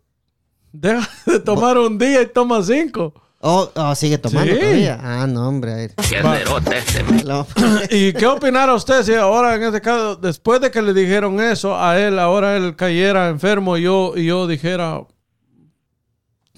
deja 0.72 1.08
de 1.26 1.40
tomar 1.40 1.78
un 1.78 1.98
día 1.98 2.22
y 2.22 2.26
toma 2.26 2.62
cinco. 2.62 3.12
Oh, 3.40 3.70
oh, 3.76 3.94
sigue 3.94 4.16
tomando 4.18 4.52
Sí. 4.52 4.58
todavía. 4.58 4.98
Ah, 5.02 5.26
no, 5.26 5.46
hombre. 5.48 5.74
ver. 5.74 7.24
Lo- 7.24 7.46
¿Y 7.90 8.12
qué 8.14 8.26
opinara 8.26 8.74
usted 8.74 9.02
si 9.02 9.14
ahora 9.14 9.54
en 9.54 9.62
este 9.62 9.80
caso, 9.80 10.16
después 10.16 10.60
de 10.60 10.70
que 10.70 10.80
le 10.82 10.92
dijeron 10.94 11.38
eso 11.40 11.78
a 11.78 11.98
él, 12.00 12.18
ahora 12.18 12.56
él 12.56 12.74
cayera 12.76 13.28
enfermo 13.28 13.76
y 13.76 13.82
yo, 13.82 14.14
y 14.16 14.24
yo 14.26 14.46
dijera, 14.46 15.02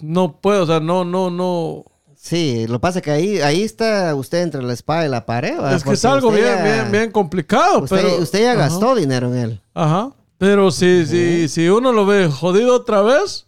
no 0.00 0.40
puedo, 0.40 0.62
o 0.62 0.66
sea, 0.66 0.80
no, 0.80 1.04
no, 1.04 1.30
no. 1.30 1.84
Sí, 2.14 2.66
lo 2.68 2.74
que 2.74 2.80
pasa 2.80 2.98
es 3.00 3.04
que 3.04 3.10
ahí, 3.10 3.40
ahí 3.40 3.62
está 3.62 4.14
usted 4.14 4.42
entre 4.42 4.62
la 4.62 4.72
espada 4.72 5.04
y 5.04 5.08
la 5.08 5.26
pared. 5.26 5.58
es 5.74 5.84
que 5.84 5.92
es 5.92 6.04
algo 6.04 6.30
bien, 6.30 6.44
ya- 6.44 6.62
bien, 6.62 6.92
bien 6.92 7.10
complicado. 7.12 7.80
Usted, 7.82 7.96
pero, 7.96 8.16
usted 8.18 8.40
ya 8.42 8.52
Ajá. 8.52 8.60
gastó 8.60 8.94
dinero 8.94 9.28
en 9.28 9.36
él. 9.36 9.60
Ajá. 9.74 10.10
Pero 10.38 10.70
si, 10.70 11.04
si, 11.06 11.48
si 11.48 11.68
uno 11.68 11.92
lo 11.92 12.06
ve 12.06 12.28
jodido 12.28 12.74
otra 12.76 13.02
vez, 13.02 13.44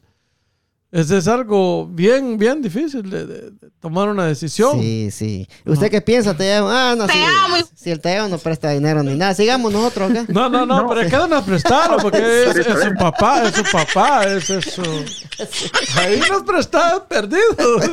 ese 0.92 1.18
es 1.18 1.29
algo 1.29 1.87
bien, 1.87 2.37
bien 2.37 2.61
difícil 2.61 3.09
de, 3.09 3.24
de- 3.26 3.50
de 3.53 3.70
tomar 3.79 4.09
una 4.09 4.26
decisión. 4.26 4.81
Sí, 4.81 5.09
sí. 5.12 5.46
¿Usted 5.64 5.88
qué 5.88 6.00
piensa, 6.00 6.37
Talleo? 6.37 6.68
Ah, 6.68 6.94
no, 6.98 7.07
Te 7.07 7.12
si, 7.12 7.18
amo. 7.20 7.57
si 7.76 7.90
el 7.92 8.00
Talleo 8.00 8.26
no 8.29 8.38
presta 8.38 8.70
dinero 8.70 9.03
ni 9.05 9.14
nada. 9.14 9.33
Sigamos 9.35 9.72
nosotros 9.72 10.11
acá. 10.11 10.24
No, 10.29 10.48
no, 10.50 10.66
no, 10.66 10.88
pero 10.88 11.03
es 11.03 11.09
que 11.11 11.16
van 11.16 11.33
a 11.33 11.44
prestarlo 11.44 11.96
porque 12.03 12.18
es, 12.44 12.57
es 12.57 12.66
su 12.66 12.94
papá, 12.98 13.44
es 13.44 13.55
su 13.55 13.62
papá, 13.70 14.24
es 14.24 14.50
eso. 14.50 14.83
Ahí 15.96 16.20
nos 16.29 16.42
prestaban 16.42 17.03
perdidos. 17.09 17.88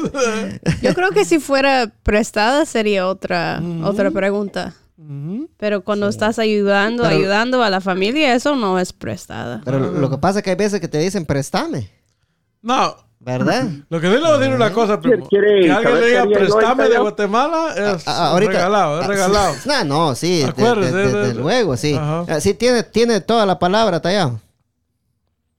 Yo 0.81 0.93
creo 0.95 1.11
que 1.11 1.23
si 1.23 1.37
fuera 1.37 1.91
prestada 2.01 2.65
sería 2.65 3.07
otra, 3.07 3.61
otra 3.83 4.09
pregunta. 4.09 4.73
Pero 5.57 5.83
cuando 5.83 6.07
estás 6.07 6.39
ayudando, 6.39 7.03
Pero- 7.03 7.15
ayudando 7.15 7.61
a 7.63 7.69
la 7.69 7.81
familia, 7.81 8.33
eso 8.33 8.55
no 8.55 8.79
es 8.79 8.93
prestada. 8.93 9.61
Pero 9.63 9.79
lo 9.79 10.09
que 10.09 10.17
pasa 10.17 10.39
es 10.39 10.43
que 10.43 10.49
hay 10.51 10.55
veces 10.55 10.79
que 10.81 10.87
te 10.87 10.97
dicen 10.97 11.25
préstame, 11.25 11.89
No, 12.63 12.95
¿verdad? 13.19 13.67
lo 13.89 14.01
que 14.01 14.07
sí 14.07 14.13
le 14.13 14.19
voy 14.21 14.29
a 14.31 14.37
decir 14.39 14.55
una 14.55 14.73
cosa, 14.73 14.99
primo. 14.99 15.27
¿Quiere 15.27 15.61
Que 15.65 15.71
alguien 15.71 15.99
le 15.99 16.07
diga 16.07 16.25
préstame 16.25 16.89
de? 16.89 16.97
Guatemala 16.97 17.73
es 17.75 18.07
Ah, 18.07 18.31
ahorita, 18.31 18.51
regalado, 18.53 18.99
es 18.99 19.05
ah, 19.05 19.07
regalado. 19.07 19.53
No, 19.65 19.83
no, 19.85 20.15
sí, 20.15 20.39
de- 20.39 20.45
Acuérdese, 20.45 20.95
de- 20.95 21.13
de- 21.13 21.27
de- 21.27 21.33
luego, 21.35 21.77
sí. 21.77 21.93
Ajá. 21.93 22.25
Ah, 22.27 22.39
Sí, 22.39 22.55
tiene, 22.55 22.81
tiene 22.83 23.21
toda 23.21 23.45
la 23.45 23.59
palabra, 23.59 24.01
Talleo. 24.01 24.39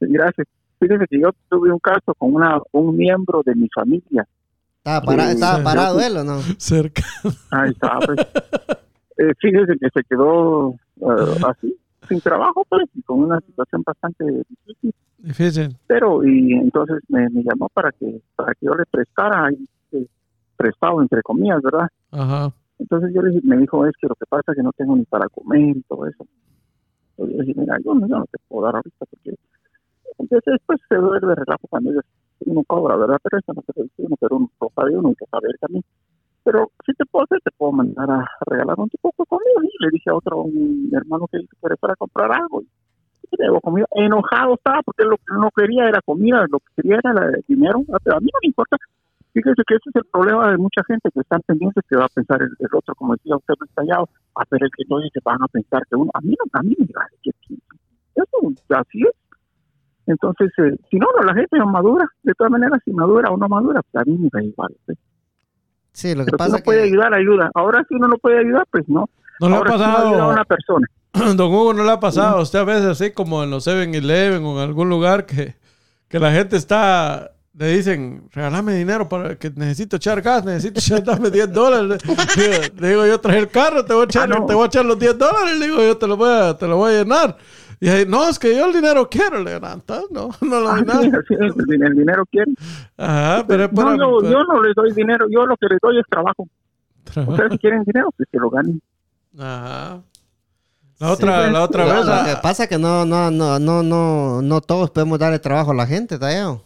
Sí, 0.00 0.06
Gracias. 0.10 0.46
Fíjese 0.80 1.06
que 1.10 1.20
yo 1.20 1.30
tuve 1.48 1.72
un 1.72 1.78
caso 1.80 2.14
con 2.18 2.34
una, 2.34 2.58
un 2.72 2.96
miembro 2.96 3.42
de 3.44 3.54
mi 3.54 3.68
familia. 3.74 4.26
Estaba, 4.78 5.00
para- 5.02 5.26
Sí, 5.26 5.34
estaba 5.34 5.62
parado 5.64 6.00
él, 6.00 6.16
¿o 6.18 6.24
no? 6.24 6.40
Cerca. 6.56 7.02
Ahí 7.50 7.70
está, 7.70 7.98
pues. 8.04 8.18
Eh, 9.18 9.34
fíjese 9.38 9.76
que 9.78 9.88
se 9.92 10.04
quedó 10.04 10.74
eh, 11.00 11.44
así, 11.46 11.76
sin 12.08 12.20
trabajo, 12.20 12.64
pues, 12.68 12.84
y 12.94 13.02
con 13.02 13.20
una 13.20 13.40
situación 13.40 13.82
bastante 13.84 14.24
difícil. 14.24 14.94
Difícil. 15.18 15.76
Pero, 15.88 16.24
y 16.24 16.52
entonces 16.52 16.98
me, 17.08 17.28
me 17.30 17.42
llamó 17.42 17.68
para 17.68 17.90
que 17.90 18.20
para 18.36 18.54
que 18.54 18.66
yo 18.66 18.74
le 18.74 18.84
prestara, 18.86 19.50
eh, 19.92 20.06
prestado 20.56 21.02
entre 21.02 21.22
comillas, 21.22 21.60
¿verdad? 21.62 21.88
Ajá. 22.12 22.52
Entonces 22.78 23.12
yo 23.12 23.22
le 23.22 23.30
dije, 23.30 23.46
me 23.46 23.56
dijo, 23.56 23.84
es 23.86 23.94
que 24.00 24.06
lo 24.06 24.14
que 24.14 24.26
pasa 24.26 24.52
es 24.52 24.56
que 24.56 24.62
no 24.62 24.72
tengo 24.72 24.96
ni 24.96 25.04
para 25.04 25.28
comer 25.28 25.76
y 25.76 25.82
todo 25.82 26.06
eso. 26.06 26.24
Yo 27.16 27.26
le 27.26 27.44
dije, 27.44 27.60
mira, 27.60 27.76
yo 27.84 27.94
no, 27.94 28.06
yo 28.06 28.18
no 28.18 28.24
te 28.26 28.38
puedo 28.46 28.66
dar 28.66 28.76
ahorita 28.76 29.04
porque 29.04 29.34
entonces 30.18 30.52
después 30.52 30.80
se 30.88 30.94
duele 30.94 31.26
de 31.26 31.34
relajo 31.34 31.66
cuando 31.68 31.90
ellos, 31.90 32.04
uno 32.46 32.62
cobra, 32.64 32.96
¿verdad? 32.96 33.18
Pero 33.22 33.38
eso 33.38 33.52
no 33.52 33.62
se 33.62 34.02
uno, 34.02 34.16
pero 34.20 34.36
uno 34.36 34.50
lo 34.60 34.70
sabe 34.74 34.96
uno 34.96 35.08
hay 35.08 35.14
que 35.16 35.26
saber 35.26 35.56
también. 35.60 35.84
Pero 36.48 36.72
si 36.86 36.94
te 36.94 37.04
puedo 37.04 37.24
hacer, 37.24 37.40
te 37.44 37.50
puedo 37.58 37.72
mandar 37.72 38.10
a 38.10 38.24
regalar 38.46 38.80
un 38.80 38.88
poco 39.02 39.22
de 39.22 39.26
comida. 39.26 39.60
Y 39.70 39.84
le 39.84 39.90
dije 39.92 40.08
a 40.08 40.14
otro, 40.14 40.44
un 40.44 40.88
hermano 40.94 41.26
que 41.30 41.36
dice 41.40 41.54
que 41.60 41.76
para 41.76 41.94
comprar 41.96 42.32
algo. 42.32 42.62
Y 42.62 43.36
le 43.36 43.44
digo 43.48 43.60
comida. 43.60 43.84
Enojado 43.90 44.54
estaba 44.54 44.80
porque 44.82 45.04
lo 45.04 45.18
que 45.18 45.24
no 45.38 45.50
quería 45.54 45.86
era 45.90 46.00
comida, 46.00 46.46
lo 46.50 46.58
que 46.60 46.72
quería 46.76 47.00
era 47.04 47.12
la- 47.12 47.38
dinero. 47.46 47.82
Ah, 47.92 47.98
Pero 48.02 48.16
a 48.16 48.20
mí 48.20 48.30
no 48.32 48.38
me 48.42 48.46
importa. 48.46 48.78
Fíjese 49.34 49.62
que 49.66 49.74
ese 49.74 49.90
es 49.90 49.96
el 49.96 50.04
problema 50.10 50.50
de 50.50 50.56
mucha 50.56 50.82
gente 50.84 51.10
que 51.12 51.20
están 51.20 51.42
pendientes 51.46 51.84
que 51.86 51.96
va 51.98 52.06
a 52.06 52.08
pensar 52.08 52.40
el, 52.40 52.48
el 52.58 52.68
otro, 52.72 52.94
como 52.94 53.12
decía 53.12 53.36
usted, 53.36 53.54
estallado. 53.68 54.08
A 54.34 54.42
ver, 54.50 54.62
el 54.64 54.70
que 54.74 54.84
no 54.88 55.00
dice, 55.00 55.20
van 55.22 55.42
a 55.42 55.48
pensar 55.48 55.82
que 55.90 55.96
uno. 55.96 56.10
A 56.14 56.20
mí 56.22 56.30
no, 56.30 56.44
a 56.58 56.62
mí 56.62 56.74
me 56.78 56.86
vale 56.94 57.14
que. 57.22 57.30
Eso, 58.14 58.52
así 58.74 59.02
es. 59.02 59.12
Entonces, 60.06 60.50
eh, 60.64 60.78
si 60.90 60.96
no, 60.96 61.08
no, 61.14 61.24
la 61.24 61.34
gente 61.34 61.58
no 61.58 61.66
madura. 61.66 62.08
De 62.22 62.32
todas 62.32 62.50
maneras, 62.50 62.80
si 62.86 62.90
madura 62.92 63.30
o 63.30 63.36
no 63.36 63.46
madura, 63.48 63.82
pues 63.82 64.02
a 64.02 64.10
mí 64.10 64.16
me 64.16 64.30
da 64.32 64.42
igual. 64.42 64.74
Sí, 65.98 66.14
lo 66.14 66.24
que 66.24 66.30
Pero 66.30 66.36
si 66.36 66.38
pasa 66.38 66.48
uno 66.50 66.56
es 66.58 66.62
puede 66.62 66.78
que... 66.82 66.84
ayudar, 66.84 67.12
ayuda. 67.14 67.50
Ahora 67.54 67.84
si 67.88 67.94
uno 67.96 68.06
no 68.06 68.18
puede 68.18 68.38
ayudar, 68.38 68.64
pues 68.70 68.88
no. 68.88 69.08
¿No 69.40 69.48
le 69.48 69.54
ha 69.54 69.58
Ahora 69.58 69.70
si 69.72 69.76
uno 69.76 69.84
a 69.84 69.96
pasado, 69.96 70.28
una 70.30 70.44
persona. 70.44 70.86
don 71.36 71.52
Hugo, 71.52 71.74
no 71.74 71.82
le 71.84 71.90
ha 71.90 71.98
pasado 72.00 72.38
a 72.38 72.42
usted 72.42 72.60
a 72.60 72.64
veces 72.64 72.84
así 72.86 73.10
como 73.10 73.42
en 73.42 73.50
los 73.50 73.66
7-Eleven 73.66 74.44
o 74.44 74.52
en 74.62 74.68
algún 74.68 74.88
lugar 74.88 75.26
que, 75.26 75.56
que 76.08 76.18
la 76.20 76.30
gente 76.32 76.56
está, 76.56 77.32
le 77.56 77.68
dicen, 77.76 78.28
regálame 78.32 78.74
dinero 78.74 79.08
para 79.08 79.34
que 79.36 79.50
necesito 79.50 79.96
echar 79.96 80.22
gas, 80.22 80.44
necesito 80.44 80.78
echar, 80.78 81.02
dame 81.04 81.30
10 81.30 81.52
dólares. 81.52 82.00
Le 82.06 82.42
digo, 82.48 82.62
le 82.78 82.88
digo, 82.90 83.06
yo 83.06 83.20
traje 83.20 83.38
el 83.40 83.48
carro, 83.48 83.84
te 83.84 83.92
voy 83.92 84.02
a 84.02 84.04
echar, 84.04 84.32
Ah, 84.32 84.38
no. 84.38 84.46
te 84.46 84.54
voy 84.54 84.62
a 84.62 84.66
echar 84.66 84.84
los 84.84 84.98
10 84.98 85.18
dólares, 85.18 85.58
le 85.58 85.66
digo, 85.66 85.78
yo 85.82 85.96
te 85.96 86.06
lo 86.06 86.16
voy 86.16 86.30
a, 86.30 86.56
te 86.56 86.68
lo 86.68 86.76
voy 86.76 86.94
a 86.94 86.98
llenar. 86.98 87.36
Y 87.80 87.88
ahí, 87.88 88.04
no, 88.06 88.28
es 88.28 88.38
que 88.38 88.56
yo 88.56 88.66
el 88.66 88.72
dinero 88.72 89.08
quiero. 89.08 89.42
Le 89.42 89.58
"No, 89.60 89.76
no, 90.10 90.30
no 90.40 90.60
lo 90.60 90.68
Ah, 90.68 90.74
doy 90.76 90.84
nada. 90.86 91.00
sí, 91.28 91.34
es, 91.34 91.40
el, 91.68 91.82
el 91.82 91.94
dinero 91.94 92.24
quiere. 92.30 92.52
Ajá, 92.96 93.44
pero 93.46 93.64
es 93.64 93.72
No, 93.72 93.76
para... 93.84 93.96
yo, 93.96 94.18
para- 94.20 94.30
yo 94.32 94.44
no 94.44 94.62
les 94.62 94.74
doy 94.74 94.92
dinero. 94.92 95.26
Yo 95.30 95.46
lo 95.46 95.56
que 95.56 95.66
les 95.68 95.78
doy 95.80 95.98
es 95.98 96.04
trabajo. 96.10 96.48
Ustedes 97.26 97.52
si 97.52 97.58
quieren 97.58 97.84
dinero, 97.84 98.10
pues 98.16 98.28
que 98.30 98.38
lo 98.38 98.50
ganen. 98.50 98.80
Ajá. 99.38 100.00
La 101.00 101.12
otra, 101.12 101.36
pues, 101.38 101.52
la 101.52 101.62
otra 101.62 101.86
Lo, 101.86 101.94
vez... 101.94 102.06
lo 102.06 102.12
ah, 102.12 102.24
que 102.26 102.36
pasa 102.42 102.64
es 102.64 102.68
que 102.68 102.78
no, 102.78 103.06
no, 103.06 103.30
no, 103.30 103.58
no, 103.60 103.82
no, 103.84 104.42
no 104.42 104.60
todos 104.60 104.90
podemos 104.90 105.18
darle 105.18 105.38
trabajo 105.38 105.70
a 105.70 105.74
la 105.74 105.86
gente, 105.86 106.18
Talleo. 106.18 106.60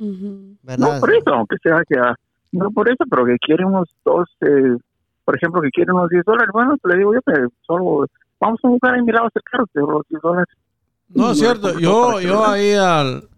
Ujú. 0.00 0.56
¿Verdad? 0.64 0.94
No, 0.94 1.00
por 1.00 1.14
eso, 1.14 1.30
aunque 1.32 1.56
sea 1.62 1.80
que... 1.88 1.96
ah, 1.98 2.14
No 2.50 2.70
por 2.72 2.88
eso, 2.88 3.04
pero 3.08 3.24
que 3.24 3.36
quieren 3.38 3.66
unos 3.68 3.88
dos... 4.04 4.28
eh, 4.40 4.76
por 5.24 5.36
ejemplo, 5.36 5.60
que 5.62 5.70
quieren 5.70 5.94
unos 5.94 6.08
10 6.10 6.24
dólares. 6.24 6.50
Bueno, 6.52 6.76
le 6.82 6.96
digo 6.98 7.14
yo 7.14 7.20
que 7.22 7.34
solo... 7.66 8.06
Vamos 8.40 8.60
a 8.62 8.68
buscar 8.68 8.94
ahí 8.94 9.02
mirados 9.02 9.30
cercanos 9.32 9.68
de 9.74 9.80
los 9.80 10.02
10 10.08 10.22
dólares. 10.22 10.54
No, 11.08 11.30
es 11.32 11.38
cierto. 11.38 11.78
Yo, 11.78 12.20
yo 12.20 12.44
ahí 12.46 12.72
al, 12.74 13.28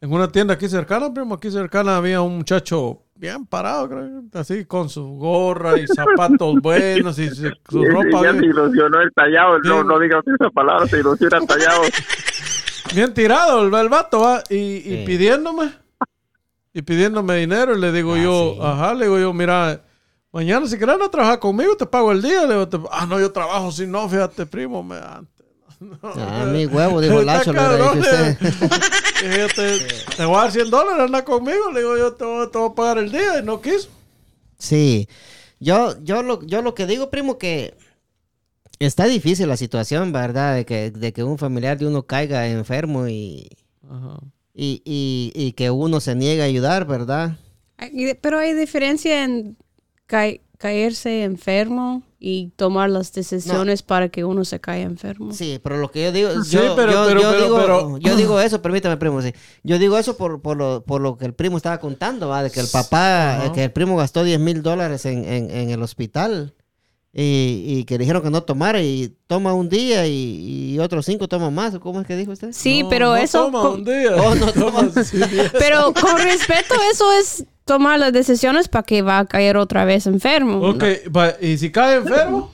en 0.00 0.12
una 0.12 0.28
tienda 0.28 0.54
aquí 0.54 0.68
cercana, 0.68 1.12
primo, 1.12 1.34
aquí 1.34 1.50
cercana 1.50 1.96
había 1.96 2.20
un 2.20 2.36
muchacho 2.38 3.02
bien 3.18 3.46
parado, 3.46 3.88
creo, 3.88 4.22
así 4.34 4.66
con 4.66 4.90
su 4.90 5.02
gorra 5.16 5.78
y 5.78 5.86
zapatos 5.88 6.60
buenos 6.60 7.18
y 7.18 7.30
su, 7.30 7.44
su 7.44 7.48
Sí, 7.48 7.56
sí, 7.70 7.82
ropa 7.86 8.22
ya 8.22 8.32
se 8.32 8.38
bien, 8.40 8.44
ilusionó 8.44 9.00
el 9.00 9.10
tallado. 9.12 9.58
No, 9.60 9.82
no 9.82 9.98
diga 9.98 10.18
usted 10.18 10.32
esa 10.38 10.50
palabra, 10.50 10.86
se 10.86 10.98
ilusiona 11.00 11.38
el 11.38 11.46
tallado. 11.46 11.82
bien 12.94 13.14
tirado 13.14 13.66
el, 13.66 13.74
el 13.74 13.88
vato, 13.88 14.20
¿va? 14.20 14.42
Y, 14.50 14.54
y 14.56 14.80
Sí. 14.82 15.02
pidiéndome, 15.06 15.72
y 16.74 16.82
pidiéndome 16.82 17.36
dinero, 17.36 17.74
y 17.76 17.80
le 17.80 17.90
digo 17.92 18.14
Ah, 18.14 18.22
yo, 18.22 18.52
sí. 18.54 18.60
ajá, 18.62 18.94
le 18.94 19.06
digo 19.06 19.18
yo, 19.18 19.32
mira, 19.32 19.80
mañana 20.36 20.66
si 20.66 20.76
quieres 20.76 20.98
no 20.98 21.08
trabajar 21.10 21.38
conmigo, 21.38 21.76
te 21.76 21.86
pago 21.86 22.12
el 22.12 22.20
día. 22.20 22.42
Le 22.46 22.52
digo, 22.54 22.68
te- 22.68 22.78
ah, 22.92 23.06
no, 23.06 23.18
yo 23.18 23.32
trabajo, 23.32 23.72
si 23.72 23.86
no, 23.86 24.06
fíjate, 24.08 24.44
primo, 24.46 24.82
me 24.82 24.96
antes. 24.96 25.34
Ah, 26.02 26.46
mi 26.50 26.64
huevo, 26.66 27.00
dijo 27.00 27.22
Lacho, 27.22 27.52
dicho 27.52 27.92
usted. 27.94 28.38
Yo 29.38 29.48
te, 29.48 29.78
te 30.16 30.24
voy 30.24 30.36
a 30.36 30.40
dar 30.42 30.52
100 30.52 30.70
dólares, 30.70 31.04
anda 31.04 31.24
conmigo. 31.24 31.70
Le 31.72 31.80
digo, 31.80 31.96
yo 31.96 32.12
te 32.14 32.24
voy, 32.24 32.50
te 32.50 32.58
voy 32.58 32.70
a 32.70 32.74
pagar 32.74 32.98
el 32.98 33.10
día. 33.10 33.40
Y 33.40 33.42
no 33.42 33.60
quiso. 33.62 33.88
Sí. 34.58 35.08
Yo, 35.58 35.94
yo, 36.02 36.22
lo, 36.22 36.42
yo 36.44 36.60
lo 36.62 36.74
que 36.74 36.86
digo, 36.86 37.08
primo, 37.10 37.38
que 37.38 37.74
está 38.78 39.04
difícil 39.06 39.48
la 39.48 39.56
situación, 39.56 40.12
¿verdad? 40.12 40.54
De 40.54 40.64
que, 40.66 40.90
de 40.90 41.12
que 41.14 41.24
un 41.24 41.38
familiar 41.38 41.78
de 41.78 41.86
uno 41.86 42.02
caiga 42.04 42.46
enfermo 42.48 43.08
y, 43.08 43.48
Ajá. 43.88 44.18
y, 44.54 44.82
y, 44.84 45.32
y 45.34 45.52
que 45.52 45.70
uno 45.70 46.00
se 46.00 46.14
niegue 46.14 46.42
a 46.42 46.46
ayudar, 46.46 46.86
¿verdad? 46.86 47.36
Pero 48.20 48.38
hay 48.38 48.52
diferencia 48.54 49.24
en 49.24 49.56
ca- 50.06 50.32
caerse 50.58 51.22
enfermo 51.24 52.02
y 52.18 52.48
tomar 52.56 52.88
las 52.88 53.12
decisiones 53.12 53.82
para 53.82 54.08
que 54.08 54.24
uno 54.24 54.44
se 54.46 54.58
caiga 54.58 54.84
enfermo. 54.86 55.32
Sí, 55.34 55.60
pero 55.62 55.76
lo 55.76 55.90
que 55.90 56.02
yo 56.04 56.12
digo, 56.12 56.42
Sí, 56.44 56.52
yo, 56.56 56.74
pero- 56.74 56.92
yo- 56.92 57.04
pero- 57.06 57.20
yo 57.20 57.30
pero- 57.30 57.42
digo, 57.44 57.56
pero- 57.56 57.98
yo 57.98 58.16
digo 58.16 58.40
eso, 58.40 58.62
permítame, 58.62 58.96
primo, 58.96 59.20
sí. 59.20 59.34
Yo 59.62 59.78
digo 59.78 59.98
eso 59.98 60.16
por, 60.16 60.40
por, 60.40 60.56
lo, 60.56 60.82
por 60.82 61.02
lo 61.02 61.18
que 61.18 61.26
el 61.26 61.34
primo 61.34 61.58
estaba 61.58 61.78
contando, 61.78 62.28
¿va? 62.28 62.42
de 62.42 62.50
que 62.50 62.60
el 62.60 62.68
papá, 62.68 63.52
que 63.54 63.64
el 63.64 63.70
primo 63.70 63.96
gastó 63.96 64.24
10 64.24 64.40
mil 64.40 64.62
dólares 64.62 65.04
en, 65.04 65.24
en, 65.26 65.50
en 65.50 65.70
el 65.70 65.82
hospital 65.82 66.54
y, 67.18 67.62
y 67.66 67.84
que 67.84 67.96
dijeron 67.96 68.22
que 68.22 68.28
no 68.30 68.42
tomara 68.42 68.82
y 68.82 69.16
toma 69.26 69.54
un 69.54 69.70
día 69.70 70.06
y, 70.06 70.74
y 70.74 70.78
otros 70.80 71.06
cinco 71.06 71.28
toma 71.28 71.48
más. 71.50 71.78
¿Cómo 71.78 72.02
es 72.02 72.06
que 72.06 72.14
dijo 72.14 72.32
usted? 72.32 72.50
Sí, 72.52 72.82
No, 72.82 72.88
pero 72.90 73.06
no 73.06 73.16
eso... 73.16 73.44
Toma 73.46 73.62
con- 73.62 73.72
un 73.76 73.84
día. 73.84 74.10
Oh, 74.16 74.34
no 74.34 74.52
Toma. 74.52 74.90
Pero 75.58 75.94
con 75.94 76.18
respeto, 76.18 76.74
eso 76.92 77.10
es 77.12 77.44
tomar 77.64 77.98
las 77.98 78.12
decisiones 78.12 78.68
para 78.68 78.82
que 78.82 79.00
va 79.00 79.20
a 79.20 79.24
caer 79.26 79.56
otra 79.56 79.86
vez 79.86 80.06
enfermo. 80.06 80.58
Ok, 80.68 80.84
va, 81.16 81.32
¿y 81.40 81.56
si 81.56 81.72
cae 81.72 81.96
enfermo? 81.96 82.52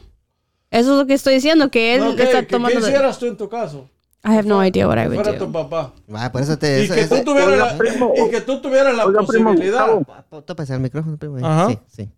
Eso 0.71 0.93
es 0.93 0.99
lo 1.01 1.07
que 1.07 1.15
estoy 1.15 1.35
diciendo, 1.35 1.69
que 1.71 1.97
él 1.97 2.01
No, 2.05 2.15
¿qué, 2.17 2.23
está 2.23 2.41
qué- 2.43 2.47
tomando... 2.47 2.79
qué 2.81 2.87
hicieras 2.87 3.19
tú 3.19 3.27
en 3.27 3.37
tu 3.37 3.49
caso? 3.49 3.89
I 4.25 4.29
have 4.29 4.45
no 4.47 4.65
idea 4.65 4.87
what 4.87 4.97
I 4.99 5.09
would 5.09 5.17
fuera 5.17 5.37
tu 5.37 5.47
do. 5.47 5.53
papá. 5.53 5.93
Va, 6.15 6.31
por 6.31 6.41
eso 6.41 6.57
te... 6.57 6.83
Y 6.83 6.85
eso- 6.85 6.95
que 6.95 7.01
eso- 7.01 7.17
tú 7.17 7.25
tuvieras 7.25 7.51
Oiga, 7.53 7.67
la, 7.73 7.77
primo, 7.79 8.13
y 8.17 8.31
que 8.31 8.41
tú 8.41 8.61
tuvieras 8.63 8.97
la 8.97 9.05
oiga, 9.07 9.23
primo, 9.27 9.51
posibilidad. 9.51 9.81
Gustavo. 9.97 10.05
Pa- 10.05 10.23
pa- 10.31 10.43
Tópese 10.43 10.73
el 10.75 10.81
micrófono, 10.81 11.17
primo. 11.17 11.39
Ah. 11.43 11.67
Sí, 11.69 11.79
sí. 12.05 12.09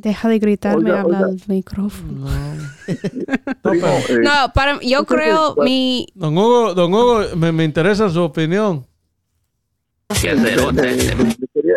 Deja 0.00 0.28
de 0.28 0.38
gritarme 0.38 0.90
Oiga, 0.90 1.00
habla 1.02 1.16
oiga. 1.18 1.28
al 1.28 1.40
micrófono. 1.48 2.26
Primo, 3.62 3.86
eh, 4.08 4.18
No, 4.22 4.52
para, 4.54 4.78
yo 4.82 5.00
¿tú 5.00 5.06
crees 5.06 5.30
creo 5.34 5.54
que- 5.54 5.62
mi... 5.62 6.06
Don 6.14 6.36
Hugo, 6.36 6.74
don 6.74 6.92
Hugo, 6.94 7.20
me, 7.36 7.52
me 7.52 7.64
interesa 7.64 8.08
su 8.10 8.22
opinión. 8.22 8.84
le, 10.22 10.32
le 10.32 11.46
quería, 11.52 11.76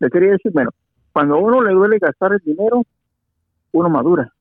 le 0.00 0.10
quería 0.10 0.30
decir, 0.32 0.52
bueno, 0.52 0.70
cuando 1.12 1.34
a 1.34 1.38
uno 1.38 1.62
le 1.62 1.72
duele 1.74 1.98
gastar 1.98 2.32
el 2.32 2.40
dinero, 2.44 2.82
uno 3.72 3.88
madura. 3.90 4.32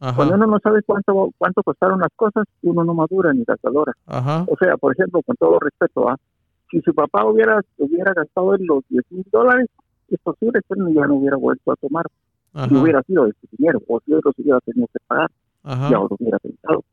Ajá, 0.00 0.16
Cuando 0.16 0.34
uno 0.34 0.46
no 0.46 0.58
sabe 0.60 0.80
cuánto 0.84 1.30
cuánto 1.38 1.62
costaron 1.62 2.00
las 2.00 2.10
cosas, 2.16 2.44
uno 2.62 2.82
no 2.84 2.94
madura 2.94 3.32
ni 3.32 3.44
gastadora. 3.44 3.92
ajá, 4.06 4.44
O 4.48 4.56
sea, 4.56 4.76
por 4.76 4.92
ejemplo, 4.92 5.20
con 5.22 5.36
todo 5.36 5.58
respeto, 5.60 6.08
¿ah? 6.08 6.16
si 6.70 6.80
su 6.80 6.94
papá 6.94 7.24
hubiera 7.24 7.60
hubiera 7.78 8.12
gastado 8.12 8.56
los 8.58 8.82
10 8.88 9.04
mil 9.10 9.24
dólares, 9.30 9.68
es 10.14 10.20
posible 10.22 10.60
que 10.66 10.74
él 10.74 10.94
ya 10.94 11.06
no 11.06 11.14
hubiera 11.16 11.36
vuelto 11.36 11.72
a 11.72 11.76
tomar 11.76 12.06
si 12.54 12.58
ajá, 12.60 12.68
hubiera 12.78 13.02
sido 13.04 13.26
ese 13.26 13.38
dinero, 13.56 13.80
o 13.88 14.00
si 14.04 14.12
él 14.12 14.20
los 14.22 14.34
hubiera 14.38 14.60
tenido 14.60 14.86
que 14.92 14.98
pagar, 15.06 15.30
ajá. 15.64 15.88
ya 15.90 15.96
lo 15.96 16.08
hubiera 16.18 16.38
pensado. 16.38 16.84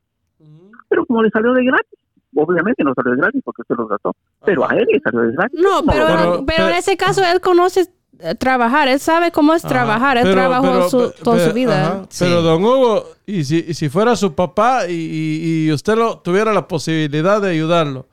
Pero 0.88 1.06
como 1.06 1.22
le 1.24 1.30
salió 1.32 1.54
de 1.54 1.64
gratis, 1.66 2.00
obviamente 2.36 2.84
no 2.84 2.94
salió 2.96 3.12
de 3.12 3.18
gratis 3.22 3.42
porque 3.44 3.64
se 3.68 3.76
los 3.76 3.90
gastó, 3.90 4.16
pero 4.46 4.70
a 4.70 4.74
él 4.76 4.86
le 4.92 5.00
salió 5.02 5.22
de 5.22 5.34
gratis. 5.34 5.60
No, 5.62 5.82
pero, 5.86 6.06
pero- 6.08 6.18
pero 6.18 6.36
en 6.40 6.46
pero- 6.46 6.68
ese 6.70 6.96
caso 6.98 7.22
él 7.26 7.42
conoce 7.42 7.90
eh, 8.22 8.36
trabajar, 8.36 8.88
él 8.90 9.00
sabe 9.00 9.32
cómo 9.32 9.54
es 9.54 9.64
Ajá. 9.64 9.74
trabajar, 9.74 10.18
él 10.18 10.24
Pero- 10.24 10.36
trabajó 10.36 10.66
pero- 10.72 10.90
su- 10.90 11.24
toda 11.24 11.38
pe- 11.38 11.48
su 11.48 11.54
vida. 11.54 11.82
ajá. 11.88 12.06
Sí. 12.10 12.26
Pero 12.26 12.42
don 12.42 12.64
Hugo, 12.64 13.06
y 13.26 13.44
si, 13.46 13.64
y 13.68 13.74
si 13.74 13.88
fuera 13.90 14.16
su 14.18 14.34
papá 14.36 14.88
y, 14.90 14.94
y- 14.94 15.68
y 15.68 15.72
usted 15.72 15.96
lo, 15.96 16.20
tuviera 16.20 16.52
la 16.54 16.68
posibilidad 16.68 17.42
de 17.42 17.52
ayudarlo 17.52 18.08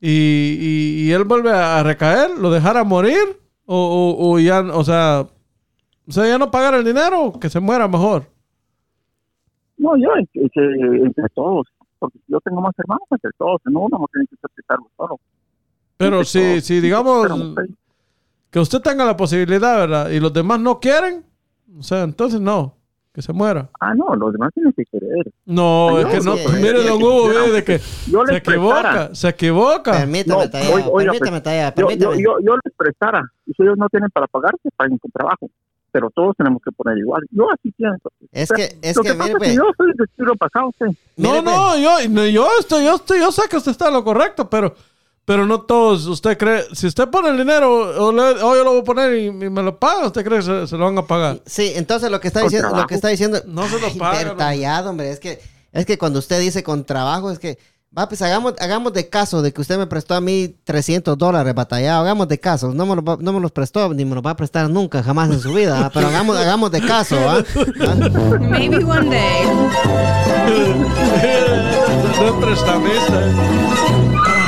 y, 0.00 0.10
y- 0.10 1.04
y 1.08 1.12
él 1.12 1.24
vuelve 1.24 1.50
a 1.50 1.82
recaer, 1.82 2.30
lo 2.38 2.50
dejara 2.50 2.84
morir 2.84 3.18
o, 3.66 3.76
o- 3.76 4.32
o 4.32 4.38
ya, 4.38 4.60
o 4.60 4.84
sea, 4.84 5.26
o 6.06 6.12
sea, 6.12 6.26
ya 6.26 6.38
no 6.38 6.50
pagar 6.50 6.74
el 6.74 6.84
dinero, 6.84 7.32
que 7.40 7.48
se 7.50 7.60
muera 7.60 7.88
mejor. 7.88 8.24
No, 9.76 9.96
yo, 9.96 10.08
entre 10.16 11.28
todos, 11.34 11.66
porque 11.98 12.18
yo 12.28 12.40
tengo 12.40 12.60
más 12.60 12.72
hermanos, 12.78 13.06
entre 13.10 13.30
todos, 13.38 13.60
no 13.64 13.80
uno 13.80 13.98
no 13.98 14.06
tiene 14.12 14.26
que 14.26 14.36
ser 14.36 14.50
cargo 14.66 14.88
solo. 14.96 15.20
Pero 15.96 16.18
Entre 16.18 16.26
si, 16.30 16.38
todos. 16.40 16.64
si 16.64 16.80
digamos 16.80 17.54
que 18.50 18.60
usted 18.60 18.80
tenga 18.80 19.04
la 19.04 19.16
posibilidad, 19.16 19.76
¿verdad? 19.78 20.10
Y 20.10 20.20
los 20.20 20.32
demás 20.32 20.60
no 20.60 20.78
quieren, 20.78 21.24
o 21.78 21.82
sea, 21.82 22.02
entonces 22.04 22.40
no, 22.40 22.76
que 23.14 23.22
se 23.22 23.32
muera. 23.32 23.70
ah, 23.80 23.94
no, 23.94 24.14
los 24.16 24.32
demás 24.32 24.50
tienen 24.52 24.72
que 24.72 24.84
querer. 24.86 25.30
No, 25.46 25.90
Ay, 25.96 26.04
es 26.12 26.24
no, 26.24 26.34
que 26.34 26.42
no. 26.44 26.50
sí, 26.50 26.56
Mire, 26.60 26.82
sí, 26.82 26.88
don 26.88 27.00
Hugo, 27.02 27.28
ve 27.28 27.50
de 27.52 27.64
que 27.64 27.78
Yo 28.10 28.26
se 28.26 28.36
equivoca, 28.36 29.14
se 29.14 29.28
equivoca. 29.28 29.92
Permítame, 29.92 30.46
No, 30.52 30.74
oiga, 30.74 30.88
oiga, 30.88 31.12
permítame, 31.12 31.40
Tallado, 31.40 31.74
Yo, 31.76 31.82
yo, 31.82 31.86
permítame. 31.86 32.22
yo, 32.22 32.36
yo 32.40 32.54
les 32.64 32.74
prestara, 32.76 33.22
y 33.46 33.52
si 33.52 33.62
ellos 33.62 33.76
no 33.78 33.88
tienen 33.88 34.10
para 34.10 34.26
pagar, 34.26 34.52
que 34.62 34.68
paguen 34.76 34.98
con 34.98 35.10
trabajo. 35.12 35.48
Pero 35.92 36.10
todos 36.10 36.34
tenemos 36.36 36.60
que 36.60 36.72
poner 36.72 36.98
igual. 36.98 37.22
Yo 37.30 37.48
así 37.52 37.70
pienso. 37.70 38.10
Es 38.32 38.50
O 38.50 38.56
sea, 38.56 38.68
que, 38.68 38.78
es 38.82 38.96
lo 38.96 39.02
que, 39.04 39.10
que, 39.10 39.14
pasa 39.14 39.32
mire, 39.34 39.46
es 39.46 39.52
que 39.52 39.54
pues, 39.54 39.54
yo 39.54 39.72
soy 39.76 39.92
del 39.96 40.06
estilo 40.08 40.34
pasado, 40.34 40.70
sí. 40.76 40.84
No, 41.16 41.30
mire, 41.30 41.42
pues, 41.44 41.56
no, 41.56 41.78
yo, 41.78 42.08
no, 42.10 42.26
yo 42.26 42.48
estoy, 42.58 42.84
yo 42.84 42.94
estoy, 42.96 43.20
yo 43.20 43.30
sé 43.30 43.42
que 43.48 43.56
usted 43.58 43.70
está 43.70 43.86
en 43.86 43.94
lo 43.94 44.02
correcto, 44.02 44.50
pero, 44.50 44.74
pero 45.24 45.46
no 45.46 45.62
todos, 45.62 46.06
usted 46.06 46.36
cree, 46.36 46.64
si 46.72 46.86
usted 46.86 47.08
pone 47.08 47.30
el 47.30 47.38
dinero, 47.38 48.04
o, 48.04 48.12
le- 48.12 48.42
o 48.42 48.56
yo 48.56 48.64
lo 48.64 48.72
voy 48.72 48.80
a 48.80 48.84
poner 48.84 49.14
y, 49.16 49.26
y 49.26 49.30
me 49.32 49.62
lo 49.62 49.78
paga, 49.78 50.06
usted 50.06 50.24
cree 50.24 50.38
que 50.40 50.44
se, 50.44 50.66
se 50.66 50.76
lo 50.76 50.84
van 50.84 50.98
a 50.98 51.06
pagar. 51.06 51.40
Sí, 51.46 51.72
entonces 51.76 52.10
lo 52.10 52.20
que 52.20 52.28
está 52.28 52.40
diciendo, 52.40 52.68
lo 52.68 52.72
trabajo. 52.72 52.88
que 52.88 52.94
está 52.94 53.08
diciendo, 53.08 53.40
No 53.46 53.66
se 53.68 53.80
lo 53.80 53.86
Ay, 53.86 53.98
pagan, 53.98 54.18
pero 54.18 54.30
hombre. 54.32 54.44
tallado, 54.46 54.90
hombre, 54.90 55.10
es 55.10 55.20
que, 55.20 55.40
es 55.72 55.86
que 55.86 55.96
cuando 55.98 56.18
usted 56.18 56.40
dice 56.40 56.62
con 56.62 56.84
trabajo, 56.84 57.30
es 57.30 57.38
que, 57.38 57.58
va, 57.96 58.06
pues 58.08 58.20
hagamos, 58.22 58.54
hagamos 58.60 58.92
de 58.92 59.08
caso 59.08 59.40
de 59.40 59.52
que 59.52 59.60
usted 59.62 59.78
me 59.78 59.86
prestó 59.86 60.14
a 60.14 60.20
mí 60.20 60.54
300 60.64 61.16
dólares 61.16 61.54
batallado, 61.54 62.02
hagamos 62.02 62.28
de 62.28 62.38
caso, 62.38 62.74
no 62.74 62.84
me, 62.84 62.96
los 62.96 63.04
va- 63.04 63.16
no 63.18 63.32
me 63.32 63.40
los 63.40 63.50
prestó, 63.52 63.94
ni 63.94 64.04
me 64.04 64.14
los 64.16 64.24
va 64.26 64.32
a 64.32 64.36
prestar 64.36 64.68
nunca, 64.68 65.02
jamás 65.02 65.30
en 65.30 65.40
su 65.40 65.54
vida, 65.54 65.86
¿ah? 65.86 65.90
pero 65.94 66.08
hagamos, 66.08 66.36
hagamos 66.36 66.70
de 66.70 66.82
caso, 66.82 67.16
¿ah? 67.26 67.42
Maybe 68.40 68.84
one 68.84 69.08
day. 69.08 69.44
no 72.20 72.26
es 72.26 72.32
prestamista. 72.44 74.43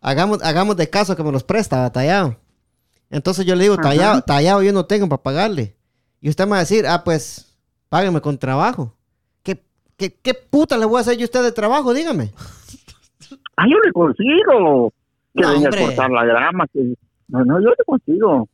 Hagamos, 0.00 0.42
hagamos 0.42 0.76
de 0.76 0.88
caso 0.88 1.16
que 1.16 1.22
me 1.22 1.32
los 1.32 1.42
presta, 1.42 1.80
batallado. 1.80 2.36
Entonces 3.10 3.46
yo 3.46 3.54
le 3.54 3.64
digo, 3.64 3.76
tallado, 3.76 4.22
tallado 4.22 4.62
yo 4.62 4.72
no 4.72 4.86
tengo 4.86 5.08
para 5.08 5.22
pagarle. 5.22 5.76
Y 6.20 6.28
usted 6.28 6.44
me 6.44 6.52
va 6.52 6.56
a 6.56 6.60
decir, 6.60 6.86
ah, 6.86 7.04
pues, 7.04 7.56
págame 7.88 8.20
con 8.20 8.38
trabajo. 8.38 8.94
¿Qué, 9.42 9.62
qué, 9.96 10.14
qué 10.14 10.34
puta 10.34 10.76
le 10.76 10.86
voy 10.86 10.98
a 10.98 11.00
hacer 11.00 11.16
yo 11.16 11.24
a 11.24 11.26
usted 11.26 11.42
de 11.42 11.52
trabajo? 11.52 11.94
Dígame. 11.94 12.32
Ah, 13.58 13.64
yo 13.68 13.78
le 13.80 13.90
consigo. 13.90 14.92
Que 15.34 15.40
No, 15.40 15.52
venga 15.52 15.70
a 15.70 15.86
cortar 15.86 16.10
la 16.10 16.24
grama. 16.26 16.66
Que... 16.72 16.94
No, 17.28 17.44
no, 17.44 17.58
yo 17.58 17.70
le 17.70 17.84
consigo. 17.86 18.46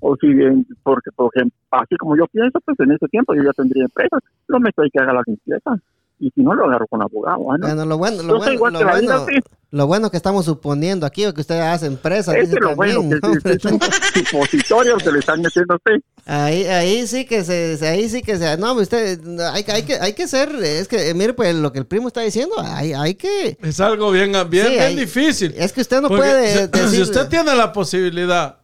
O 0.00 0.16
si 0.16 0.26
bien, 0.26 0.66
porque, 0.82 1.10
porque 1.16 1.40
así 1.70 1.96
como 1.96 2.14
yo 2.14 2.26
pienso, 2.26 2.60
pues 2.60 2.78
en 2.80 2.92
ese 2.92 3.08
tiempo 3.08 3.34
yo 3.34 3.42
ya 3.42 3.52
tendría 3.52 3.84
empresa. 3.84 4.18
Lo 4.48 4.60
meto 4.60 4.82
ahí 4.82 4.90
que 4.90 5.00
haga 5.00 5.14
la 5.14 5.22
limpieza. 5.26 5.78
Y 6.18 6.30
si 6.30 6.42
no, 6.42 6.54
lo 6.54 6.66
agarro 6.66 6.86
con 6.88 7.00
abogado. 7.00 7.50
Ah, 7.52 7.56
no. 7.56 7.66
Bueno, 7.66 7.86
lo 7.86 7.98
bueno, 7.98 8.22
lo 8.22 8.36
bueno, 8.36 8.52
igual 8.52 8.72
lo 8.74 8.78
que 8.80 8.84
la 8.84 9.00
vida, 9.00 9.18
bueno, 9.18 9.32
sí. 9.32 9.50
Lo 9.74 9.88
bueno 9.88 10.08
que 10.08 10.16
estamos 10.16 10.44
suponiendo 10.44 11.04
aquí, 11.04 11.24
que 11.32 11.40
usted 11.40 11.58
hace 11.58 11.86
empresa. 11.86 12.36
Es 12.38 12.48
lo 12.52 12.76
bueno, 12.76 13.00
también, 13.00 13.20
¿no? 13.20 13.32
que- 13.40 13.52
es 13.54 13.64
un 13.64 13.80
supositorio 14.30 14.96
que 14.98 15.10
le 15.10 15.18
están 15.18 15.40
metiendo 15.42 15.74
a 15.74 15.76
usted. 15.76 15.94
Ahí, 16.26 16.64
ahí 16.66 17.06
sí 17.08 17.24
que 17.24 17.42
se, 17.42 17.76
ahí 17.86 18.08
sí 18.08 18.22
que 18.22 18.38
se, 18.38 18.56
no, 18.56 18.74
usted, 18.74 19.18
hay, 19.52 19.64
que- 19.64 19.72
hay 19.72 19.82
que, 19.82 19.94
hay 19.94 20.12
que 20.12 20.28
ser, 20.28 20.54
es 20.62 20.86
que, 20.86 21.12
mire, 21.14 21.34
pues 21.34 21.54
lo 21.56 21.72
que 21.72 21.80
el 21.80 21.86
primo 21.86 22.06
está 22.06 22.20
diciendo, 22.20 22.54
hay, 22.60 22.92
hay 22.92 23.14
que, 23.16 23.58
Es 23.62 23.80
algo 23.80 24.12
bien, 24.12 24.30
bien, 24.48 24.66
Sí, 24.66 24.72
bien 24.74 24.82
hay- 24.84 24.94
difícil. 24.96 25.52
es 25.56 25.72
que 25.72 25.80
usted 25.80 26.00
no 26.00 26.06
Porque 26.08 26.22
puede 26.22 26.52
si, 26.52 26.66
decir, 26.68 26.88
si 26.90 27.02
usted 27.02 27.28
tiene 27.28 27.54
la 27.56 27.72
posibilidad, 27.72 28.58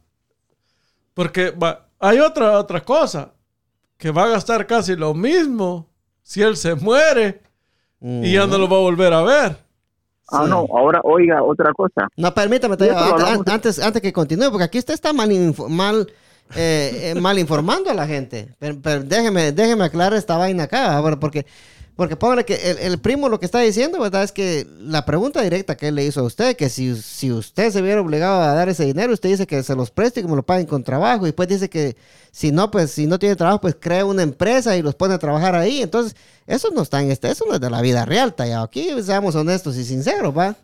porque 1.14 1.50
va, 1.50 1.88
hay 1.98 2.20
otra, 2.20 2.56
otra 2.58 2.80
cosa, 2.84 3.32
que 3.98 4.10
va 4.12 4.24
a 4.24 4.28
gastar 4.28 4.66
casi 4.66 4.94
lo 4.94 5.12
mismo 5.12 5.90
si 6.22 6.40
él 6.40 6.56
se 6.56 6.74
muere 6.76 7.42
y 8.00 8.32
ya 8.34 8.46
no 8.46 8.56
lo 8.58 8.68
va 8.68 8.76
a 8.76 8.80
volver 8.80 9.12
a 9.12 9.22
ver. 9.22 9.69
Ah, 10.32 10.44
Sí. 10.44 10.50
no, 10.50 10.66
ahora 10.76 11.00
oiga 11.04 11.42
otra 11.42 11.72
cosa. 11.72 12.08
No, 12.16 12.32
permítame, 12.32 12.74
eso 12.74 12.84
lo 12.92 13.26
antes, 13.26 13.52
antes, 13.52 13.78
antes 13.78 14.02
que 14.02 14.12
continúe, 14.12 14.50
porque 14.50 14.64
aquí 14.64 14.78
usted 14.78 14.94
está 14.94 15.12
mal, 15.12 15.28
mal, 15.68 16.06
eh, 16.54 17.12
eh, 17.14 17.14
mal 17.20 17.38
informando 17.38 17.90
a 17.90 17.94
la 17.94 18.06
gente. 18.06 18.54
Pero, 18.58 18.76
pero 18.82 19.02
déjeme, 19.02 19.52
déjeme 19.52 19.84
aclarar 19.84 20.14
esta 20.18 20.36
vaina 20.36 20.64
acá, 20.64 21.00
porque, 21.20 21.46
porque 21.96 22.16
póngale 22.16 22.44
que 22.44 22.54
el, 22.70 22.78
el 22.78 22.98
primo 22.98 23.28
lo 23.28 23.38
que 23.38 23.44
está 23.46 23.60
diciendo, 23.60 24.00
¿verdad? 24.00 24.22
Es 24.24 24.32
que 24.32 24.66
la 24.80 25.04
pregunta 25.04 25.42
directa 25.42 25.76
que 25.76 25.88
él 25.88 25.94
le 25.96 26.04
hizo 26.04 26.20
a 26.20 26.22
usted, 26.22 26.56
que 26.56 26.68
si, 26.70 26.96
si 26.96 27.30
usted 27.30 27.70
se 27.70 27.82
viera 27.82 28.00
obligado 28.00 28.40
a 28.40 28.54
dar 28.54 28.68
ese 28.68 28.84
dinero, 28.86 29.12
usted 29.12 29.28
dice 29.28 29.46
que 29.46 29.62
se 29.62 29.74
los 29.76 29.90
preste 29.90 30.20
y 30.20 30.22
que 30.22 30.28
me 30.28 30.36
lo 30.36 30.42
paguen 30.42 30.66
con 30.66 30.82
trabajo, 30.82 31.24
y 31.24 31.28
después 31.30 31.48
dice 31.48 31.68
que 31.68 31.96
si 32.32 32.52
no, 32.52 32.70
pues 32.70 32.90
si 32.90 33.06
no 33.06 33.18
tiene 33.18 33.36
trabajo, 33.36 33.60
pues 33.60 33.76
crea 33.78 34.04
una 34.06 34.22
empresa 34.22 34.76
y 34.76 34.82
los 34.82 34.94
pone 34.94 35.14
a 35.14 35.18
trabajar 35.18 35.54
ahí. 35.54 35.82
Entonces, 35.82 36.16
eso 36.46 36.70
no 36.74 36.82
está 36.82 37.02
en 37.02 37.10
este, 37.10 37.30
eso 37.30 37.44
no 37.46 37.54
es 37.54 37.60
de 37.60 37.68
la 37.70 37.82
vida 37.82 38.04
real, 38.06 38.34
tallado. 38.34 38.64
Aquí 38.64 38.88
seamos 39.02 39.34
honestos 39.34 39.76
y 39.76 39.84
sinceros, 39.84 40.36
¿va? 40.36 40.56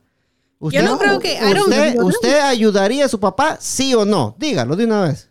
Yo 0.73 0.81
no 0.87 0.99
creo 0.99 1.19
que- 1.19 1.39
usted, 1.65 1.93
¿Usted 2.17 2.41
ayudaría 2.41 3.05
a 3.05 3.09
su 3.09 3.21
papá, 3.21 3.59
sí 3.61 3.93
o 3.95 4.05
no? 4.07 4.35
Dígalo 4.39 4.75
de 4.75 4.85
una 4.87 5.03
vez. 5.03 5.29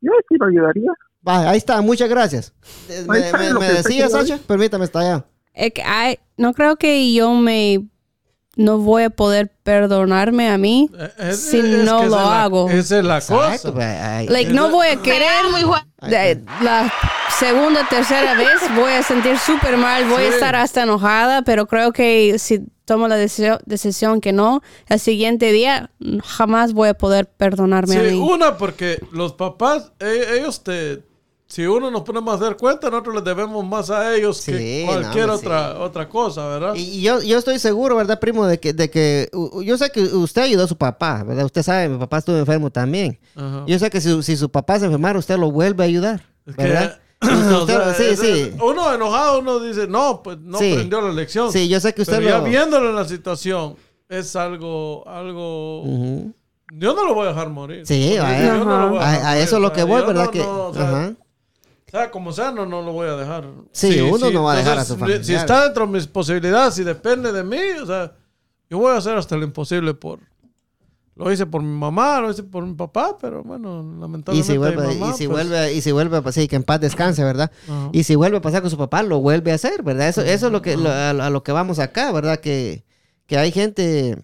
Yo 0.00 0.10
sí 0.28 0.34
lo 0.36 0.46
ayudaría. 0.46 0.90
Va, 1.26 1.50
ahí 1.50 1.58
está, 1.58 1.80
muchas 1.82 2.08
gracias. 2.08 2.52
Eh, 2.88 3.04
¿Me, 3.08 3.32
me- 3.32 3.54
me 3.54 3.72
decía, 3.72 4.08
Sacha? 4.08 4.38
Permítame, 4.46 4.84
está 4.84 5.00
allá. 5.00 5.24
Es 5.54 5.72
que 5.72 5.82
hay- 5.82 6.18
no 6.36 6.52
creo 6.54 6.76
que 6.76 7.12
yo 7.12 7.30
me 7.34 7.86
no 8.56 8.76
voy 8.78 9.04
a 9.04 9.10
poder 9.10 9.50
perdonarme 9.62 10.50
a 10.50 10.58
mí 10.58 10.90
Es- 11.18 11.40
si 11.40 11.58
es 11.58 11.64
no 11.64 11.84
lo 11.84 11.96
esa 11.98 12.04
es 12.04 12.10
la- 12.10 12.42
hago. 12.42 12.68
Esa 12.70 12.98
es 12.98 13.04
la 13.04 13.16
Exacto, 13.18 13.52
cosa. 13.52 13.72
pues, 13.72 13.86
ay, 13.86 14.28
Like, 14.28 14.52
no 14.52 14.70
voy 14.70 14.88
a 14.88 14.96
querer 15.00 15.30
de- 16.02 16.42
la 16.60 16.92
segunda, 17.38 17.86
tercera 17.88 18.34
vez 18.34 18.48
voy 18.76 18.92
a 18.92 19.02
sentir 19.02 19.38
súper 19.38 19.76
mal, 19.78 20.04
voy 20.06 20.24
a 20.24 20.28
Sí. 20.28 20.34
estar 20.34 20.54
hasta 20.56 20.82
enojada, 20.82 21.42
pero 21.42 21.66
creo 21.66 21.92
que 21.92 22.38
si 22.38 22.60
tomo 22.84 23.08
la 23.08 23.16
decisión 23.16 24.20
que 24.20 24.32
no, 24.32 24.60
el 24.88 25.00
siguiente 25.00 25.50
día 25.52 25.90
jamás 26.24 26.74
voy 26.74 26.90
a 26.90 26.94
poder 26.94 27.30
perdonarme 27.30 27.96
a 27.96 28.00
Sí, 28.04 28.14
mí. 28.16 28.20
una, 28.20 28.58
porque 28.58 28.98
los 29.12 29.32
papás, 29.32 29.92
e- 29.98 30.36
ellos 30.38 30.62
te. 30.62 31.02
Si 31.52 31.66
uno 31.66 31.90
nos 31.90 32.00
ponemos 32.00 32.34
a 32.40 32.44
dar 32.44 32.56
cuenta, 32.56 32.88
nosotros 32.88 33.16
les 33.16 33.24
debemos 33.24 33.62
más 33.62 33.90
a 33.90 34.14
ellos 34.16 34.38
Sí, 34.38 34.52
que 34.52 34.84
cualquier 34.86 35.28
otra, 35.28 35.78
otra 35.80 36.08
cosa, 36.08 36.46
¿verdad? 36.48 36.74
Y 36.74 37.02
yo, 37.02 37.20
yo 37.20 37.36
estoy 37.36 37.58
seguro, 37.58 37.94
¿verdad, 37.96 38.18
primo? 38.18 38.46
De 38.46 38.58
que, 38.58 38.72
de 38.72 38.88
que 38.88 39.28
yo 39.62 39.76
sé 39.76 39.90
que 39.90 40.00
usted 40.02 40.40
ayudó 40.44 40.64
a 40.64 40.66
su 40.66 40.78
papá, 40.78 41.22
¿verdad? 41.24 41.44
Usted 41.44 41.62
sabe, 41.62 41.90
mi 41.90 41.98
papá 41.98 42.16
estuvo 42.16 42.38
enfermo 42.38 42.70
también. 42.70 43.20
Ajá. 43.36 43.64
Yo 43.66 43.78
sé 43.78 43.90
que 43.90 44.00
si, 44.00 44.22
si 44.22 44.34
su 44.38 44.50
papá 44.50 44.78
se 44.78 44.86
enfermara, 44.86 45.18
usted 45.18 45.36
lo 45.36 45.50
vuelve 45.52 45.84
a 45.84 45.86
ayudar, 45.88 46.22
¿verdad? 46.46 46.98
o 47.20 47.26
Usted- 47.60 47.66
sea, 47.66 47.94
sí, 47.94 48.16
sí. 48.16 48.52
Uno 48.62 48.94
enojado, 48.94 49.40
uno 49.40 49.60
dice, 49.60 49.86
no, 49.86 50.22
pues 50.22 50.38
no 50.40 50.56
Sí. 50.58 50.72
aprendió 50.72 51.02
la 51.02 51.12
lección. 51.12 51.52
Sí, 51.52 51.68
yo 51.68 51.80
sé 51.80 51.92
que 51.92 52.00
usted 52.00 52.16
Pero 52.16 52.28
ya 52.30 52.38
lo- 52.38 52.44
viéndolo 52.44 52.88
en 52.88 52.96
la 52.96 53.06
situación, 53.06 53.76
es 54.08 54.34
algo, 54.36 55.06
algo... 55.06 55.84
Yo 56.74 56.94
no 56.94 57.04
lo 57.04 57.12
voy 57.14 57.26
a 57.26 57.28
dejar 57.28 57.50
morir. 57.50 57.86
Sí, 57.86 58.14
Yo 58.16 58.24
a, 58.24 58.32
no 58.38 58.64
lo 58.64 58.88
voy 58.88 58.98
a- 59.00 59.04
dejar 59.04 59.20
a 59.20 59.28
morir, 59.32 59.42
eso 59.42 59.56
es 59.56 59.62
lo 59.62 59.70
que 59.74 59.82
voy, 59.82 60.00
¿verdad? 60.00 60.30
que, 60.30 60.38
no, 60.38 60.68
o 60.68 60.72
sea, 60.74 60.88
ajá. 60.88 61.12
Sea 61.92 62.10
como 62.10 62.32
sea, 62.32 62.50
no, 62.50 62.64
no 62.66 62.80
lo 62.82 62.92
voy 62.92 63.06
a 63.08 63.16
dejar. 63.16 63.46
Sí, 63.70 64.00
uno 64.00 64.30
no 64.30 64.42
va 64.44 64.54
a 64.54 64.56
dejar 64.56 64.78
a 64.78 64.84
su 64.84 64.94
Si 64.94 64.98
familiar. 65.00 65.20
está 65.40 65.64
dentro 65.64 65.86
de 65.86 65.92
mis 65.92 66.06
posibilidades, 66.06 66.72
si 66.74 66.82
depende 66.84 67.30
de 67.32 67.44
mí, 67.44 67.58
o 67.82 67.86
sea, 67.86 68.12
yo 68.70 68.78
voy 68.78 68.92
a 68.94 68.96
hacer 68.96 69.14
hasta 69.16 69.36
lo 69.36 69.44
imposible 69.44 69.92
por... 69.94 70.18
Lo 71.14 71.30
hice 71.30 71.44
por 71.44 71.62
mi 71.62 71.68
mamá, 71.78 72.18
lo 72.22 72.30
hice 72.30 72.42
por 72.42 72.64
mi 72.64 72.72
papá, 72.74 73.18
pero 73.20 73.42
bueno, 73.44 73.82
Y 73.82 74.00
lamentablemente 74.00 74.50
si 74.52 74.56
vuelve, 74.56 74.86
mi 74.88 74.94
mamá, 74.94 75.12
y 75.12 75.18
si 75.18 75.28
pues, 75.28 75.46
vuelve, 75.46 75.72
y 75.74 75.80
si 75.82 75.92
vuelve 75.92 76.16
a 76.16 76.22
pasar, 76.22 76.48
que 76.48 76.56
en 76.56 76.62
paz 76.62 76.80
descanse, 76.80 77.22
¿verdad? 77.22 77.52
Ajá. 77.68 77.90
Y 77.92 78.04
si 78.04 78.14
vuelve 78.14 78.38
a 78.38 78.40
pasar 78.40 78.62
con 78.62 78.70
su 78.70 78.78
papá, 78.78 79.02
lo 79.02 79.20
vuelve 79.20 79.52
a 79.52 79.56
hacer, 79.56 79.82
¿verdad? 79.82 80.08
Eso, 80.08 80.22
eso 80.22 80.46
es 80.46 80.52
lo 80.52 80.62
que, 80.62 80.78
lo- 80.78 80.88
a, 80.90 81.10
a 81.10 81.28
lo 81.30 81.42
que 81.42 81.52
vamos 81.52 81.78
acá, 81.78 82.10
¿verdad? 82.12 82.38
Que, 82.40 82.82
que 83.26 83.36
hay 83.36 83.52
gente, 83.52 84.16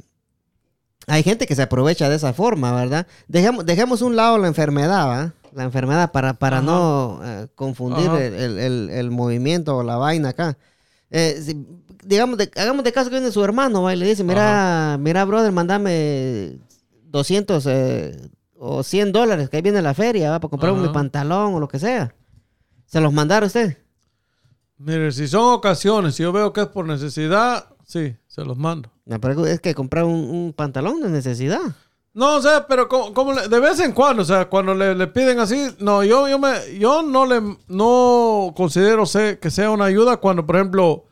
hay 1.06 1.22
gente 1.22 1.46
que 1.46 1.54
se 1.54 1.60
aprovecha 1.62 2.08
de 2.08 2.16
esa 2.16 2.32
forma, 2.32 2.72
¿verdad? 2.74 3.06
Dejemos, 3.28 3.66
dejemos 3.66 4.00
un 4.00 4.16
lado 4.16 4.38
la 4.38 4.48
enfermedad, 4.48 5.06
¿va? 5.06 5.34
La 5.54 5.64
enfermedad 5.64 6.12
para, 6.12 6.34
para 6.34 6.58
Ajá. 6.58 6.66
no 6.66 7.20
eh, 7.24 7.48
confundir 7.54 8.10
el, 8.10 8.58
el- 8.58 8.90
el- 8.90 9.10
movimiento 9.10 9.76
o 9.76 9.82
la 9.82 9.96
vaina 9.96 10.30
acá. 10.30 10.56
Eh, 11.10 11.40
si- 11.42 11.66
digamos, 12.04 12.36
de- 12.38 12.50
hagamos 12.56 12.84
de 12.84 12.92
caso 12.92 13.10
que 13.10 13.16
viene 13.16 13.32
su 13.32 13.42
hermano, 13.42 13.82
¿va? 13.82 13.94
Y 13.94 13.96
le 13.96 14.06
dice, 14.06 14.24
mira, 14.24 14.96
mira, 15.00 15.24
brother, 15.24 15.52
mandame 15.52 16.58
200 17.04 17.64
eh, 17.66 18.30
o 18.56 18.82
100 18.82 19.12
dólares, 19.12 19.48
que 19.48 19.56
ahí 19.56 19.62
viene 19.62 19.80
la 19.82 19.94
feria, 19.94 20.30
¿va? 20.30 20.40
Para 20.40 20.50
comprar 20.50 20.74
mi 20.74 20.88
pantalón 20.88 21.54
o 21.54 21.60
lo 21.60 21.68
que 21.68 21.78
sea. 21.78 22.14
¿Se 22.86 23.00
los 23.00 23.12
mandaron 23.12 23.46
usted? 23.46 23.78
Mire, 24.78 25.10
si 25.12 25.26
son 25.28 25.54
ocasiones, 25.54 26.14
si 26.14 26.22
yo 26.22 26.32
veo 26.32 26.52
que 26.52 26.60
es 26.62 26.66
por 26.68 26.86
necesidad, 26.86 27.66
sí, 27.84 28.16
se 28.26 28.44
los 28.44 28.56
mando. 28.56 28.90
No, 29.06 29.20
pero 29.20 29.44
es 29.46 29.60
que 29.60 29.74
comprar 29.74 30.04
un, 30.04 30.12
un 30.14 30.52
pantalón 30.52 31.00
de 31.02 31.08
necesidad. 31.10 31.60
No, 32.18 32.36
o 32.36 32.42
sea, 32.42 32.66
pero 32.66 32.88
como, 32.88 33.14
como 33.14 33.32
le- 33.32 33.46
de 33.46 33.60
vez 33.60 33.78
en 33.78 33.92
cuando, 33.92 34.22
o 34.22 34.24
sea, 34.24 34.46
cuando 34.48 34.74
le, 34.74 34.92
le 34.96 35.06
piden 35.06 35.38
así, 35.38 35.68
no, 35.78 36.02
yo, 36.02 36.26
yo, 36.28 36.36
me, 36.40 36.76
yo 36.76 37.00
no 37.02 37.24
le 37.26 37.40
no 37.68 38.52
considero 38.56 39.06
se- 39.06 39.38
que 39.38 39.50
sea 39.52 39.70
una 39.70 39.84
ayuda 39.84 40.16
cuando, 40.16 40.44
por 40.44 40.56
ejemplo, 40.56 41.04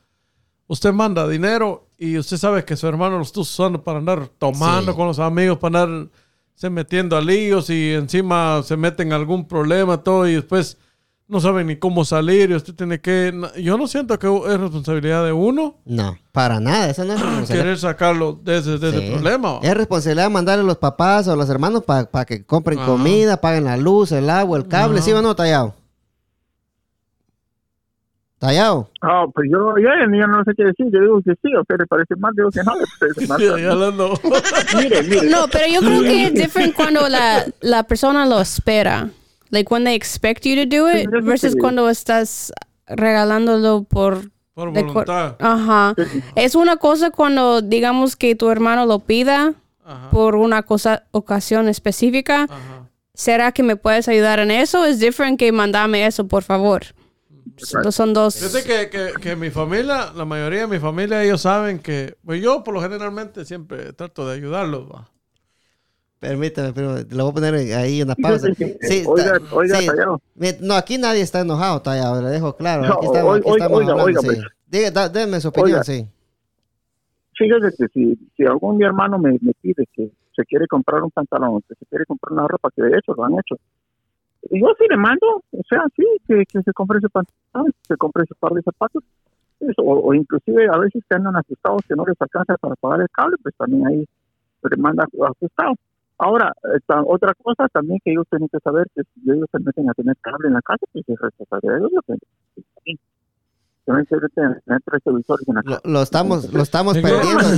usted 0.67 0.93
manda 0.93 1.29
dinero 1.29 1.87
y 1.97 2.19
usted 2.19 2.37
sabe 2.39 2.65
que 2.65 2.75
su 2.77 2.89
hermano 2.89 3.19
lo 3.19 3.23
está 3.23 3.39
usando 3.39 3.85
para 3.85 3.99
andar 3.99 4.27
tomando 4.39 4.91
Sí. 4.91 4.97
con 4.97 5.07
los 5.07 5.21
amigos, 5.21 5.59
para 5.59 5.83
andar 5.85 6.09
se 6.57 6.71
metiendo 6.71 7.17
a 7.17 7.21
líos 7.21 7.71
y 7.71 7.93
encima 7.93 8.63
se 8.65 8.77
mete 8.77 9.05
en 9.05 9.13
algún 9.13 9.47
problema, 9.47 9.99
todo, 10.03 10.27
y 10.27 10.35
después 10.35 10.77
no 11.29 11.41
saben 11.41 11.67
ni 11.67 11.77
cómo 11.77 12.05
salir 12.05 12.51
y 12.51 12.55
usted 12.55 12.75
tiene 12.75 13.01
que... 13.01 13.33
Yo 13.59 13.77
no 13.77 13.89
siento 13.89 14.17
que 14.19 14.29
es 14.29 14.61
responsabilidad 14.61 15.25
de 15.25 15.33
uno 15.33 15.77
No, 15.85 16.17
para 16.31 16.61
nada. 16.61 16.89
Eso 16.89 17.05
no 17.05 17.15
es 17.15 17.21
responsabilidad. 17.21 17.65
querer 17.65 17.79
sacarlo 17.79 18.33
de 18.35 18.59
ese, 18.59 18.79
de 18.79 18.89
ese 18.91 19.11
problema. 19.13 19.59
Es 19.63 19.75
responsabilidad 19.77 20.31
mandarle 20.31 20.63
a 20.63 20.67
los 20.67 20.79
papás 20.79 21.27
o 21.27 21.33
a 21.33 21.37
los 21.37 21.51
hermanos 21.51 21.83
para 21.85 22.25
que 22.25 22.45
compren 22.45 22.79
Ajá. 22.79 22.87
comida, 22.87 23.41
paguen 23.41 23.65
la 23.65 23.77
luz, 23.77 24.13
el 24.13 24.31
agua, 24.31 24.57
el 24.59 24.69
cable. 24.69 24.99
Ajá. 24.99 25.05
¿Sí 25.05 25.13
o 25.13 25.21
no, 25.21 25.35
Tallado? 25.35 25.75
Tallado. 28.39 28.91
Ah, 29.01 29.25
pues 29.35 29.49
yo, 29.51 29.59
yo, 29.79 29.89
yo 29.89 30.27
no 30.27 30.45
sé 30.45 30.53
qué 30.57 30.65
decir. 30.65 30.87
Yo 30.93 31.01
digo 31.01 31.23
que 31.25 31.33
sí, 31.43 31.53
a 31.57 31.61
usted 31.63 31.77
le 31.79 31.87
parece 31.87 32.15
mal, 32.17 32.33
digo 32.37 32.51
que 32.51 32.63
no. 32.63 32.75
le 32.77 32.85
parece 33.01 33.27
mal. 33.27 33.71
Hablando. 33.73 34.13
mire, 34.77 35.03
mire. 35.05 35.31
No, 35.31 35.49
pero 35.51 35.65
yo 35.73 35.81
creo 35.81 36.03
que 36.03 36.27
es 36.27 36.35
different 36.35 36.75
cuando 36.75 37.09
la, 37.09 37.47
la 37.63 37.83
persona 37.85 38.27
lo 38.27 38.41
espera. 38.41 39.09
Like 39.51 39.73
when 39.73 39.85
they 39.85 39.95
expect 39.95 40.45
you 40.45 40.55
to 40.57 40.67
do 40.67 40.89
it 40.89 41.09
eso 41.09 41.23
versus 41.25 41.55
cuando 41.57 41.89
estás 41.89 42.53
regalándolo 42.87 43.85
por... 43.85 44.31
Por 44.55 44.71
voluntad. 44.71 45.37
Ajá. 45.39 45.95
Es 46.35 46.55
una 46.55 46.77
cosa 46.79 47.11
cuando 47.11 47.61
digamos 47.61 48.17
que 48.17 48.35
tu 48.35 48.49
hermano 48.51 48.87
lo 48.87 49.01
pida 49.01 49.53
Ajá. 49.85 50.09
por 50.11 50.35
una 50.35 50.63
cosa, 50.63 51.05
ocasión 51.11 51.69
específica. 51.69 52.45
Ajá. 52.45 52.89
¿Será 53.13 53.53
que 53.53 53.63
me 53.63 53.77
puedes 53.77 54.09
ayudar 54.09 54.39
en 54.41 54.51
eso? 54.51 54.85
Es 54.87 54.99
different 54.99 55.39
que 55.39 55.53
mandame 55.53 56.07
eso, 56.07 56.27
por 56.27 56.43
favor. 56.43 56.85
So- 57.59 57.93
Son 57.93 58.13
dos. 58.15 58.35
Fíjate 58.37 58.65
que, 58.65 58.91
que, 58.91 59.21
que 59.21 59.37
mi 59.37 59.51
familia, 59.51 60.11
la 60.15 60.25
mayoría 60.25 60.61
de 60.63 60.67
mi 60.67 60.79
familia, 60.79 61.23
ellos 61.23 61.43
saben 61.43 61.79
que, 61.79 62.17
pues 62.25 62.43
yo 62.43 62.65
por 62.65 62.75
lo 62.75 62.81
generalmente 62.83 63.45
siempre 63.45 63.93
trato 63.93 64.27
de 64.27 64.37
ayudarlos. 64.37 64.91
¿va? 64.91 65.11
Permítame, 66.19 66.73
pero 66.73 66.97
le 66.97 67.05
voy 67.23 67.31
a 67.31 67.35
poner 67.35 67.55
ahí 67.75 68.03
una 68.03 68.15
pausa. 68.15 68.49
Sí, 68.81 69.05
Oiga, 69.07 69.39
oiga, 69.53 69.77
sí. 69.79 69.87
No, 70.63 70.75
aquí 70.75 70.97
nadie 70.99 71.21
está 71.21 71.41
enojado, 71.41 71.83
Tallado. 71.83 72.23
Le 72.23 72.29
dejo 72.31 72.57
claro. 72.57 72.83
No, 72.87 72.95
Aquí 72.95 73.07
estamos, 73.07 73.35
oiga, 73.35 73.39
aquí 73.41 73.51
estamos 73.51 73.79
oiga, 73.79 73.93
hablando, 73.93 74.05
oiga, 74.05 74.21
sí. 74.21 74.27
pues. 74.27 74.39
Diga, 74.67 74.91
da- 74.91 75.09
déme 75.11 75.41
su 75.41 75.49
opinión, 75.49 75.85
sí. 75.85 76.09
Fíjese 77.39 77.77
que 77.77 77.89
si, 77.93 78.19
si 78.37 78.45
algún 78.45 78.79
mi 78.79 78.85
hermano 78.85 79.19
me, 79.19 79.33
me 79.43 79.53
pide 79.61 79.87
que 79.93 80.11
se 80.35 80.45
quiere 80.47 80.67
comprar 80.67 81.03
un 81.03 81.11
pantalón, 81.11 81.61
que 81.69 81.75
se 81.75 81.85
quiere 81.87 82.07
comprar 82.07 82.33
una 82.33 82.49
ropa, 82.49 82.71
que 82.75 82.83
de 82.83 82.97
hecho 82.97 83.15
lo 83.15 83.25
han 83.25 83.35
hecho. 83.35 83.57
Y 84.51 84.61
yo 84.61 84.69
sí 84.79 84.85
le 84.89 84.97
mando, 84.97 85.27
o 85.51 85.63
sea, 85.69 85.83
sí, 85.97 86.05
que, 86.27 86.45
que 86.47 86.63
se 86.63 86.73
compre 86.73 86.99
ese 86.99 87.09
pantalón, 87.11 87.73
que 87.73 87.79
se 87.89 87.97
compre 87.97 88.25
ese 88.25 88.35
par 88.41 88.53
de 88.53 88.63
zapatos. 88.63 89.03
Eso, 89.61 89.83
o, 89.83 90.09
o 90.09 90.15
inclusive 90.15 90.67
a 90.73 90.79
veces 90.79 91.03
que 91.09 91.17
andan 91.17 91.37
asustados 91.37 91.83
que 91.87 91.95
no 91.95 92.05
les 92.07 92.17
alcanza 92.21 92.57
para 92.57 92.75
pagar 92.77 93.01
el 93.03 93.11
cable, 93.11 93.37
pues 93.43 93.55
también 93.57 93.87
ahí 93.87 94.05
se 94.63 94.69
le 94.71 94.77
manda 94.77 95.05
ajustado. 95.05 95.75
Ahora, 96.19 96.53
esta, 96.77 97.03
otra 97.03 97.35
cosa 97.43 97.69
también 97.69 97.99
que 98.05 98.13
ellos 98.13 98.25
tienen 98.31 98.49
que 98.49 98.59
saber 98.61 98.87
que 98.95 99.03
si 99.03 99.31
ellos 99.31 99.47
se 99.53 99.59
meten 99.59 99.91
a 99.91 99.95
tener 99.95 100.17
cable 100.23 100.49
en 100.49 100.55
la 100.55 100.63
casa, 100.63 100.87
pues 100.93 101.05
es 101.09 101.19
responsabilidad 101.21 101.81
de 101.81 101.87
ellos. 101.87 102.05
sí. 102.85 102.99
También 103.85 104.07
se 104.09 104.17
meten 104.17 104.45
a 104.47 104.61
tener 104.65 104.81
tres 104.85 105.03
televisores 105.05 105.47
en 105.47 105.55
la 105.55 105.63
Lo, 105.65 105.71
casa. 105.77 105.81
lo 105.85 106.03
estamos, 106.03 106.53
lo 106.53 106.63
estamos 106.63 106.95
perdiendo. 106.95 107.21
Hermanos. 107.29 107.53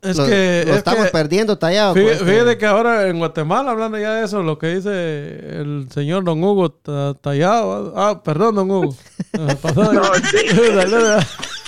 Es 0.00 0.16
lo, 0.16 0.24
que, 0.24 0.62
lo 0.66 0.72
es 0.72 0.76
estamos 0.78 1.04
que 1.06 1.10
perdiendo, 1.12 1.58
Tallado. 1.58 1.92
pues, 1.92 2.22
fíjate 2.22 2.56
que 2.56 2.64
ahora 2.66 3.06
en 3.08 3.18
Guatemala, 3.18 3.72
hablando 3.72 3.98
ya 3.98 4.14
de 4.14 4.24
eso, 4.24 4.42
lo 4.42 4.56
que 4.56 4.76
dice 4.76 5.60
el 5.60 5.88
señor 5.90 6.24
Don 6.24 6.42
Hugo 6.42 6.70
Ta- 6.70 7.12
Tallado. 7.20 7.92
Ah, 7.96 8.22
perdón, 8.24 8.54
Don 8.54 8.70
Hugo. 8.70 8.94
Ah, 9.38 9.54
perdón. 9.62 9.98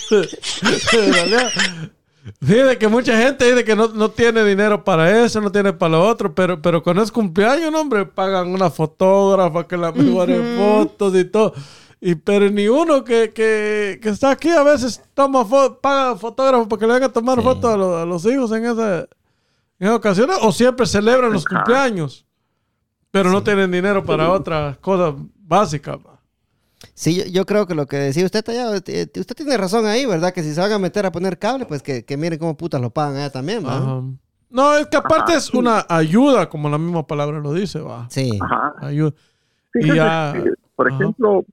Sí. 2.41 2.47
Fíjate 2.47 2.79
que 2.79 2.89
mucha 2.89 3.16
gente 3.16 3.45
dice 3.45 3.64
que 3.64 3.77
no, 3.77 3.89
no 3.89 4.11
tiene 4.11 4.43
dinero 4.45 4.83
para 4.83 5.24
eso, 5.24 5.41
no 5.41 5.51
tiene 5.53 5.72
para 5.72 5.93
lo 5.93 6.07
otro, 6.09 6.35
pero, 6.35 6.61
pero 6.61 6.83
cuando 6.83 7.03
es 7.03 7.12
cumpleaños, 7.12 7.70
no, 7.70 7.81
hombre, 7.81 8.05
pagan 8.07 8.49
una 8.49 8.68
fotógrafa 8.70 9.66
que 9.66 9.77
la 9.77 9.93
mejores 9.93 10.41
fotos 10.59 11.14
y 11.14 11.24
todo. 11.24 11.55
Y 12.01 12.14
pero 12.16 12.51
ni 12.51 12.68
uno 12.68 13.05
que, 13.05 13.33
que, 13.33 13.99
que 14.03 14.09
está 14.11 14.31
aquí 14.33 14.51
a 14.51 14.62
veces 14.62 15.03
toma 15.14 15.45
fo- 15.45 15.79
paga 15.81 16.16
fotógrafos 16.16 16.66
para 16.68 16.81
que 16.81 16.87
le 16.87 17.05
a 17.05 17.09
tomar 17.12 17.39
Sí. 17.39 17.45
fotos 17.45 17.72
a, 17.72 17.77
los- 17.77 17.97
a 18.03 18.05
los 18.05 18.24
hijos 18.27 18.51
en 18.53 18.66
esa, 18.66 18.99
en 19.01 19.09
esas 19.79 19.97
ocasiones, 19.97 20.37
o 20.43 20.53
siempre 20.53 20.85
celebran 20.87 21.33
los 21.33 21.45
cumpleaños, 21.45 22.27
pero 23.11 23.31
no 23.31 23.43
tienen 23.43 23.70
dinero 23.70 24.05
para 24.05 24.31
otras 24.31 24.77
cosas 24.79 25.14
básicas. 25.39 25.99
Sí, 26.95 27.16
yo, 27.16 27.24
yo 27.27 27.47
creo 27.47 27.66
que 27.66 27.74
lo 27.74 27.87
que 27.87 27.97
decía 27.97 28.24
usted, 28.24 28.45
Tallado, 28.45 28.74
eh, 28.74 28.81
usted 29.14 29.35
tiene 29.35 29.57
razón 29.57 29.87
ahí, 29.87 30.07
¿verdad? 30.07 30.33
Que 30.33 30.43
si 30.43 30.53
se 30.53 30.61
van 30.61 30.72
a 30.72 30.79
meter 30.79 31.07
a 31.07 31.12
poner 31.12 31.39
cable, 31.39 31.66
pues 31.66 31.83
que, 31.83 32.05
que 32.05 32.16
miren 32.16 32.39
cómo 32.39 32.57
putas 32.57 32.81
lo 32.81 32.91
pagan 32.91 33.16
allá 33.16 33.31
también, 33.31 33.64
¿va? 33.64 33.77
Ajá. 33.79 34.03
No, 34.49 34.77
es 34.77 34.87
que 34.87 34.97
aparte 34.97 35.35
es 35.35 35.53
una 35.53 35.85
ayuda, 35.89 36.49
como 36.49 36.68
la 36.68 36.79
misma 36.79 37.07
palabra 37.07 37.41
lo 37.41 37.53
dice, 37.53 37.81
va. 37.81 38.07
Sí. 38.11 38.39
Ajá. 38.41 38.74
Ayuda. 38.79 39.12
Y 39.74 39.95
ya. 39.95 40.33
que, 40.35 40.53
por 40.74 40.91
ejemplo, 40.91 41.45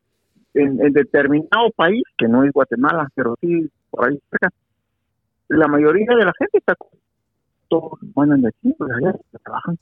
en, 0.54 0.80
en 0.80 0.94
determinado 0.94 1.72
país, 1.76 2.04
que 2.18 2.28
no 2.28 2.44
es 2.44 2.52
Guatemala, 2.52 3.10
pero 3.16 3.36
sí 3.42 3.70
por 3.90 4.10
ahí 4.10 4.20
cerca, 4.30 4.50
la 5.50 5.68
mayoría 5.68 6.06
de 6.18 6.26
la 6.26 6.34
gente 6.38 6.58
está 6.58 6.76
todos 7.70 8.00
mandan 8.16 8.42
de 8.42 8.50
aquí, 8.50 8.74
pues 8.78 8.92
allá 8.92 9.16
trabajan. 9.44 9.78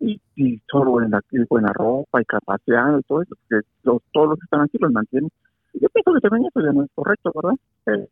Y, 0.00 0.20
y 0.34 0.60
solo 0.70 1.02
en 1.02 1.10
la 1.10 1.20
y 1.30 1.38
buena 1.48 1.72
ropa 1.74 2.20
y 2.20 2.24
capacidad 2.24 2.98
y 2.98 3.02
todo 3.02 3.22
eso, 3.22 3.34
que 3.48 3.56
los, 3.82 3.98
todos 4.12 4.30
los 4.30 4.38
que 4.38 4.44
están 4.44 4.62
aquí 4.62 4.78
los 4.80 4.90
mantienen. 4.90 5.30
Yo 5.74 5.88
pienso 5.90 6.12
que 6.14 6.20
también 6.20 6.48
eso 6.48 6.66
ya 6.66 6.72
no 6.72 6.82
es 6.84 6.90
correcto, 6.94 7.30
¿verdad? 7.34 7.56
Eh, 7.86 8.08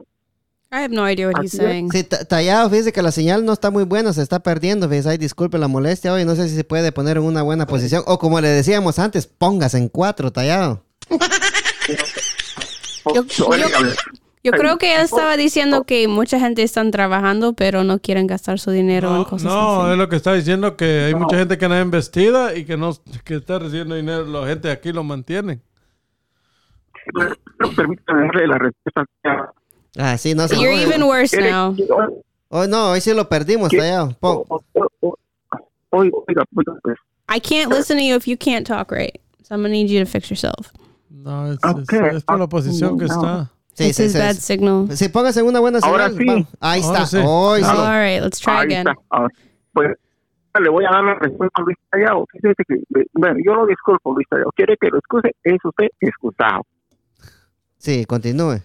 I 0.70 0.76
have 0.84 0.90
no 0.94 1.08
idea 1.10 1.28
what 1.28 1.42
he's 1.42 1.52
saying. 1.52 1.90
Sí, 1.90 2.04
Ta- 2.04 2.26
Tallado, 2.26 2.68
fíjese 2.68 2.92
que 2.92 3.00
la 3.00 3.10
señal 3.10 3.42
no 3.46 3.54
está 3.54 3.70
muy 3.70 3.84
buena, 3.84 4.12
se 4.12 4.20
está 4.22 4.40
perdiendo. 4.40 4.86
Fíjese, 4.86 5.08
ay, 5.08 5.16
disculpe 5.18 5.56
la 5.56 5.66
molestia 5.66 6.12
hoy, 6.12 6.26
no 6.26 6.34
sé 6.36 6.46
si 6.50 6.54
se 6.56 6.62
puede 6.64 6.92
poner 6.92 7.16
en 7.16 7.22
una 7.22 7.40
buena 7.42 7.66
posición. 7.66 8.02
O 8.06 8.18
como 8.18 8.38
le 8.42 8.48
decíamos 8.48 8.98
antes, 8.98 9.26
póngase 9.26 9.78
en 9.78 9.88
cuatro, 9.88 10.30
Tallado. 10.30 10.82
Yo- 13.14 13.24
yo- 13.24 13.48
Yo 14.44 14.52
creo 14.52 14.78
que 14.78 14.94
él 14.94 15.02
estaba 15.02 15.36
diciendo 15.36 15.84
que 15.84 16.06
mucha 16.08 16.38
gente 16.38 16.62
están 16.62 16.90
trabajando, 16.90 17.54
pero 17.54 17.82
no 17.84 17.98
quieren 17.98 18.26
gastar 18.26 18.58
su 18.58 18.70
dinero 18.70 19.08
en 19.08 19.14
No, 19.14 19.24
cosas 19.26 19.52
no, 19.52 19.82
así. 19.82 19.92
es 19.92 19.98
lo 19.98 20.08
que 20.08 20.16
está 20.16 20.32
diciendo 20.34 20.76
que 20.76 21.04
hay 21.06 21.14
mucha 21.14 21.36
gente 21.36 21.58
que 21.58 21.68
no 21.68 21.74
es 21.74 21.82
investida 21.84 22.54
y 22.54 22.64
que 22.64 22.76
no 22.76 22.92
que 23.24 23.34
está 23.36 23.58
recibiendo 23.58 23.94
dinero. 23.96 24.24
La 24.26 24.46
gente 24.46 24.70
aquí 24.70 24.92
lo 24.92 25.02
mantiene. 25.02 25.60
Pero 27.14 27.34
permítame 27.74 28.26
darle 28.26 28.46
la 28.46 28.58
respuesta. 28.58 29.04
Ah, 29.98 30.16
sí, 30.18 30.34
no 30.34 30.46
se 30.46 30.54
You're 30.56 30.72
enoje. 30.74 30.84
even 30.88 31.02
worse 31.02 31.40
now. 31.50 31.74
Hoy 32.50 32.68
no, 32.68 32.90
hoy 32.90 33.00
sí 33.00 33.12
lo 33.14 33.28
perdimos, 33.28 33.68
¿Qué? 33.70 33.78
Tallado. 33.78 34.16
Po- 34.20 34.46
o- 34.48 34.64
o- 34.74 34.88
o- 35.00 35.18
Oiga, 35.90 36.16
oiga, 36.28 36.44
oiga, 36.54 36.72
pues, 36.82 36.98
I 37.34 37.40
can't 37.40 37.72
listen 37.72 37.96
to 37.96 38.04
you 38.04 38.14
if 38.14 38.26
you 38.26 38.36
can't 38.38 38.66
talk 38.66 38.92
right. 38.92 39.18
So 39.42 39.54
I'm 39.54 39.62
gonna 39.62 39.70
need 39.70 39.88
you 39.88 39.98
to 40.00 40.06
fix 40.06 40.28
yourself. 40.30 40.70
No, 41.08 41.50
es, 41.52 41.58
Ok, 41.64 41.92
es- 41.92 42.16
es 42.16 42.24
por 42.24 42.38
la 42.38 42.46
posición 42.46 42.98
que 42.98 43.06
no. 43.06 43.14
está. 43.14 43.50
Sí, 43.78 43.84
This 43.84 43.96
sí, 43.96 44.02
is 44.04 44.12
sí, 44.12 44.18
bad 44.18 44.34
sí. 44.34 44.40
signal. 44.40 44.96
Sí, 44.96 45.08
póngase 45.08 45.42
una 45.42 45.60
buena 45.60 45.78
Ahora 45.82 46.10
señal. 46.10 46.38
sí. 46.38 46.46
Ahí 46.60 46.82
Ahora 46.82 47.02
está. 47.04 47.06
sí. 47.18 47.24
Hoy 47.24 47.62
sí. 47.62 47.70
All 47.70 48.02
right, 48.02 48.22
let's 48.22 48.40
try 48.40 48.52
Ahí 48.54 48.64
again. 48.66 48.78
está. 48.88 48.94
Ah, 49.10 49.28
pues 49.72 49.88
le 50.60 50.68
voy 50.70 50.84
a 50.84 50.90
dar 50.90 51.04
la 51.04 51.14
respuesta 51.14 51.60
a 51.60 51.62
Luis 51.62 51.76
Tallado. 51.88 52.26
Fíjese 52.32 52.62
que, 52.66 53.04
bueno, 53.12 53.36
yo 53.44 53.54
lo 53.54 53.66
disculpo, 53.66 54.12
Luis 54.14 54.26
Tallado. 54.28 54.50
¿Quiere 54.56 54.76
que 54.80 54.88
lo 54.88 54.98
excuse? 54.98 55.30
Es 55.44 55.58
usted 55.64 55.86
excusado. 56.00 56.62
Sí, 57.76 58.04
continúe. 58.06 58.56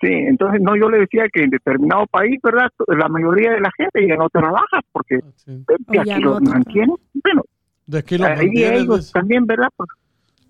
Sí, 0.00 0.08
entonces 0.10 0.60
no, 0.60 0.76
yo 0.76 0.88
le 0.88 0.98
decía 1.00 1.24
que 1.32 1.42
en 1.44 1.50
determinado 1.50 2.06
país, 2.06 2.38
¿verdad? 2.42 2.68
La 2.88 3.08
mayoría 3.08 3.52
de 3.52 3.60
la 3.60 3.70
gente 3.76 4.06
ya 4.06 4.16
no 4.16 4.28
trabaja 4.30 4.80
porque 4.92 5.20
Sí. 5.36 5.52
eh, 5.52 5.76
Oh, 5.88 5.92
ya 5.94 6.02
aquí 6.02 6.22
no 6.22 6.30
los 6.30 6.42
mantienen. 6.42 6.96
Bueno, 7.22 7.42
De 7.86 7.98
aquí 7.98 8.18
lo 8.18 8.26
ahí 8.26 8.50
ellos 8.54 9.12
también, 9.12 9.46
¿verdad? 9.46 9.68
Pues, 9.76 9.88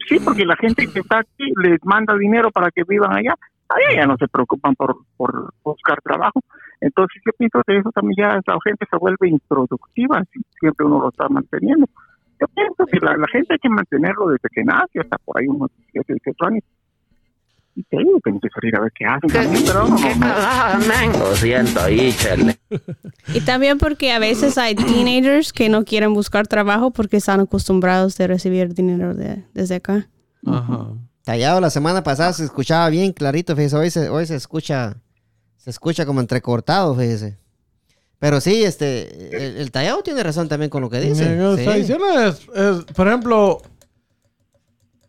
sí, 0.08 0.18
porque 0.24 0.44
la 0.44 0.56
gente 0.56 0.86
que 0.86 1.00
está 1.00 1.20
aquí 1.20 1.52
les 1.62 1.78
manda 1.84 2.16
dinero 2.16 2.50
para 2.50 2.70
que 2.70 2.84
vivan 2.84 3.16
allá. 3.16 3.34
Allá 3.68 4.00
ya 4.00 4.06
no 4.06 4.16
se 4.18 4.28
preocupan 4.28 4.74
por, 4.74 4.98
por 5.16 5.54
buscar 5.64 6.00
trabajo. 6.02 6.40
Entonces 6.80 7.22
yo 7.24 7.32
pienso 7.38 7.62
que 7.66 7.76
eso 7.78 7.90
también 7.92 8.16
ya 8.18 8.40
la 8.46 8.58
gente 8.64 8.86
se 8.90 8.96
vuelve 8.96 9.28
improductiva 9.28 10.22
si 10.32 10.40
siempre 10.58 10.84
uno 10.84 11.00
lo 11.00 11.08
está 11.08 11.28
manteniendo. 11.28 11.86
Yo 12.40 12.48
pienso 12.48 12.84
que 12.86 12.98
la, 12.98 13.14
gente 13.28 13.54
hay 13.54 13.58
que 13.60 13.68
mantenerlo 13.68 14.26
desde 14.30 14.48
que 14.52 14.64
nace 14.64 14.98
hasta 14.98 15.16
por 15.18 15.38
ahí 15.38 15.46
unos 15.46 15.70
17, 15.92 16.14
18 16.24 16.44
años. 16.44 16.64
Y 17.74 17.82
te 17.84 17.96
digo, 17.98 18.18
tengo 18.22 18.38
que 18.40 18.48
salir 18.54 18.76
a 18.76 18.80
ver 18.80 18.92
qué 18.94 19.04
hacen 19.06 19.30
también, 19.30 19.64
pero 19.64 19.88
no, 19.88 19.96
no, 19.96 21.12
no. 21.12 21.18
Lo 21.30 21.36
siento, 21.36 21.80
ahí, 21.80 22.12
chale. 22.18 22.58
Y 23.32 23.40
también 23.40 23.78
porque 23.78 24.12
a 24.12 24.18
veces 24.18 24.58
hay 24.58 24.74
teenagers 24.74 25.52
que 25.54 25.68
no 25.70 25.84
quieren 25.84 26.12
buscar 26.12 26.46
trabajo 26.46 26.90
porque 26.90 27.16
están 27.16 27.40
acostumbrados 27.40 28.16
de 28.18 28.26
recibir 28.26 28.74
dinero 28.74 29.14
de- 29.14 29.42
desde 29.54 29.76
acá. 29.76 30.08
Ajá. 30.46 30.88
Tallado 31.24 31.60
la 31.60 31.70
semana 31.70 32.02
pasada 32.02 32.32
se 32.34 32.44
escuchaba 32.44 32.88
bien 32.90 33.12
clarito, 33.12 33.54
fíjese. 33.56 33.76
Hoy 33.76 33.90
se, 33.90 34.08
hoy 34.10 34.26
se 34.26 34.36
escucha, 34.36 34.96
se 35.56 35.70
escucha 35.70 36.04
como 36.04 36.20
entrecortado, 36.20 36.94
fíjese. 36.94 37.38
Pero 38.18 38.40
sí, 38.40 38.62
este, 38.64 39.34
el, 39.46 39.56
el 39.56 39.70
tallado 39.70 40.02
tiene 40.02 40.22
razón 40.22 40.48
también 40.48 40.68
con 40.68 40.82
lo 40.82 40.90
que 40.90 41.00
dice. 41.00 41.24
Que 41.24 41.54
está 41.60 41.72
Sí. 41.72 41.78
diciendo 41.80 42.04
es, 42.20 42.40
es, 42.54 42.84
por 42.94 43.08
ejemplo, 43.08 43.62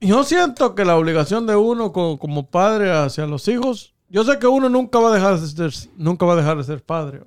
yo 0.04 0.24
siento 0.24 0.76
que 0.76 0.86
la 0.86 0.97
obligación 0.97 1.45
de 1.47 1.56
uno 1.56 1.91
co- 1.91 2.18
como, 2.20 2.49
padre 2.49 2.91
hacia 2.91 3.26
los 3.28 3.47
hijos, 3.47 3.93
yo 4.10 4.24
sé 4.24 4.38
que 4.39 4.47
uno 4.47 4.70
nunca 4.70 4.99
va 4.99 5.10
a 5.10 5.14
dejar 5.14 5.39
de 5.39 5.47
ser, 5.47 5.89
nunca 5.97 6.26
va 6.26 6.34
a 6.34 6.38
dejar 6.38 6.58
de 6.58 6.64
ser 6.64 6.84
padre. 6.84 7.24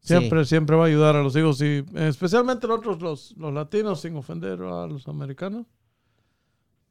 Siempre, 0.00 0.44
siempre 0.44 0.76
va 0.76 0.84
a 0.84 0.86
ayudar 0.88 1.16
a 1.16 1.22
los 1.22 1.34
hijos 1.34 1.62
y 1.62 1.82
especialmente 1.94 2.66
nosotros 2.66 3.00
los, 3.00 3.34
los 3.38 3.52
latinos, 3.54 4.00
sin 4.02 4.16
ofender 4.16 4.60
a 4.60 4.86
los 4.86 5.08
americanos. 5.08 5.66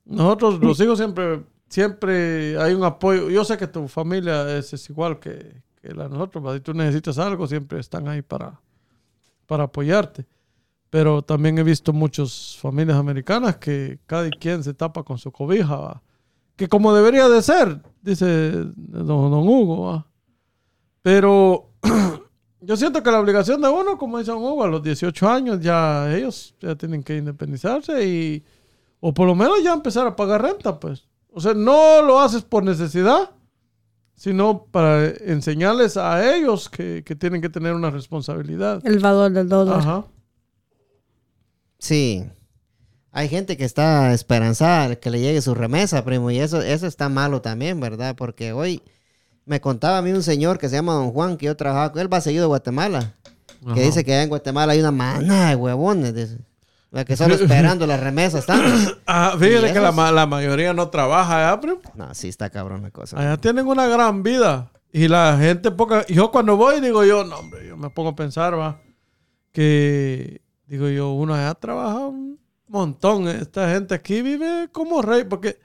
Nosotros 0.06 0.60
los 0.60 0.80
hijos 0.80 0.98
siempre, 0.98 1.44
siempre 1.70 2.58
hay 2.60 2.74
un 2.74 2.84
apoyo. 2.84 3.30
Yo 3.30 3.46
sé 3.46 3.56
que 3.58 3.68
tu 3.68 3.88
familia 3.88 4.58
es, 4.58 4.74
es 4.74 4.90
igual 4.90 5.20
que, 5.20 5.62
que 5.82 5.94
la 5.94 6.04
de 6.06 6.10
nosotros. 6.10 6.44
¿va? 6.46 6.54
Si 6.56 6.62
tú 6.62 6.74
necesitas 6.74 7.18
algo, 7.20 7.46
siempre 7.48 7.80
están 7.80 8.08
ahí 8.08 8.22
para, 8.22 8.60
para 9.46 9.66
apoyarte. 9.66 10.26
Pero 10.94 11.24
también 11.24 11.58
he 11.58 11.64
visto 11.64 11.92
muchas 11.92 12.56
familias 12.62 13.00
americanas 13.00 13.58
que 13.58 13.98
cada 14.06 14.30
quien 14.30 14.64
se 14.64 14.76
tapa 14.76 15.02
con 15.02 15.18
su 15.18 15.32
cobija, 15.32 15.76
¿va? 15.76 16.04
que 16.56 16.68
como 16.68 16.94
debería 16.94 17.28
de 17.30 17.42
ser, 17.42 17.82
dice 18.04 18.52
don, 18.76 19.32
don 19.32 19.48
Hugo. 19.48 19.88
¿va? 19.88 20.06
Pero 21.02 21.72
yo 22.62 22.78
siento 22.78 23.02
que 23.02 23.10
la 23.10 23.20
obligación 23.20 23.60
de 23.60 23.70
uno, 23.70 23.98
como 23.98 24.20
dice 24.20 24.30
don 24.30 24.44
Hugo, 24.44 24.66
a 24.66 24.68
los 24.68 24.84
18 24.84 25.28
años 25.28 25.60
ya 25.62 26.16
ellos 26.16 26.54
ya 26.60 26.76
tienen 26.76 27.02
que 27.02 27.18
independizarse 27.18 28.08
y, 28.08 28.44
o 29.00 29.16
por 29.16 29.26
lo 29.26 29.34
menos 29.34 29.64
ya 29.64 29.74
empezar 29.74 30.06
a 30.06 30.16
pagar 30.16 30.44
renta, 30.44 30.80
pues. 30.80 31.08
O 31.32 31.42
sea, 31.42 31.56
no 31.56 32.04
lo 32.04 32.20
haces 32.20 32.44
por 32.44 32.64
necesidad, 32.64 33.32
sino 34.14 34.66
para 34.66 35.08
enseñarles 35.08 35.98
a 35.98 36.36
ellos 36.36 36.70
que, 36.70 37.04
que 37.04 37.16
tienen 37.16 37.42
que 37.42 37.50
tener 37.50 37.74
una 37.74 37.90
responsabilidad. 37.90 38.80
El 38.86 39.00
valor 39.00 39.32
del 39.32 39.50
dólar. 39.50 39.80
Ajá. 39.80 40.06
Sí. 41.84 42.24
Hay 43.12 43.28
gente 43.28 43.58
que 43.58 43.66
está 43.66 44.14
esperanzada 44.14 44.96
que 44.96 45.10
le 45.10 45.20
llegue 45.20 45.42
su 45.42 45.54
remesa, 45.54 46.06
primo, 46.06 46.32
y 46.32 46.40
eso, 46.40 46.62
eso 46.62 46.88
está 46.88 47.10
malo 47.10 47.42
también, 47.42 47.82
¿verdad? 47.82 48.16
Porque 48.16 48.54
hoy 48.54 48.82
me 49.46 49.60
contaba 49.60 49.98
a 49.98 50.02
mí 50.02 50.14
un 50.14 50.24
señor 50.24 50.60
que 50.60 50.70
se 50.70 50.78
llama 50.78 50.94
Don 50.94 51.12
Juan, 51.12 51.36
que 51.36 51.48
yo 51.48 51.58
trabajaba 51.58 51.92
con 51.92 52.02
él, 52.02 52.12
va 52.12 52.22
seguido 52.22 52.46
a 52.46 52.48
Guatemala, 52.48 53.16
que 53.76 53.82
dice 53.82 54.06
que 54.06 54.14
allá 54.14 54.24
en 54.24 54.30
Guatemala 54.30 54.72
hay 54.72 54.80
una 54.80 54.92
manada 54.92 55.50
de 55.50 55.56
huevones, 55.58 56.38
que 57.06 57.18
solo 57.18 57.36
esperando 57.36 57.86
las 57.86 58.00
remesas 58.00 58.40
están. 58.40 58.62
Ah, 59.06 59.36
fíjate 59.38 59.74
que 59.74 59.82
la, 59.82 59.92
la 59.92 60.26
mayoría 60.26 60.74
no 60.74 60.88
trabaja 60.88 61.50
allá, 61.50 61.60
primo. 61.60 61.82
No, 61.96 62.14
sí 62.14 62.30
está 62.30 62.50
cabrón 62.50 62.82
la 62.82 62.92
cosa. 62.92 63.20
Allá 63.20 63.36
tienen 63.36 63.68
una 63.68 63.88
gran 63.88 64.24
vida. 64.24 64.72
Y 64.94 65.10
la 65.10 65.38
gente 65.38 65.70
poca... 65.70 66.08
Yo 66.08 66.32
cuando 66.32 66.56
voy 66.56 66.80
digo 66.80 67.04
yo, 67.04 67.26
no, 67.26 67.40
hombre, 67.40 67.68
yo 67.68 67.76
me 67.76 67.90
pongo 67.90 68.12
a 68.12 68.16
pensar, 68.16 68.58
va, 68.58 68.80
que 69.52 70.44
digo 70.68 70.88
yo, 70.90 71.12
uno 71.14 71.34
allá 71.34 71.54
trabaja 71.56 72.00
un 72.08 72.40
montón. 72.68 73.28
Esta 73.28 73.70
gente 73.72 73.94
aquí 73.96 74.22
vive 74.22 74.70
como 74.72 75.02
rey, 75.02 75.24
porque 75.24 75.60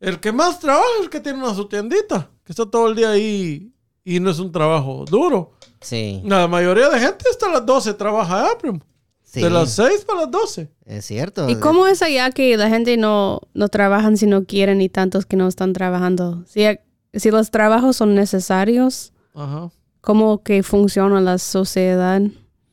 el 0.00 0.20
que 0.20 0.32
más 0.32 0.58
trabaja 0.60 0.86
es 0.98 1.04
el 1.04 1.10
que 1.10 1.20
tiene 1.20 1.38
una 1.38 1.54
su 1.54 1.66
tiendita, 1.68 2.30
que 2.44 2.52
está 2.52 2.66
todo 2.66 2.88
el 2.88 2.96
día 2.96 3.10
ahí 3.10 3.72
y 4.04 4.18
no 4.20 4.30
es 4.30 4.38
un 4.38 4.50
trabajo 4.50 5.04
duro. 5.08 5.52
Sí, 5.80 6.20
La 6.24 6.46
mayoría 6.48 6.88
de 6.88 6.98
gente 7.00 7.24
hasta 7.30 7.48
las 7.50 7.64
12 7.66 7.94
trabaja 7.94 8.44
allá, 8.44 8.58
primo. 8.58 8.80
sí, 9.24 9.40
De 9.40 9.50
las 9.50 9.72
6 9.72 10.04
para 10.04 10.20
las 10.22 10.30
12. 10.30 10.70
es 10.86 11.04
cierto. 11.04 11.48
¿Y 11.48 11.56
cómo 11.56 11.86
es 11.88 12.02
allá 12.02 12.30
que 12.30 12.56
la 12.56 12.68
gente 12.68 12.96
no, 12.96 13.40
no 13.54 13.68
trabajan 13.68 14.16
si 14.16 14.26
no 14.26 14.44
quieren 14.44 14.80
y 14.80 14.88
tantos 14.88 15.26
que 15.26 15.36
no 15.36 15.48
están 15.48 15.72
trabajando? 15.72 16.44
Si, 16.46 16.62
si 17.14 17.30
los 17.30 17.50
trabajos 17.50 17.96
son 17.96 18.14
necesarios, 18.14 19.12
Ajá. 19.34 19.70
¿cómo 20.00 20.42
que 20.44 20.62
funciona 20.62 21.20
la 21.20 21.38
sociedad 21.38 22.20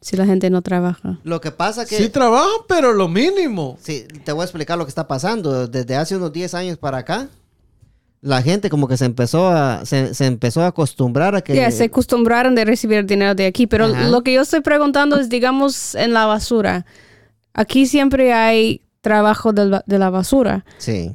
si 0.01 0.15
la 0.15 0.25
gente 0.25 0.49
no 0.49 0.61
trabaja? 0.61 1.19
Lo 1.23 1.41
que 1.41 1.51
pasa 1.51 1.85
que... 1.85 1.97
Sí 1.97 2.09
trabajan, 2.09 2.49
pero 2.67 2.93
lo 2.93 3.07
mínimo. 3.07 3.77
Sí, 3.81 4.05
te 4.23 4.31
voy 4.31 4.41
a 4.41 4.45
explicar 4.45 4.77
lo 4.77 4.85
que 4.85 4.89
está 4.89 5.07
pasando. 5.07 5.67
Desde 5.67 5.95
hace 5.95 6.15
unos 6.15 6.31
10 6.31 6.53
años 6.53 6.77
para 6.77 6.99
acá, 6.99 7.27
la 8.21 8.41
gente 8.41 8.69
como 8.69 8.87
que 8.87 8.97
se 8.97 9.05
empezó 9.05 9.49
a, 9.49 9.85
se, 9.85 10.13
se 10.13 10.25
empezó 10.25 10.61
a 10.61 10.67
acostumbrar 10.67 11.35
a 11.35 11.41
que... 11.41 11.55
Ya, 11.55 11.69
se 11.71 11.85
acostumbraron 11.85 12.55
de 12.55 12.65
recibir 12.65 13.05
dinero 13.05 13.35
de 13.35 13.45
aquí, 13.45 13.67
pero 13.67 13.85
Ajá. 13.85 14.07
lo 14.09 14.21
que 14.21 14.33
yo 14.33 14.41
estoy 14.41 14.61
preguntando 14.61 15.17
es, 15.17 15.29
digamos, 15.29 15.95
en 15.95 16.13
la 16.13 16.25
basura. 16.25 16.85
Aquí 17.53 17.85
siempre 17.85 18.33
hay 18.33 18.81
trabajo 19.01 19.53
de 19.53 19.97
la 19.99 20.09
basura. 20.09 20.65
Sí. 20.77 21.13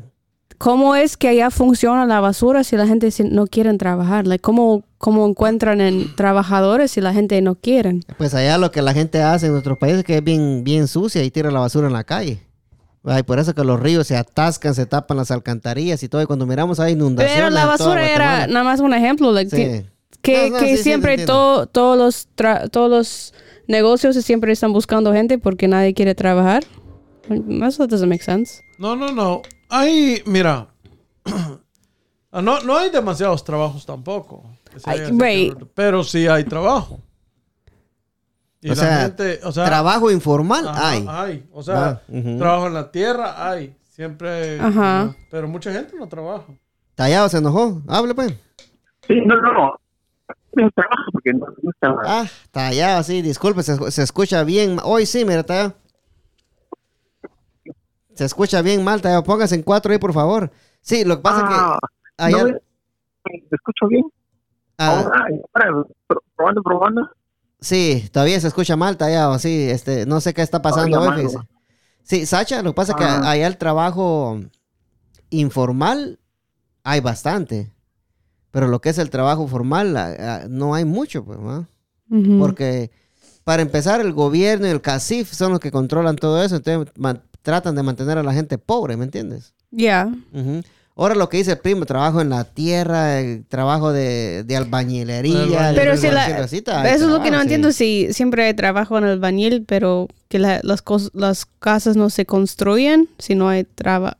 ¿Cómo 0.58 0.94
es 0.94 1.16
que 1.16 1.28
allá 1.28 1.50
funciona 1.50 2.06
la 2.06 2.20
basura 2.20 2.64
si 2.64 2.76
la 2.76 2.86
gente 2.86 3.10
no 3.30 3.46
quiere 3.46 3.76
trabajar? 3.76 4.26
Like, 4.26 4.40
¿cómo, 4.40 4.84
¿Cómo 5.04 5.26
encuentran 5.28 5.82
en 5.82 6.16
trabajadores 6.16 6.90
si 6.92 7.02
la 7.02 7.12
gente 7.12 7.38
no 7.42 7.56
quiere? 7.56 8.00
Pues 8.16 8.32
allá 8.34 8.56
lo 8.56 8.70
que 8.70 8.80
la 8.80 8.94
gente 8.94 9.20
hace 9.20 9.44
en 9.46 9.52
nuestro 9.52 9.78
país 9.78 9.96
es 9.96 10.04
que 10.04 10.16
es 10.16 10.24
bien, 10.24 10.64
bien 10.64 10.88
sucia 10.88 11.22
y 11.22 11.30
tira 11.30 11.50
la 11.50 11.60
basura 11.60 11.88
en 11.88 11.92
la 11.92 12.04
calle. 12.04 12.40
Ay, 13.04 13.22
por 13.22 13.38
eso 13.38 13.54
que 13.54 13.64
los 13.64 13.78
ríos 13.78 14.06
se 14.06 14.16
atascan, 14.16 14.74
se 14.74 14.86
tapan 14.86 15.18
las 15.18 15.30
alcantarillas 15.30 16.02
y 16.02 16.08
todo. 16.08 16.22
Y 16.22 16.24
cuando 16.24 16.46
miramos 16.46 16.80
hay 16.80 16.94
inundaciones. 16.94 17.36
Pero 17.36 17.50
la 17.50 17.60
en 17.60 17.66
toda 17.66 17.76
basura 17.76 18.10
era 18.10 18.46
nada 18.46 18.64
más 18.64 18.80
un 18.80 18.94
ejemplo. 18.94 19.30
like, 19.30 19.50
Sí. 19.50 19.56
que 19.62 19.84
que, 20.22 20.48
No, 20.48 20.54
no, 20.54 20.60
que 20.60 20.70
sí, 20.70 20.76
sí, 20.78 20.82
siempre 20.84 21.10
entiendo. 21.12 21.34
to- 21.34 21.66
todos, 21.66 21.98
los 21.98 22.28
tra- 22.34 22.70
todos 22.70 22.90
los 22.90 23.34
negocios 23.68 24.16
siempre 24.24 24.52
están 24.52 24.72
buscando 24.72 25.12
gente 25.12 25.36
porque 25.36 25.68
nadie 25.68 25.92
quiere 25.92 26.14
trabajar. 26.14 26.64
Eso 27.28 27.86
doesn't 27.86 28.08
make 28.08 28.24
sense. 28.24 28.62
No, 28.78 28.96
no, 28.96 29.12
no. 29.12 29.42
Hay, 29.68 30.22
mira, 30.24 30.68
ah, 32.32 32.40
no, 32.40 32.60
no 32.62 32.78
hay 32.78 32.88
demasiados 32.88 33.44
trabajos 33.44 33.84
tampoco. 33.84 34.44
Que 34.82 34.90
Ay, 34.90 35.00
right. 35.10 35.58
que- 35.58 35.66
Pero 35.66 36.02
sí 36.04 36.26
hay 36.26 36.44
trabajo. 36.44 37.00
Y 38.60 38.70
O 38.70 38.74
la 38.74 38.76
sea, 38.82 38.96
gente, 39.02 39.40
o 39.44 39.52
sea, 39.52 39.66
trabajo 39.66 40.10
informal 40.10 40.66
ajá, 40.68 40.88
hay. 40.90 41.06
hay. 41.08 41.48
O 41.52 41.62
sea, 41.62 42.02
trabajo 42.38 42.66
en 42.66 42.74
la 42.74 42.90
tierra 42.90 43.48
hay. 43.50 43.76
Siempre. 43.90 44.58
Ajá. 44.58 45.14
Pero 45.30 45.46
mucha 45.48 45.70
gente 45.72 45.94
no 45.98 46.08
trabaja. 46.08 46.46
Tallado 46.94 47.28
se 47.28 47.38
enojó. 47.38 47.82
Hable 47.88 48.14
pues. 48.14 48.32
Sí, 49.06 49.20
no, 49.26 49.36
no, 49.40 49.52
no. 49.52 49.74
No 50.56 50.70
trabajo 50.70 51.02
porque 51.12 51.32
no, 51.34 51.46
no. 51.62 51.98
Ah, 52.06 52.26
tallado, 52.52 53.02
sí, 53.02 53.20
disculpe, 53.22 53.62
se, 53.62 53.90
se 53.90 54.02
escucha 54.02 54.42
bien. 54.44 54.78
Hoy 54.82 55.04
sí, 55.04 55.24
mira, 55.24 55.42
tallado. 55.42 55.74
Se 58.14 58.24
escucha 58.24 58.62
bien 58.62 58.82
mal, 58.84 59.02
tallado. 59.02 59.24
Póngase 59.24 59.56
en 59.56 59.62
cuatro 59.62 59.92
ahí, 59.92 59.98
por 59.98 60.12
favor. 60.12 60.50
Sí, 60.80 61.04
lo 61.04 61.16
que 61.16 61.22
pasa 61.22 61.42
Ah, 61.44 61.78
allá- 62.16 62.38
¿No 62.38 62.44
me- 62.44 62.52
¿Me 62.52 63.42
escucho 63.50 63.88
bien? 63.88 64.04
Ah, 64.78 65.04
probando, 66.36 66.62
probando. 66.62 67.10
sí, 67.60 68.08
todavía 68.12 68.40
se 68.40 68.48
escucha 68.48 68.76
mal, 68.76 68.96
Tallado. 68.96 69.38
Sí, 69.38 69.68
este, 69.70 70.06
no 70.06 70.20
sé 70.20 70.34
qué 70.34 70.42
está 70.42 70.60
pasando 70.62 71.00
hoy. 71.00 71.16
fíjese. 71.16 71.38
Sí, 72.02 72.26
Sacha, 72.26 72.62
lo 72.62 72.72
que 72.72 72.76
pasa 72.76 72.92
es 72.92 72.98
que 72.98 73.04
Ah. 73.04 73.30
allá 73.30 73.46
el 73.46 73.56
trabajo 73.56 74.38
informal 75.30 76.18
hay 76.82 77.00
bastante. 77.00 77.70
Pero 78.50 78.68
lo 78.68 78.80
que 78.80 78.90
es 78.90 78.98
el 78.98 79.10
trabajo 79.10 79.48
formal, 79.48 79.96
ah, 79.96 80.14
ah, 80.18 80.46
no 80.48 80.74
hay 80.74 80.84
mucho, 80.84 81.24
pues, 81.24 81.38
¿no? 81.40 81.66
Porque 82.38 82.90
para 83.42 83.62
empezar, 83.62 84.00
el 84.00 84.12
gobierno 84.12 84.66
y 84.66 84.70
el 84.70 84.80
CACIF 84.80 85.32
son 85.32 85.50
los 85.52 85.60
que 85.60 85.72
controlan 85.72 86.16
todo 86.16 86.42
eso. 86.42 86.56
Entonces, 86.56 86.92
man- 86.96 87.22
tratan 87.42 87.74
de 87.74 87.82
mantener 87.82 88.16
a 88.18 88.22
la 88.22 88.32
gente 88.32 88.56
pobre, 88.58 88.96
¿me 88.96 89.04
entiendes? 89.04 89.54
Yeah. 89.70 90.06
Ujú. 90.32 90.62
Ahora 90.96 91.16
lo 91.16 91.28
que 91.28 91.38
dice 91.38 91.52
el 91.52 91.58
primo, 91.58 91.86
trabajo 91.86 92.20
en 92.20 92.30
la 92.30 92.44
tierra, 92.44 93.18
el 93.18 93.44
trabajo 93.46 93.92
de, 93.92 94.44
de 94.44 94.56
albañilería. 94.56 95.72
de 95.72 95.74
Pero 95.74 95.96
si 95.96 96.08
la, 96.08 96.28
eso 96.44 96.54
es 96.84 97.00
lo 97.02 97.20
que 97.20 97.32
no 97.32 97.38
sí. 97.38 97.42
entiendo, 97.42 97.72
si 97.72 98.12
siempre 98.12 98.44
hay 98.44 98.54
trabajo 98.54 98.96
en 98.98 99.04
el 99.04 99.18
bañil, 99.18 99.64
pero 99.66 100.06
que 100.28 100.38
la- 100.38 100.60
las, 100.62 100.84
cos- 100.84 101.10
las 101.12 101.46
casas 101.46 101.96
no 101.96 102.10
se 102.10 102.26
construyen 102.26 103.08
si 103.18 103.34
no 103.34 103.48
hay 103.48 103.64
trabajo. 103.64 104.16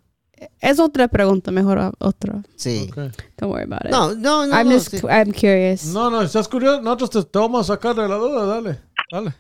Es 0.61 0.81
otra 0.81 1.07
pregunta, 1.07 1.53
mejor 1.53 1.93
otra. 2.01 2.43
Sí. 2.57 2.91
Don't 3.39 3.53
worry 3.53 3.62
about 3.64 3.85
it. 3.85 3.91
No, 3.93 4.12
no, 4.16 4.45
no. 4.45 4.55
I'm 4.57 4.68
no, 4.68 4.75
just, 4.75 4.89
sí. 4.91 4.99
I'm 5.09 5.33
curious. 5.33 5.85
No, 5.87 6.11
no, 6.11 6.22
estás 6.22 6.49
curioso. 6.49 6.83
Nosotros 6.83 7.11
te, 7.11 7.22
te 7.22 7.39
vamos 7.39 7.70
a 7.70 7.75
sacar 7.75 7.95
de 7.95 8.09
la 8.09 8.16
duda. 8.16 8.47
Dale, 8.47 8.81
dale. 9.12 9.33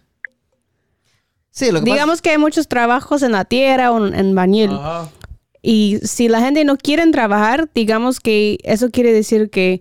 Sí, 1.50 1.66
lo 1.66 1.80
que 1.80 1.86
pasa- 1.86 1.92
Digamos 1.94 2.22
que 2.22 2.30
hay 2.30 2.38
muchos 2.38 2.68
trabajos 2.68 3.22
en 3.22 3.32
la 3.32 3.44
tierra 3.44 3.90
o 3.90 4.06
en, 4.06 4.14
en 4.14 4.34
bañil. 4.34 4.70
Ajá. 4.72 5.08
Y 5.66 5.98
si 6.02 6.28
la 6.28 6.40
gente 6.40 6.62
no 6.64 6.76
quiere 6.76 7.10
trabajar, 7.10 7.70
digamos 7.74 8.20
que 8.20 8.58
eso 8.64 8.90
quiere 8.90 9.12
decir 9.14 9.48
que 9.48 9.80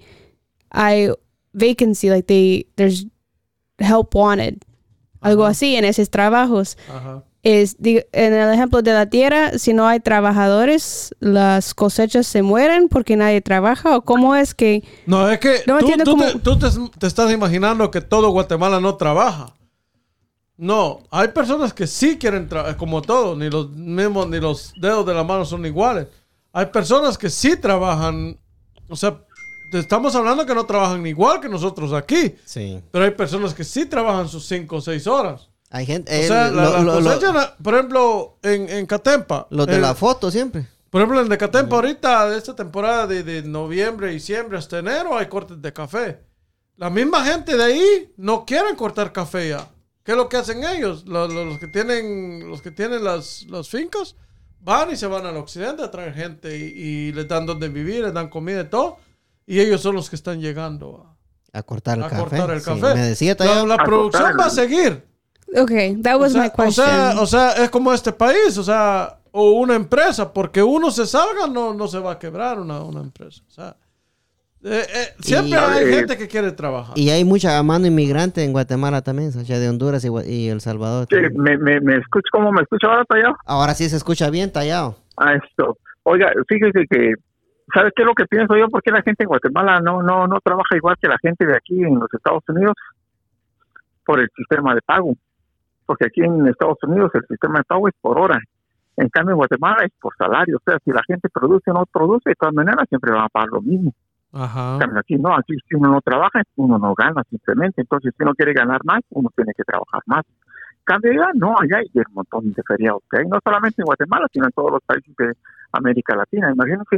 hay 0.70 1.10
vacancy, 1.52 2.08
like 2.08 2.24
they, 2.26 2.68
there's 2.76 3.06
help 3.78 4.16
wanted. 4.16 4.60
Algo 5.20 5.44
así 5.46 5.76
en 5.76 5.84
esos 5.84 6.10
trabajos. 6.10 6.78
Ajá. 6.90 7.24
Es, 7.44 7.76
en 7.84 8.34
el 8.34 8.54
ejemplo 8.54 8.82
de 8.82 8.94
la 8.94 9.10
tierra, 9.10 9.58
si 9.60 9.74
no 9.74 9.86
hay 9.86 10.00
trabajadores, 10.00 11.14
las 11.20 11.74
cosechas 11.74 12.28
se 12.28 12.42
mueren 12.44 12.88
porque 12.88 13.18
nadie 13.18 13.42
trabaja. 13.42 13.98
¿O 13.98 14.04
cómo 14.04 14.36
es 14.36 14.54
que 14.56 14.84
No, 15.06 15.30
es 15.30 15.40
que 15.40 15.58
No 15.68 15.80
tú, 15.80 15.88
cómo- 16.06 16.24
te, 16.26 16.40
tú 16.40 16.58
te- 16.60 16.98
te 17.00 17.08
estás 17.08 17.30
imaginando 17.34 17.92
que 17.92 18.00
todo 18.00 18.30
Guatemala 18.30 18.80
no 18.80 18.96
trabaja. 18.96 19.54
No, 20.58 21.02
hay 21.10 21.30
personas 21.30 21.74
que 21.74 21.88
sí 21.88 22.18
quieren 22.18 22.48
trabajar, 22.48 22.78
como 22.78 23.02
todo, 23.02 23.36
ni 23.36 23.50
los 23.50 23.70
mismos, 23.72 24.28
ni 24.30 24.40
los 24.40 24.74
dedos 24.80 25.06
de 25.06 25.14
la 25.14 25.24
mano 25.24 25.46
son 25.46 25.66
iguales. 25.66 26.08
Hay 26.52 26.68
personas 26.68 27.18
que 27.18 27.30
sí 27.30 27.58
trabajan, 27.58 28.40
o 28.88 28.96
sea, 28.96 29.20
estamos 29.74 30.14
hablando 30.16 30.46
que 30.46 30.54
no 30.54 30.66
trabajan 30.66 31.06
igual 31.08 31.40
que 31.42 31.50
nosotros 31.50 31.92
aquí, 31.94 32.36
Sí. 32.46 32.80
pero 32.92 33.06
hay 33.06 33.12
personas 33.12 33.54
que 33.56 33.64
sí 33.64 33.88
trabajan 33.88 34.30
sus 34.30 34.46
5 34.46 34.76
o 34.76 34.82
6 34.82 35.08
horas. 35.08 35.50
Hay 35.72 35.88
gente. 35.88 36.12
O 36.12 36.16
eh, 36.16 36.28
sea, 36.28 36.52
la, 36.52 36.64
lo- 36.66 36.72
la 36.72 36.80
lo- 36.82 37.00
lo- 37.02 37.10
cosecha, 37.10 37.34
la- 37.34 37.56
por 37.58 37.74
ejemplo, 37.74 38.38
en, 38.44 38.70
en 38.70 38.86
Catempa. 38.86 39.48
los 39.50 39.66
de 39.66 39.76
el- 39.78 39.82
la 39.82 39.96
foto 39.96 40.30
siempre. 40.30 40.68
por 40.92 41.02
ejemplo, 41.02 41.20
en 41.20 41.30
Decatempa 41.30 41.76
ahorita, 41.78 42.30
de 42.30 42.38
esta 42.38 42.56
temporada 42.56 43.08
de, 43.08 43.24
de 43.24 43.42
noviembre, 43.42 44.12
diciembre 44.12 44.60
hasta 44.60 44.78
enero, 44.78 45.18
hay 45.18 45.26
cortes 45.26 45.60
de 45.60 45.74
café. 45.74 46.20
La 46.78 46.92
misma 46.92 47.26
gente 47.26 47.58
de 47.58 47.64
ahí 47.64 48.14
no 48.18 48.46
quieren 48.46 48.76
cortar 48.76 49.12
café 49.12 49.50
ya. 49.50 49.68
¿Qué 50.04 50.12
es 50.12 50.18
lo 50.18 50.28
que 50.30 50.38
hacen 50.38 50.64
ellos? 50.64 51.06
Los, 51.08 51.34
los- 51.34 51.46
los 51.48 51.60
que 51.60 51.68
tienen, 51.68 52.48
los 52.50 52.62
que 52.62 52.72
tienen 52.72 53.04
las, 53.04 53.44
las 53.50 53.70
fincas 53.70 54.16
van 54.60 54.92
y 54.92 54.96
se 54.96 55.08
van 55.08 55.26
al 55.26 55.38
occidente 55.38 55.84
a 55.84 55.92
traer 55.92 56.14
gente 56.14 56.58
y, 56.58 56.62
y 56.64 57.12
les 57.14 57.28
dan 57.28 57.46
donde 57.46 57.70
vivir, 57.70 58.04
les 58.04 58.14
dan 58.14 58.30
comida 58.30 58.62
y 58.62 58.70
todo. 58.70 58.98
Y 59.46 59.60
ellos 59.60 59.82
son 59.82 59.96
los 59.96 60.10
que 60.10 60.16
están 60.16 60.40
llegando 60.42 61.06
A 61.54 61.64
cortar 61.64 61.98
el 61.98 62.04
a, 62.04 62.08
a 62.08 62.10
café. 62.10 62.22
cortar 62.38 62.52
el 62.52 62.62
Sí, 62.62 62.66
café. 62.66 62.94
Me 62.96 63.02
decía 63.08 63.32
la, 63.32 63.36
todavía. 63.38 63.66
la 63.66 63.76
A 63.76 63.86
producción 63.86 64.24
cortar. 64.24 64.40
va 64.40 64.46
a 64.46 64.50
seguir. 64.50 65.04
Okay, 65.56 65.96
that 66.02 66.20
was 66.20 66.32
o, 66.32 66.34
sea, 66.34 66.42
my 66.44 66.48
o 66.48 66.54
question. 66.54 66.86
sea, 66.86 67.22
o 67.22 67.26
sea, 67.28 67.52
es 67.64 67.70
como 67.70 67.94
este 67.94 68.12
país, 68.12 68.58
o 68.58 68.64
sea, 68.64 69.20
o 69.32 69.52
una 69.52 69.76
empresa, 69.76 70.34
porque 70.34 70.64
uno 70.64 70.90
se 70.92 71.06
salga, 71.06 71.46
no, 71.48 71.74
no 71.74 71.88
se 71.88 72.00
va 72.00 72.14
a 72.14 72.20
quebrar 72.20 72.60
una, 72.60 72.82
una 72.82 73.02
empresa. 73.02 73.42
O 73.48 73.52
sea, 73.52 73.76
eh, 74.64 74.82
eh, 74.96 75.08
siempre 75.20 75.50
Y- 75.52 75.54
hay 75.56 75.84
Eh, 75.86 75.94
gente 75.94 76.18
que 76.18 76.28
quiere 76.28 76.52
trabajar. 76.52 76.98
Y 76.98 77.10
hay 77.10 77.24
mucha 77.26 77.62
mano 77.64 77.86
inmigrante 77.88 78.44
en 78.44 78.52
Guatemala 78.52 79.02
también, 79.02 79.32
Sacha, 79.32 79.60
de 79.60 79.70
Honduras 79.70 80.06
y, 80.26 80.48
El 80.50 80.62
Salvador. 80.62 81.08
Sí, 81.10 81.18
me, 81.36 81.58
me, 81.58 81.80
me 81.82 81.98
escucho, 81.98 82.28
¿cómo 82.32 82.52
me 82.52 82.62
escucha 82.62 82.88
ahora, 82.88 83.06
Tallado? 83.06 83.36
Ahora 83.46 83.74
sí 83.74 83.90
se 83.90 83.98
escucha 83.98 84.30
bien 84.30 84.52
tallado. 84.52 84.96
a 85.18 85.34
esto. 85.36 85.78
Oiga, 86.04 86.32
fíjese 86.48 86.86
que, 86.90 87.14
¿sabes 87.74 87.94
qué 87.96 88.02
es 88.04 88.08
lo 88.08 88.14
que 88.16 88.26
pienso 88.26 88.56
yo? 88.58 88.68
¿Por 88.70 88.82
qué 88.82 88.92
la 88.92 89.02
gente 89.04 89.24
en 89.24 89.28
Guatemala 89.30 89.80
no, 89.80 90.02
no, 90.02 90.28
no 90.28 90.40
trabaja 90.44 90.76
igual 90.76 90.96
que 91.02 91.08
la 91.08 91.18
gente 91.22 91.46
de 91.46 91.56
aquí 91.56 91.82
en 91.84 91.96
los 92.00 92.12
Estados 92.14 92.44
Unidos? 92.48 92.74
Por 94.06 94.20
el 94.20 94.28
sistema 94.36 94.74
de 94.76 94.82
pago. 94.82 95.14
Porque 95.86 96.06
aquí 96.06 96.22
en 96.22 96.48
Estados 96.48 96.78
Unidos 96.84 97.12
el 97.14 97.26
sistema 97.28 97.60
de 97.60 97.64
pago 97.66 97.88
es 97.88 97.94
por 98.02 98.20
hora. 98.20 98.40
En 98.98 99.10
cambio, 99.10 99.34
en 99.34 99.38
Guatemala 99.38 99.86
es 99.86 99.92
por 100.00 100.14
salario. 100.18 100.58
O 100.58 100.62
sea, 100.66 100.78
si 100.84 100.92
la 100.92 101.02
gente 101.08 101.30
produce 101.30 101.72
o 101.72 101.74
no 101.74 101.86
produce, 101.86 102.30
de 102.30 102.36
todas 102.36 102.54
maneras 102.54 102.86
siempre 102.90 103.12
van 103.12 103.24
a 103.26 103.30
pagar 103.30 103.50
lo 103.50 103.62
mismo. 103.62 103.94
Ajá. 104.34 104.74
En 104.74 104.80
cambio, 104.80 105.00
aquí 105.00 105.16
no, 105.16 105.36
aquí 105.36 105.54
si 105.70 105.76
uno 105.76 105.92
no 105.92 106.02
trabaja, 106.02 106.42
uno 106.56 106.80
no 106.80 106.94
gana 106.96 107.24
simplemente. 107.30 107.82
Entonces, 107.82 108.14
si 108.18 108.24
uno 108.24 108.34
quiere 108.34 108.54
ganar 108.54 108.82
más, 108.84 109.02
uno 109.12 109.30
tiene 109.36 109.54
que 109.56 109.64
trabajar 109.64 110.02
más. 110.08 110.26
Cambio, 110.84 111.14
no, 111.36 111.56
allá 111.60 111.78
hay 111.78 111.90
un 111.94 112.14
montón 112.14 112.52
de 112.52 112.62
feriados 112.68 113.02
que 113.10 113.20
hay, 113.20 113.28
no 113.28 113.40
solamente 113.44 113.82
en 113.82 113.86
Guatemala, 113.86 114.28
sino 114.34 114.46
en 114.46 114.52
todos 114.52 114.72
los 114.72 114.82
países 114.84 115.16
de 115.16 115.34
América 115.72 116.16
Latina. 116.16 116.52
Imagínense, 116.52 116.98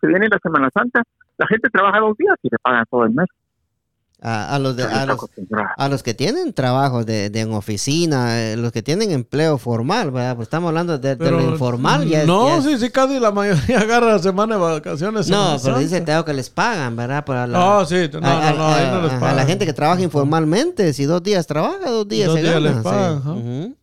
que 0.00 0.06
viene 0.06 0.28
la 0.28 0.38
Semana 0.38 0.70
Santa, 0.72 1.02
la 1.36 1.46
gente 1.46 1.68
trabaja 1.68 1.98
dos 2.00 2.16
días 2.16 2.36
y 2.42 2.48
le 2.50 2.58
pagan 2.58 2.84
todo 2.90 3.04
el 3.04 3.12
mes. 3.12 3.26
A, 4.22 4.54
a 4.54 4.58
los 4.58 4.74
de, 4.76 4.82
a, 4.84 5.04
los, 5.04 5.18
a 5.76 5.88
los 5.90 6.02
que 6.02 6.14
tienen 6.14 6.54
trabajos 6.54 7.04
de, 7.04 7.28
de 7.28 7.40
en 7.40 7.52
oficina, 7.52 8.40
eh, 8.40 8.56
los 8.56 8.72
que 8.72 8.82
tienen 8.82 9.10
empleo 9.10 9.58
formal, 9.58 10.10
¿verdad? 10.10 10.36
Pues 10.36 10.46
estamos 10.46 10.68
hablando 10.68 10.98
de, 10.98 11.16
lo 11.16 11.42
informal. 11.42 12.08
Ya 12.08 12.22
es- 12.22 12.26
no, 12.26 12.56
es- 12.56 12.64
sí, 12.64 12.78
sí, 12.78 12.90
casi 12.90 13.20
la 13.20 13.30
mayoría 13.30 13.78
agarra 13.80 14.12
la 14.12 14.18
semana 14.18 14.54
de 14.56 14.60
vacaciones. 14.62 15.28
No, 15.28 15.58
pero 15.62 15.78
dice. 15.78 16.00
Teo 16.00 16.24
que 16.24 16.32
les 16.32 16.48
pagan, 16.48 16.96
¿verdad? 16.96 17.26
Para 17.26 17.46
la, 17.46 17.58
No, 17.58 17.84
sí, 17.84 18.08
no, 18.10 18.18
a, 18.26 18.52
no, 18.52 18.56
no, 18.58 18.66
ahí 18.68 18.86
no 18.90 19.02
les 19.02 19.12
a- 19.12 19.16
a 19.16 19.20
pagan. 19.20 19.36
la 19.36 19.44
gente 19.44 19.66
que 19.66 19.74
trabaja 19.74 20.00
informalmente, 20.00 20.94
si 20.94 21.04
dos 21.04 21.22
días 21.22 21.46
trabaja, 21.46 21.90
dos 21.90 22.08
días 22.08 22.28
Dos 22.28 22.36
se 22.36 22.42
días 22.42 22.54
gana. 22.54 22.82
les 22.82 23.22
sí. 23.22 23.76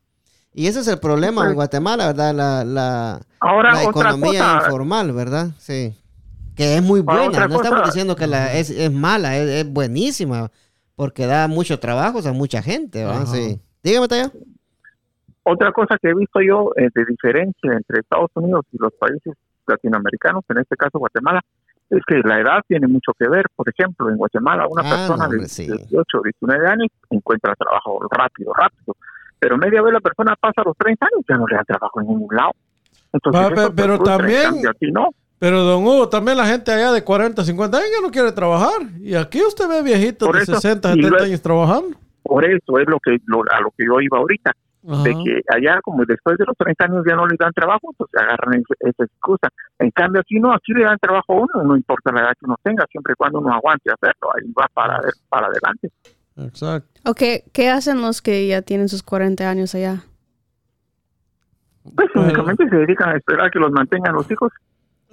Y 0.56 0.68
ese 0.68 0.80
es 0.82 0.88
el 0.88 0.98
problema 1.00 1.48
en 1.48 1.54
Guatemala, 1.54 2.08
¿verdad? 2.08 2.34
La, 2.34 2.64
la, 2.64 3.22
Ahora, 3.40 3.74
la 3.74 3.88
otra 3.88 4.10
economía 4.12 4.40
cosa, 4.40 4.62
informal, 4.66 5.12
¿verdad? 5.12 5.50
Sí. 5.60 5.96
Que 6.56 6.76
es 6.78 6.84
muy 6.84 7.02
buena. 7.02 7.26
No 7.26 7.32
estamos 7.32 7.62
cosa- 7.62 7.82
diciendo 7.86 8.16
que 8.16 8.28
la, 8.28 8.54
es, 8.54 8.70
es 8.70 8.92
mala, 8.92 9.38
es, 9.38 9.66
es 9.66 9.72
buenísima. 9.72 10.50
Porque 10.96 11.26
da 11.26 11.48
mucho 11.48 11.80
trabajo 11.80 12.20
a 12.28 12.32
mucha 12.34 12.62
gente. 12.62 13.06
Sí. 13.26 13.60
Dígame, 13.84 14.08
Tayo. 14.08 14.32
otra 15.44 15.72
cosa 15.72 15.98
que 16.02 16.10
he 16.10 16.14
visto 16.16 16.40
yo 16.42 16.72
eh, 16.78 16.90
de 16.94 17.06
diferencia 17.06 17.74
entre 17.74 18.00
Estados 18.02 18.30
Unidos 18.36 18.66
y 18.72 18.78
los 18.80 18.94
países 18.94 19.34
latinoamericanos, 19.68 20.44
en 20.50 20.60
este 20.60 20.76
caso 20.76 21.00
Guatemala, 21.00 21.42
es 21.90 22.00
que 22.08 22.16
la 22.24 22.40
edad 22.40 22.60
tiene 22.68 22.88
mucho 22.88 23.12
que 23.18 23.28
ver. 23.28 23.46
Por 23.56 23.68
ejemplo, 23.70 24.10
en 24.10 24.18
Guatemala 24.18 24.68
una 24.70 24.84
Ah, 24.86 24.90
persona 24.96 25.18
no, 25.18 25.24
hombre, 25.26 25.40
de 25.42 25.50
sí. 25.50 25.66
18 25.66 26.18
o 26.20 26.22
19 26.24 26.68
años 26.68 26.88
encuentra 27.10 27.56
trabajo 27.56 28.00
rápido, 28.12 28.54
rápido. 28.54 28.96
Pero 29.40 29.58
media 29.58 29.82
vez 29.82 29.94
la 29.94 30.00
persona 30.00 30.36
pasa 30.40 30.62
los 30.64 30.78
30 30.78 31.06
años 31.06 31.26
ya 31.28 31.36
no 31.38 31.46
le 31.48 31.56
da 31.58 31.64
trabajo 31.64 32.00
en 32.02 32.08
ningún 32.08 32.36
lado. 32.36 32.52
Entonces, 33.12 33.72
pero 33.76 34.00
también- 34.00 34.44
cambio 34.44 34.70
aquí 34.70 34.92
no. 34.92 35.10
Pero, 35.44 35.62
don 35.64 35.84
Hugo, 35.86 36.08
también 36.08 36.38
la 36.38 36.46
gente 36.46 36.72
allá 36.72 36.94
de 36.94 37.04
40, 37.04 37.44
50 37.44 37.78
años 37.78 37.90
ya 37.94 38.02
no 38.02 38.12
quiere 38.12 38.32
trabajar. 38.32 38.82
Y 39.02 39.14
aquí 39.14 39.42
usted 39.46 39.68
ve 39.68 39.84
viejitos 39.84 40.26
Por 40.26 40.38
de 40.38 40.44
eso, 40.44 40.54
60, 40.56 40.88
y 40.88 40.92
70 40.94 41.10
luego- 41.10 41.26
años 41.26 41.42
trabajando. 41.42 41.98
Por 42.24 42.46
eso 42.46 42.80
es 42.80 42.88
lo 42.88 42.98
que 43.02 43.18
lo- 43.26 43.44
a 43.52 43.60
lo 43.60 43.70
que 43.78 43.86
yo 43.86 44.00
iba 44.00 44.18
ahorita. 44.20 44.52
Ajá. 44.86 45.02
de 45.04 45.12
que 45.12 45.42
allá 45.48 45.80
como 45.82 46.04
después 46.06 46.38
de 46.38 46.44
los 46.46 46.58
30 46.58 46.84
años 46.86 47.06
ya 47.08 47.16
no 47.16 47.26
les 47.26 47.38
dan 47.38 47.54
trabajo, 47.54 47.94
pues 47.98 48.10
agarran 48.16 48.62
esa 48.82 49.04
excusa. 49.06 49.48
En 49.80 49.92
cambio 49.92 50.20
aquí 50.20 50.40
no, 50.42 50.54
aquí 50.54 50.74
le 50.74 50.84
dan 50.84 50.98
trabajo 51.00 51.32
a 51.32 51.36
uno, 51.38 51.64
no 51.64 51.78
importa 51.78 52.12
la 52.12 52.20
edad 52.22 52.32
que 52.38 52.46
uno 52.46 52.58
tenga, 52.64 52.86
siempre 52.92 53.14
y 53.14 53.16
cuando 53.16 53.40
uno 53.40 53.54
aguante 53.54 53.90
hacerlo, 53.90 54.30
ahí 54.36 54.52
va 54.52 54.68
para, 54.74 55.00
para 55.30 55.48
adelante. 55.48 55.90
Exacto. 56.36 57.00
Okay, 57.10 57.44
¿qué 57.54 57.70
hacen 57.70 58.02
los 58.02 58.22
que 58.22 58.46
ya 58.46 58.62
tienen 58.62 58.90
sus 58.90 59.04
40 59.04 59.50
años 59.50 59.74
allá? 59.74 60.04
Pues 61.96 62.10
Bueno. 62.14 62.28
únicamente 62.30 62.68
se 62.70 62.76
dedican 62.76 63.10
a 63.10 63.18
esperar 63.18 63.52
que 63.52 63.60
los 63.60 63.72
mantengan 63.72 64.14
los 64.14 64.30
hijos. 64.32 64.52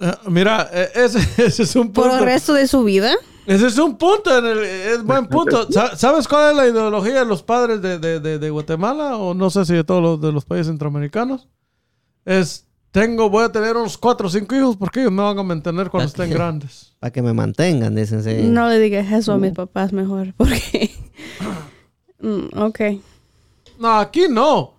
Eh, 0.01 0.13
mira, 0.27 0.69
eh, 0.73 0.89
ese, 0.95 1.19
ese 1.43 1.63
es 1.63 1.75
un 1.75 1.91
¿Por 1.91 2.05
punto. 2.05 2.19
el 2.19 2.25
resto 2.25 2.53
de 2.53 2.67
su 2.67 2.83
vida? 2.83 3.13
Ese 3.45 3.67
es 3.67 3.77
un 3.77 3.97
punto, 3.97 4.37
en 4.37 4.45
el- 4.45 4.63
es 4.65 5.03
buen 5.03 5.27
punto. 5.27 5.67
Sa- 5.71 5.95
¿Sabes 5.95 6.27
cuál 6.27 6.51
es 6.51 6.57
la 6.57 6.67
ideología 6.67 7.19
de 7.19 7.25
los 7.25 7.41
padres 7.43 7.81
de, 7.81 7.99
de- 7.99 8.19
de- 8.19 8.39
de 8.39 8.49
Guatemala? 8.49 9.17
O 9.17 9.33
no 9.33 9.49
sé 9.49 9.65
si 9.65 9.73
de 9.73 9.83
todos 9.83 10.01
los 10.01 10.21
de 10.21 10.31
los 10.31 10.45
países 10.45 10.67
centroamericanos. 10.67 11.47
Es, 12.25 12.65
tengo, 12.91 13.29
voy 13.29 13.43
a 13.45 13.51
tener 13.51 13.75
unos 13.77 13.97
cuatro 13.97 14.27
o 14.27 14.29
cinco 14.29 14.55
hijos 14.55 14.75
porque 14.77 14.99
ellos 15.01 15.11
me 15.11 15.23
van 15.23 15.39
a 15.39 15.43
mantener 15.43 15.89
cuando 15.89 16.07
estén 16.07 16.29
grandes. 16.29 16.93
Para 16.99 17.11
que 17.11 17.21
me 17.21 17.33
mantengan, 17.33 17.95
dicen. 17.95 18.23
Sí. 18.23 18.43
No 18.43 18.67
le 18.69 18.79
digas 18.79 19.11
eso 19.11 19.33
a 19.33 19.37
mis 19.37 19.53
papás 19.53 19.91
mejor, 19.93 20.33
porque... 20.37 20.91
Mm, 22.23 22.55
ok. 22.55 22.79
No, 23.79 23.97
aquí 23.99 24.27
no. 24.29 24.75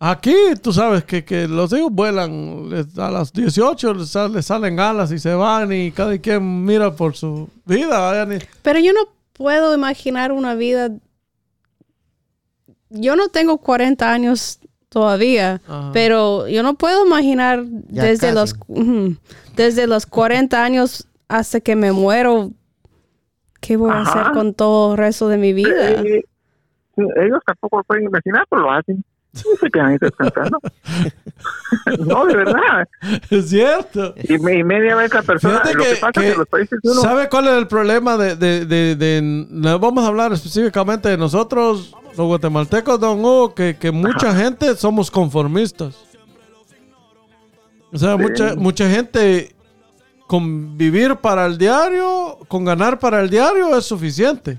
Aquí, 0.00 0.34
tú 0.60 0.72
sabes 0.72 1.04
que, 1.04 1.24
que 1.24 1.48
los 1.48 1.72
hijos 1.72 1.90
vuelan 1.90 2.68
les- 2.68 2.98
a 2.98 3.10
las 3.10 3.32
18, 3.32 3.94
les, 3.94 4.08
sal- 4.10 4.32
les 4.32 4.44
salen 4.44 4.78
alas 4.80 5.10
y 5.12 5.18
se 5.18 5.34
van 5.34 5.72
y 5.72 5.92
cada 5.92 6.18
quien 6.18 6.64
mira 6.64 6.94
por 6.94 7.16
su 7.16 7.48
vida. 7.64 8.26
Pero 8.62 8.78
yo 8.80 8.92
no 8.92 9.00
puedo 9.32 9.74
imaginar 9.74 10.32
una 10.32 10.54
vida. 10.54 10.90
Yo 12.90 13.16
no 13.16 13.28
tengo 13.28 13.58
40 13.58 14.12
años 14.12 14.60
todavía, 14.88 15.60
Ajá. 15.66 15.90
pero 15.92 16.46
yo 16.48 16.62
no 16.62 16.74
puedo 16.74 17.06
imaginar 17.06 17.64
Ya 17.88 18.04
desde 18.04 18.32
casi. 18.32 18.34
los 18.34 18.54
desde 19.56 19.86
los 19.86 20.06
40 20.06 20.62
años 20.62 21.06
hasta 21.28 21.60
que 21.60 21.74
me 21.76 21.92
muero 21.92 22.50
qué 23.60 23.76
voy 23.76 23.90
a 23.90 24.02
Ajá. 24.02 24.20
hacer 24.20 24.32
con 24.32 24.54
todo 24.54 24.92
el 24.92 24.98
resto 24.98 25.28
de 25.28 25.38
mi 25.38 25.52
vida. 25.52 25.90
Eh, 25.92 26.24
sí, 26.96 27.02
ellos 27.16 27.40
tampoco 27.46 27.78
lo 27.78 27.84
pueden 27.84 28.04
imaginar, 28.04 28.44
pero 28.50 28.62
lo 28.62 28.70
hacen. 28.72 29.02
Se 29.34 29.70
quedan 29.70 29.86
ahí 29.88 29.98
descansando. 30.00 30.58
no, 31.98 32.26
de 32.26 32.36
verdad. 32.36 32.88
Es 33.30 33.48
cierto. 33.50 34.14
Y, 34.28 34.38
me- 34.38 34.58
y 34.58 34.64
media 34.64 34.94
vez 34.96 35.12
la 35.12 35.22
persona, 35.22 35.60
Fíjate 35.60 35.74
lo 35.74 35.82
que, 35.84 35.90
que- 35.90 35.96
pasa 35.96 36.12
que- 36.20 36.26
es 36.28 36.32
que 36.32 36.38
los 36.38 36.48
países 36.48 36.78
de 36.82 36.90
uno, 36.90 37.00
¿Sabe 37.00 37.28
cuál 37.28 37.48
es 37.48 37.54
el 37.54 37.66
problema 37.66 38.16
de, 38.16 38.36
de, 38.36 38.64
de, 38.64 38.94
de- 38.96 39.20
no 39.22 39.78
vamos 39.78 40.04
a 40.04 40.08
hablar 40.08 40.32
específicamente 40.32 41.08
de 41.08 41.16
nosotros, 41.18 41.94
los 42.16 42.26
guatemaltecos, 42.26 43.00
don 43.00 43.18
Hugo, 43.20 43.54
que, 43.54 43.76
que 43.76 43.90
mucha 43.90 44.34
gente 44.34 44.74
somos 44.76 45.10
conformistas. 45.10 45.96
O 47.92 47.98
sea, 47.98 48.16
Sí. 48.16 48.22
mucha, 48.22 48.54
mucha 48.56 48.88
gente 48.88 49.54
con 50.26 50.76
vivir 50.76 51.16
para 51.16 51.46
el 51.46 51.58
diario, 51.58 52.38
con 52.48 52.64
ganar 52.64 52.98
para 52.98 53.20
el 53.20 53.30
diario 53.30 53.76
es 53.76 53.84
suficiente. 53.84 54.58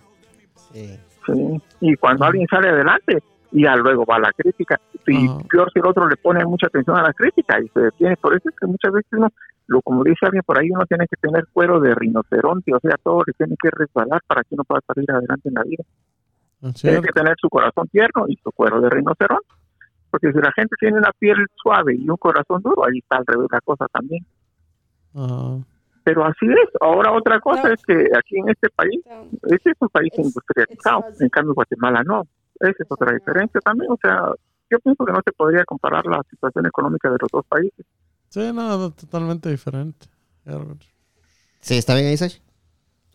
Sí. 0.74 1.00
sí, 1.26 1.62
y 1.82 1.96
cuando 1.96 2.26
alguien 2.26 2.46
sale 2.50 2.70
adelante, 2.70 3.24
y 3.56 3.64
ya 3.64 3.76
luego 3.78 4.06
va 4.06 4.20
la 4.20 4.34
crítica. 4.34 4.80
Y 5.08 5.28
Ajá. 5.28 5.38
peor 5.50 5.72
si 5.72 5.80
el 5.80 5.88
otro 5.88 6.08
le 6.10 6.18
pone 6.18 6.44
mucha 6.46 6.68
atención 6.68 6.98
a 6.98 7.04
la 7.04 7.14
crítica 7.14 7.60
y 7.62 7.70
se 7.70 7.80
detiene. 7.80 8.18
Por 8.18 8.36
eso 8.36 8.50
es 8.50 8.56
que 8.60 8.68
muchas 8.68 8.92
veces 8.92 9.10
uno, 9.14 9.30
lo 9.68 9.82
como 9.82 10.04
dice 10.04 10.26
alguien 10.26 10.44
por 10.46 10.60
ahí, 10.60 10.70
uno 10.72 10.86
tiene 10.86 11.08
que 11.08 11.16
tener 11.16 11.48
cuero 11.54 11.80
de 11.80 11.96
rinoceronte, 11.96 12.74
o 12.74 12.80
sea, 12.82 12.98
todo 13.02 13.24
le 13.26 13.32
tiene 13.34 13.56
que 13.62 13.70
resbalar 13.72 14.22
para 14.28 14.44
que 14.44 14.56
uno 14.56 14.66
pueda 14.66 14.82
salir 14.94 15.10
adelante 15.10 15.48
en 15.48 15.54
la 15.56 15.64
vida. 15.64 15.84
¿Es 16.64 16.82
Tiene 16.82 17.02
que 17.02 17.14
tener 17.14 17.36
su 17.40 17.50
corazón 17.50 17.88
tierno 17.88 18.26
y 18.28 18.36
su 18.44 18.52
cuero 18.52 18.82
de 18.82 18.90
rinoceronte. 18.90 19.48
Porque 20.12 20.34
si 20.34 20.40
la 20.40 20.52
gente 20.52 20.76
tiene 20.80 20.98
una 20.98 21.12
piel 21.18 21.38
suave 21.56 21.96
y 21.96 22.10
un 22.10 22.18
corazón 22.18 22.62
duro, 22.62 22.86
ahí 22.86 23.00
está 23.00 23.18
al 23.18 23.26
revés 23.26 23.48
la 23.52 23.62
cosa 23.62 23.86
también. 23.92 24.26
Ajá. 25.14 25.60
Pero 26.04 26.24
así 26.26 26.46
es. 26.46 26.70
Ahora 26.82 27.12
otra 27.14 27.40
cosa 27.40 27.68
No. 27.68 27.74
es 27.74 27.82
que 27.84 27.94
aquí 28.18 28.38
en 28.38 28.50
este 28.50 28.70
país, 28.70 29.02
este 29.44 29.72
es 29.72 29.78
un 29.80 29.90
país 29.90 30.12
industrializado, 30.18 31.06
en 31.20 31.30
cambio 31.30 31.54
Guatemala 31.54 32.04
no. 32.04 32.28
Esa 32.60 32.72
es 32.84 32.88
otra 32.90 33.14
diferencia 33.14 33.60
también. 33.62 33.92
O 33.92 33.98
sea, 34.02 34.20
yo 34.70 34.80
pienso 34.80 35.06
que 35.06 35.12
no 35.12 35.22
se 35.24 35.32
podría 35.34 35.64
comparar 35.66 36.06
la 36.06 36.22
situación 36.30 36.66
económica 36.66 37.10
de 37.10 37.18
los 37.20 37.30
dos 37.32 37.46
países. 37.48 37.86
Sí, 38.30 38.52
no, 38.54 38.92
totalmente 38.92 39.50
diferente. 39.50 40.08
Sí, 41.62 41.78
¿está 41.78 41.96
bien 41.96 42.08
ahí, 42.08 42.18
Sash? 42.18 42.38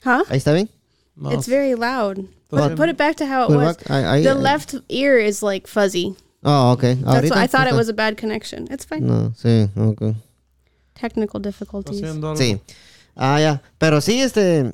Huh? 0.05 0.25
¿Ahí 0.29 0.39
está 0.39 0.53
bien? 0.53 0.69
No, 1.17 1.33
It's 1.33 1.47
very 1.47 1.75
loud. 1.75 2.17
Put, 2.49 2.75
put 2.77 2.89
it 2.89 2.97
back 2.97 3.17
to 3.17 3.25
how 3.27 3.45
it 3.45 3.51
it 3.51 3.57
was. 3.57 3.77
Ahí- 3.89 4.05
ahí- 4.05 4.25
The 4.25 4.35
left 4.35 4.75
ear 4.89 5.19
is 5.19 5.43
like 5.43 5.69
fuzzy. 5.69 6.17
Oh, 6.43 6.73
ok. 6.73 6.81
That's 6.83 7.05
Ahorita. 7.05 7.35
what 7.35 7.45
I 7.45 7.47
thought 7.47 7.67
it 7.67 7.73
está- 7.73 7.77
was 7.77 7.89
a 7.91 7.93
bad 7.93 8.17
connection. 8.17 8.67
It's 8.71 8.85
fine. 8.87 9.03
No, 9.07 9.33
sí, 9.37 9.69
ok. 9.77 10.15
Technical 10.95 11.41
difficulties. 11.41 12.01
Sí. 12.37 12.61
Ah, 13.15 13.39
ya. 13.41 13.63
Pero 13.79 14.01
sí, 14.01 14.21
este. 14.21 14.73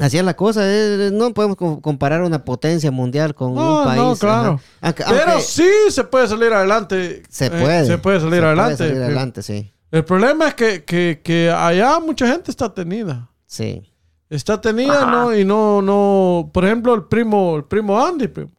Así 0.00 0.18
es 0.18 0.24
la 0.24 0.34
cosa. 0.34 0.62
eh, 0.64 1.10
no 1.12 1.32
podemos 1.34 1.56
co- 1.56 1.80
comparar 1.80 2.22
una 2.22 2.44
potencia 2.44 2.90
mundial 2.90 3.34
con 3.34 3.54
No, 3.54 3.78
un 3.80 3.84
país. 3.84 4.00
no, 4.02 4.16
claro. 4.16 4.60
Aunque- 4.80 5.04
Pero 5.08 5.30
aunque 5.32 5.44
sí 5.44 5.68
se 5.90 6.04
puede 6.04 6.26
salir 6.28 6.52
adelante. 6.52 7.22
se 7.28 7.46
Eh, 7.46 7.50
puede. 7.50 7.86
se 7.86 7.98
puede 7.98 8.20
salir 8.20 8.42
adelante. 8.44 8.76
salir 8.78 8.94
Que- 8.94 9.02
adelante, 9.04 9.42
sí. 9.42 9.72
El 9.90 10.04
problema 10.04 10.48
es 10.48 10.54
que, 10.54 10.84
que, 10.84 11.20
que 11.22 11.50
allá 11.50 11.98
mucha 12.00 12.26
gente 12.28 12.50
está 12.50 12.72
tenida. 12.72 13.28
Sí. 13.46 13.82
Está 14.28 14.60
tenida, 14.60 15.02
Ajá. 15.02 15.10
¿no? 15.10 15.36
Y 15.36 15.44
no, 15.44 15.82
no. 15.82 16.50
Por 16.54 16.64
ejemplo, 16.64 16.94
el 16.94 17.04
primo, 17.04 17.56
el 17.56 17.64
primo 17.64 18.00
Andy, 18.04 18.28
primo. 18.28 18.50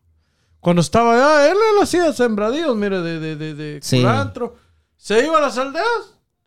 Cuando 0.59 0.81
estaba 0.81 1.13
allá, 1.13 1.49
él, 1.49 1.57
él 1.57 1.81
hacía 1.81 2.11
sembradíos, 2.13 2.75
mire, 2.75 3.01
de, 3.01 3.19
de, 3.19 3.35
de, 3.35 3.55
de 3.55 3.79
Sí. 3.81 3.97
culantro. 4.01 4.55
Se 4.97 5.25
iba 5.25 5.37
a 5.37 5.41
las 5.41 5.57
aldeas 5.57 5.85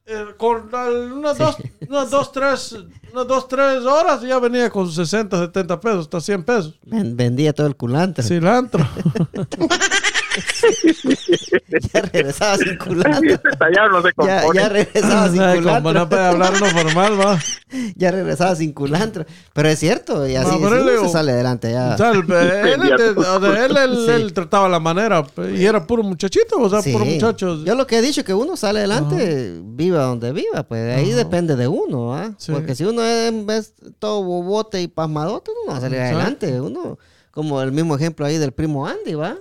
eh, 0.07 0.26
con 0.36 0.68
unas, 1.12 1.38
dos, 1.38 1.57
unas 1.88 2.11
dos, 2.11 2.32
tres, 2.32 2.76
unas 3.12 3.26
dos, 3.26 3.48
tres 3.48 3.82
horas 3.84 4.20
ya 4.22 4.38
venía 4.38 4.68
con 4.70 4.90
60, 4.90 5.38
70 5.46 5.80
pesos, 5.80 6.00
hasta 6.00 6.20
100 6.20 6.44
pesos. 6.44 6.78
Ven- 6.84 7.16
vendía 7.16 7.52
todo 7.52 7.66
el 7.66 7.76
culantro. 7.76 8.22
Cilantro. 8.22 8.84
Ya 11.93 12.01
regresaba 12.03 12.57
sin 12.57 12.76
culantro. 12.78 13.30
Este 13.35 13.51
tallado 13.59 13.89
no 13.91 14.03
se 14.03 14.09
Ya, 14.09 14.41
compone. 14.41 14.61
ya 14.61 14.68
regresaba 14.68 15.28
sin 15.30 15.41
Ay, 15.43 15.59
como 15.61 15.70
no 15.72 15.82
culantro. 15.82 16.09
puede 16.09 16.22
hablar 16.24 16.53
uno 16.57 16.66
formal, 16.66 17.20
va. 17.20 17.39
Ya 17.97 18.11
regresaba 18.12 18.55
sin 18.55 18.72
culantro. 18.72 19.24
Pero 19.53 19.68
es 19.68 19.78
cierto, 19.78 20.26
y 20.28 20.37
así, 20.37 20.59
No, 20.59 20.68
él 20.74 20.87
le- 20.87 20.99
se 21.01 21.09
sale 21.09 21.32
adelante 21.32 21.72
ya. 21.72 21.95
O 21.95 21.97
sea, 21.97 22.11
el- 22.12 22.18
él, 22.32 22.82
él- 23.01 23.18
o 23.18 23.41
sea, 23.41 23.64
él- 23.66 23.76
él- 23.76 23.97
Sí. 24.07 24.11
él 24.12 24.32
trataba 24.32 24.68
la 24.68 24.78
manera 24.80 25.24
y 25.57 25.64
era 25.64 25.85
puro 25.87 26.03
muchachito, 26.03 26.57
o 26.59 26.68
sea, 26.70 26.82
Sí. 26.82 26.93
puro 26.93 27.05
muchacho. 27.05 27.64
Yo 27.64 27.74
lo 27.74 27.87
que 27.87 27.99
he 27.99 28.03
dicho 28.03 28.20
es 28.20 28.26
que 28.26 28.35
uno 28.35 28.57
sale 28.57 28.80
adelante, 28.80 29.59
viva 29.62 30.05
donde 30.05 30.32
viva, 30.32 30.62
pues 30.64 30.97
ahí 30.97 31.11
depende 31.12 31.57
de 31.57 31.66
uno, 31.68 32.14
¿ah? 32.14 32.32
Sí. 32.39 32.53
Porque 32.53 32.74
si 32.74 32.85
uno 32.85 33.03
es, 33.03 33.32
es 33.49 33.74
todo 33.99 34.22
bobote 34.22 34.80
y 34.82 34.89
pasmadote, 34.89 35.51
uno 35.51 35.61
no 35.66 35.72
va 35.72 35.78
a 35.78 35.80
salir 35.80 36.01
adelante. 36.01 36.61
Uno, 36.61 36.99
como 37.30 37.61
el 37.62 37.72
mismo 37.72 37.97
ejemplo 37.97 38.24
ahí 38.26 38.39
del 38.39 38.53
primo 38.53 38.87
Andy, 38.87 39.14
¿va? 39.14 39.37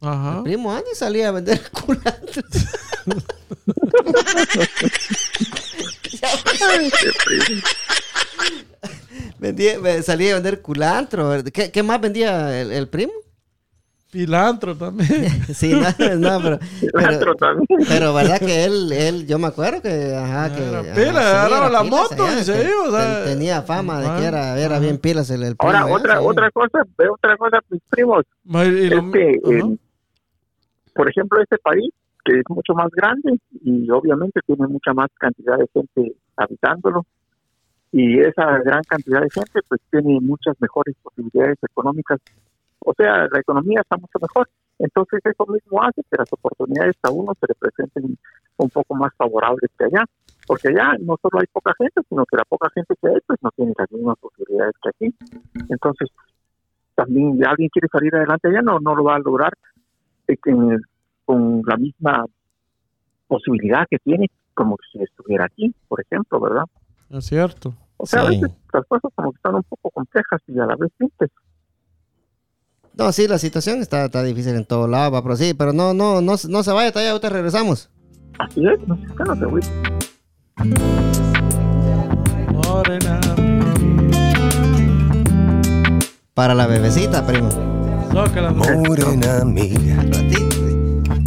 Ajá. 0.00 0.38
El 0.38 0.42
primo 0.44 0.72
Andy 0.72 0.90
salía 0.94 1.28
a 1.28 1.32
vender 1.32 1.60
culantro. 1.72 2.42
Vendía- 9.38 9.78
ve- 9.78 10.02
salía 10.02 10.32
a 10.32 10.34
vender 10.34 10.60
culantro. 10.62 11.30
¿Qué, 11.52 11.70
qué 11.70 11.82
más 11.82 12.00
vendía 12.00 12.60
el, 12.60 12.72
el 12.72 12.88
primo? 12.88 13.12
Pilantro 14.10 14.74
también. 14.76 15.28
Sí, 15.54 15.72
no, 15.72 15.80
no, 16.16 16.40
pero, 16.42 16.58
Cilantro 16.80 17.18
pero, 17.18 17.34
también. 17.36 17.66
pero 17.88 18.14
verdad 18.14 18.38
que 18.38 18.64
él, 18.64 18.90
él, 18.92 19.26
yo 19.26 19.38
me 19.38 19.48
acuerdo 19.48 19.82
que, 19.82 20.14
ajá, 20.16 20.54
que 20.54 20.62
Era 20.66 20.80
ajá, 20.80 20.94
pila, 20.94 21.20
agarraba 21.20 21.56
era 21.58 21.68
la 21.70 21.82
pilas 21.82 21.90
moto 22.10 22.24
allá, 22.24 22.40
y 22.40 22.44
se 22.44 22.52
que 22.54 22.62
iba, 22.68 22.82
o 22.84 22.90
sea, 22.90 23.24
ten- 23.24 23.34
tenía 23.34 23.62
fama 23.62 24.00
de 24.00 24.20
que 24.20 24.26
era, 24.26 24.58
era 24.58 24.78
bien 24.78 24.96
pilas 24.98 25.28
el, 25.30 25.42
el 25.42 25.56
primo. 25.56 25.70
Ahora, 25.72 25.84
allá, 25.84 25.94
otra 25.94 26.20
otra 26.22 26.50
cosa, 26.50 26.78
otra 27.12 27.36
cosa, 27.36 27.58
mis 27.68 27.82
primos. 27.90 28.24
Y 28.46 28.88
lo- 28.88 28.98
es 28.98 29.12
que, 29.12 29.40
ajá. 29.44 29.56
eh, 29.56 29.78
por 30.98 31.08
ejemplo, 31.08 31.40
este 31.40 31.58
país, 31.58 31.94
que 32.24 32.40
es 32.40 32.44
mucho 32.48 32.74
más 32.74 32.90
grande 32.90 33.38
y 33.62 33.88
obviamente 33.88 34.40
tiene 34.44 34.66
mucha 34.66 34.92
más 34.92 35.06
cantidad 35.16 35.56
de 35.56 35.68
gente 35.72 36.16
habitándolo, 36.36 37.06
y 37.92 38.18
esa 38.18 38.58
gran 38.64 38.82
cantidad 38.82 39.20
de 39.20 39.30
gente 39.30 39.60
pues 39.68 39.80
tiene 39.92 40.18
muchas 40.20 40.60
mejores 40.60 40.96
posibilidades 41.00 41.56
económicas. 41.62 42.18
O 42.80 42.92
sea, 42.94 43.28
la 43.30 43.38
economía 43.38 43.80
está 43.80 43.96
mucho 43.96 44.18
mejor. 44.20 44.48
Entonces 44.80 45.20
eso 45.24 45.46
mismo 45.46 45.80
hace 45.84 46.02
que 46.02 46.16
las 46.18 46.32
oportunidades 46.32 46.96
a 47.04 47.12
uno 47.12 47.32
se 47.38 47.46
le 47.46 47.54
presenten 47.54 48.18
un 48.56 48.70
poco 48.70 48.96
más 48.96 49.14
favorables 49.16 49.70
que 49.78 49.84
allá. 49.84 50.04
Porque 50.48 50.70
allá 50.70 50.96
no 50.98 51.16
solo 51.22 51.38
hay 51.38 51.46
poca 51.52 51.72
gente, 51.78 52.00
sino 52.08 52.26
que 52.26 52.38
la 52.38 52.44
poca 52.44 52.70
gente 52.74 52.92
que 53.00 53.06
hay 53.06 53.20
pues 53.24 53.38
no 53.40 53.50
tiene 53.52 53.72
las 53.78 53.92
mismas 53.92 54.18
posibilidades 54.18 54.74
que 54.82 54.88
aquí. 54.88 55.14
Entonces, 55.68 56.08
también 56.96 57.38
si 57.38 57.44
alguien 57.44 57.68
quiere 57.68 57.86
salir 57.86 58.16
adelante 58.16 58.48
allá, 58.48 58.62
no, 58.62 58.80
no 58.80 58.96
lo 58.96 59.04
va 59.04 59.14
a 59.14 59.20
lograr 59.20 59.52
eh, 60.28 60.36
que- 60.42 60.78
con 61.24 61.62
la 61.66 61.76
misma 61.76 62.24
posibilidad 63.26 63.86
que 63.90 63.98
tiene 63.98 64.26
como 64.54 64.76
si 64.92 65.02
estuviera 65.02 65.44
aquí, 65.44 65.74
por 65.88 66.00
ejemplo, 66.00 66.40
¿verdad? 66.40 66.64
Es 67.10 67.26
cierto. 67.26 67.74
O 67.96 68.06
sea, 68.06 68.20
a 68.22 68.28
veces 68.28 68.50
las 68.72 68.84
cosas 68.86 69.10
como 69.14 69.32
que 69.32 69.36
están 69.36 69.54
un 69.56 69.62
poco 69.64 69.90
complejas 69.90 70.40
y 70.46 70.58
a 70.58 70.66
la 70.66 70.76
vez 70.76 70.90
simples. 70.98 71.30
No, 72.94 73.12
sí, 73.12 73.28
la 73.28 73.38
situación 73.38 73.78
está, 73.80 74.06
está 74.06 74.22
difícil 74.22 74.54
en 74.56 74.64
todo 74.64 74.88
lado, 74.88 75.12
va, 75.12 75.22
pero 75.22 75.36
sí, 75.36 75.54
pero 75.54 75.72
no, 75.72 75.94
no, 75.94 76.20
no, 76.20 76.34
no 76.48 76.62
se 76.62 76.72
vaya, 76.72 76.90
todavía 76.90 77.12
ahorita 77.12 77.28
regresamos. 77.28 77.90
Así 78.38 78.64
es, 78.66 78.88
no 78.88 78.96
no 78.96 79.36
te 79.38 79.46
voy. 79.46 79.60
Para 86.34 86.54
la 86.54 86.66
bebecita, 86.66 87.26
primo. 87.26 87.77
Zócala. 88.12 88.50
Morena 88.52 89.40
amiga, 89.42 89.96
Ratito. 90.12 90.56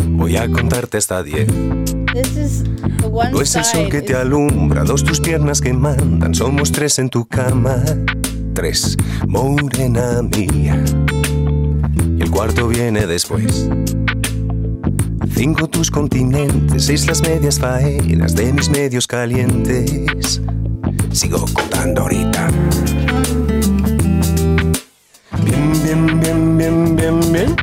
voy 0.10 0.36
a 0.38 0.50
contarte 0.52 0.98
hasta 0.98 1.24
10. 1.24 1.48
This 2.14 2.36
is 2.36 2.64
the 3.00 3.08
one 3.08 3.32
No 3.32 3.42
es 3.42 3.56
el 3.56 3.64
sol 3.64 3.90
que 3.90 4.02
te 4.02 4.16
alumbra, 4.16 4.84
dos 4.84 5.04
tus 5.04 5.20
piernas 5.22 5.62
que 5.62 5.74
mandan, 5.74 6.36
somos 6.36 6.72
tres 6.72 7.00
en 7.00 7.10
tu 7.10 7.26
cama. 7.26 7.78
Tres, 8.54 8.98
morena 9.28 10.22
mía. 10.22 10.84
Y 12.18 12.22
el 12.22 12.30
cuarto 12.30 12.68
viene 12.68 13.08
después. 13.08 13.70
Cinco 15.34 15.68
tus 15.68 15.90
continentes, 15.90 16.86
seis 16.86 17.08
las 17.08 17.22
medias 17.22 17.60
faenas 17.60 18.36
de 18.36 18.52
mis 18.52 18.70
medios 18.70 19.08
calientes. 19.08 20.42
Sigo 21.12 21.46
contando 21.54 22.02
ahorita. 22.02 22.50
Bien, 25.44 25.72
bien, 25.84 26.20
bien, 26.20 26.58
bien, 26.58 26.96
bien, 26.96 27.20
bien. 27.32 27.56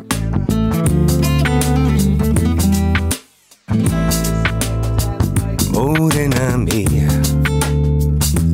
Morena 5.73 6.57
mía, 6.59 7.09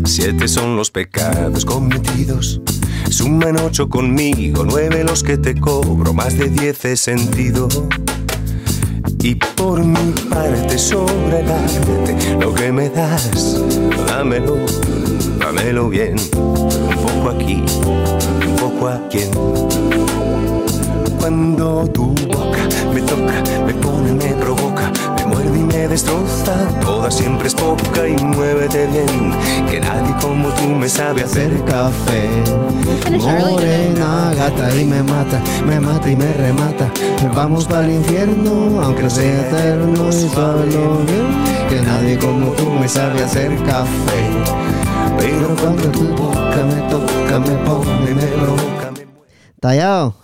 siete 0.04 0.48
son 0.48 0.76
los 0.76 0.90
pecados 0.90 1.64
cometidos. 1.64 2.60
Suman 3.10 3.58
ocho 3.60 3.88
conmigo, 3.88 4.64
nueve 4.64 5.04
los 5.04 5.22
que 5.22 5.38
te 5.38 5.54
cobro, 5.58 6.12
más 6.12 6.36
de 6.36 6.48
diez 6.48 6.84
he 6.84 6.96
sentido. 6.96 7.68
Y 9.20 9.36
por 9.36 9.82
mi 9.82 10.12
parte 10.28 10.78
sobra 10.78 11.40
el 11.40 11.50
arte, 11.50 12.36
lo 12.38 12.52
que 12.54 12.70
me 12.70 12.90
das, 12.90 13.62
dámelo, 14.06 14.56
dámelo 15.38 15.88
bien, 15.88 16.16
un 16.36 16.96
poco 16.96 17.30
aquí, 17.30 17.62
un 18.74 18.80
poco 18.80 18.88
aquí. 18.88 19.18
Cuando 21.18 21.86
tu 21.88 22.14
boca 22.28 22.68
me 22.92 23.00
toca, 23.02 23.42
me 23.66 23.74
pone, 23.74 24.12
me 24.12 24.34
provoca, 24.34 24.73
me 25.74 25.88
destroza, 25.88 26.54
toda 26.80 27.10
siempre 27.10 27.48
es 27.48 27.54
poca 27.54 28.08
y 28.08 28.16
muévete 28.22 28.86
bien, 28.86 29.32
que 29.68 29.80
nadie 29.80 30.14
como 30.20 30.48
tú 30.50 30.68
me 30.68 30.88
sabe 30.88 31.22
hacer 31.22 31.50
café. 31.64 32.28
Morena, 33.10 34.32
gata 34.36 34.74
y 34.76 34.84
me 34.84 35.02
mata, 35.02 35.40
me 35.66 35.80
mata 35.80 36.10
y 36.10 36.16
me 36.16 36.32
remata. 36.34 36.90
Vamos 37.34 37.66
para 37.66 37.86
el 37.86 37.92
infierno, 37.92 38.80
aunque 38.82 39.10
sea 39.10 39.48
eterno 39.48 40.08
y 40.08 40.28
suave 40.28 40.66
lo 40.72 40.98
bien. 40.98 41.68
Que 41.68 41.80
nadie 41.82 42.18
como 42.18 42.52
tú 42.52 42.70
me 42.70 42.88
sabe 42.88 43.22
hacer 43.22 43.50
café. 43.64 44.20
Pero 45.18 45.48
cuando 45.60 45.88
tu 45.90 46.06
boca 46.14 46.60
me 46.66 46.80
toca, 46.90 47.38
me 47.40 47.56
pone, 47.64 48.14
me 48.14 48.26
provoca, 48.26 48.90
me 48.92 49.06
mueve. 49.06 49.32
Tallado, 49.60 50.14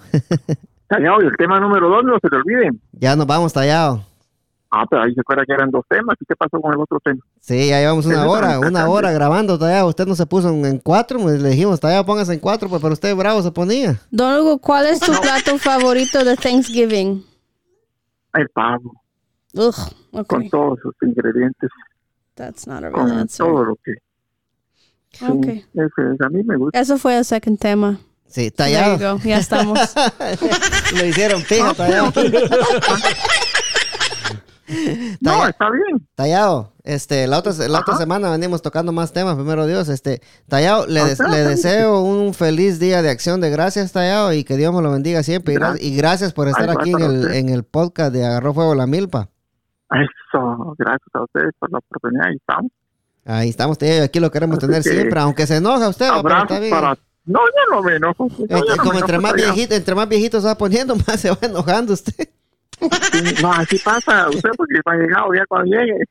Tallado, 0.88 1.22
y 1.22 1.26
el 1.26 1.36
tema 1.36 1.60
número 1.60 1.88
dos, 1.88 2.04
no 2.04 2.18
se 2.20 2.28
te 2.28 2.36
olviden. 2.36 2.80
ya 2.92 3.16
nos 3.16 3.26
vamos, 3.26 3.52
Tallado. 3.52 4.09
Ah, 4.72 4.84
pero 4.88 5.02
ahí 5.02 5.12
se 5.14 5.20
acuerda 5.20 5.44
que 5.44 5.52
eran 5.52 5.70
dos 5.70 5.84
temas. 5.88 6.16
¿Y 6.20 6.24
qué 6.26 6.36
pasó 6.36 6.60
con 6.60 6.72
el 6.72 6.80
otro 6.80 7.00
tema? 7.02 7.20
Sí, 7.40 7.68
ya 7.68 7.80
llevamos 7.80 8.06
una 8.06 8.20
Eso 8.22 8.30
hora, 8.30 8.58
una 8.60 8.88
hora 8.88 9.10
grabando, 9.10 9.58
Tallado. 9.58 9.88
Usted 9.88 10.06
no 10.06 10.14
se 10.14 10.26
puso 10.26 10.48
en, 10.50 10.78
cuatro, 10.78 11.18
pues, 11.18 11.40
le 11.42 11.48
dijimos, 11.50 11.80
Tallado, 11.80 12.06
póngase 12.06 12.34
en 12.34 12.38
cuatro, 12.40 12.68
pues, 12.68 12.80
pero 12.80 12.92
usted 12.94 13.14
bravo 13.16 13.42
se 13.42 13.50
ponía. 13.50 14.00
Don 14.12 14.40
Hugo, 14.40 14.58
¿cuál 14.58 14.86
es 14.86 15.00
tu 15.00 15.10
plato 15.20 15.58
favorito 15.58 16.22
de 16.24 16.36
Thanksgiving? 16.36 17.24
El 18.34 18.48
pavo, 18.50 19.02
Ugh, 19.54 19.74
con 20.12 20.20
okay. 20.38 20.50
todos 20.50 20.78
sus 20.80 20.94
ingredientes, 21.02 21.68
That's 22.36 22.66
not 22.68 22.78
a 22.84 22.90
real 22.90 22.92
con 22.92 23.10
answer. 23.10 23.44
todo 23.46 23.64
lo 23.64 23.74
que... 23.84 23.94
Sí, 25.12 25.24
Okay. 25.28 25.64
ese 25.74 26.14
es- 26.14 26.20
a 26.20 26.28
mí 26.28 26.44
me 26.44 26.56
gusta. 26.56 26.78
Eso 26.78 26.96
fue 26.96 27.18
el 27.18 27.24
second 27.24 27.58
tema. 27.58 27.98
Sí, 28.28 28.52
There 28.52 28.70
you 28.70 28.78
Tallado. 28.78 29.16
go. 29.18 29.22
Ya 29.24 29.38
estamos. 29.38 29.80
Lo 30.96 31.04
hicieron 31.04 31.42
pija, 31.42 31.74
Tallado. 31.74 32.12
No, 35.20 35.46
está 35.46 35.70
bien. 35.70 36.06
Tallado, 36.14 36.72
este, 36.84 37.26
la 37.26 37.38
otra, 37.38 37.52
la 37.68 37.80
otra 37.80 37.96
semana 37.96 38.30
venimos 38.30 38.62
tocando 38.62 38.92
más 38.92 39.12
temas, 39.12 39.34
primero 39.36 39.66
Dios. 39.66 39.88
Este, 39.88 40.22
Tallado, 40.48 40.86
le, 40.86 41.04
des- 41.04 41.18
le 41.20 41.38
deseo 41.44 42.00
un 42.02 42.32
feliz 42.34 42.78
día 42.78 43.02
de 43.02 43.10
acción 43.10 43.40
de 43.40 43.50
gracias, 43.50 43.92
Tallado, 43.92 44.32
y 44.32 44.44
que 44.44 44.56
Dios 44.56 44.74
me 44.74 44.82
lo 44.82 44.90
bendiga 44.92 45.22
siempre. 45.22 45.54
Y 45.54 45.56
gra- 45.56 45.60
Gracias. 45.70 45.82
Y 45.86 45.96
gracias 45.96 46.32
por 46.32 46.48
estar 46.48 46.68
Ay, 46.70 46.76
aquí 46.78 46.90
en 46.92 47.00
el, 47.02 47.32
en 47.34 47.48
el 47.48 47.64
podcast 47.64 48.12
de 48.12 48.24
Agarró 48.24 48.54
Fuego 48.54 48.74
la 48.74 48.86
Milpa. 48.86 49.28
Eso, 49.90 50.74
gracias 50.78 51.08
a 51.14 51.22
ustedes 51.24 51.52
por 51.58 51.70
la 51.72 51.78
oportunidad. 51.78 52.26
Ahí 52.26 52.36
estamos. 52.36 52.72
Ahí 53.26 53.48
estamos, 53.48 53.78
Tallado, 53.78 53.98
y 54.00 54.04
aquí 54.04 54.20
lo 54.20 54.30
queremos 54.30 54.58
Así 54.58 54.66
tener 54.66 54.82
que- 54.82 54.90
siempre, 54.90 55.20
aunque 55.20 55.46
se 55.46 55.56
enoja 55.56 55.88
usted, 55.88 56.06
pero 56.06 56.16
está 56.18 56.28
Abrazos 56.28 56.60
bien. 56.60 56.70
para... 56.70 56.96
No, 57.26 57.38
yo 57.40 57.74
no 57.76 57.82
me 57.82 57.96
enojo. 57.96 58.26
Eh, 58.38 58.46
no 58.48 58.76
como 58.82 58.98
entre 58.98 59.18
más, 59.18 59.32
Tallado. 59.32 59.52
viejito, 59.54 59.74
entre 59.74 59.94
más 59.94 60.08
viejito 60.08 60.40
se 60.40 60.46
va 60.46 60.56
poniendo, 60.56 60.96
más 61.06 61.20
se 61.20 61.30
va 61.30 61.38
enojando 61.42 61.92
usted. 61.92 62.28
Sí, 62.80 63.34
No, 63.42 63.52
así 63.52 63.78
pasa. 63.78 64.28
Usted 64.28 64.50
porque 64.56 64.80
va 64.86 64.94
llegado 64.94 65.32
ya 65.34 65.44
cuando 65.46 65.76
llegue. 65.76 66.04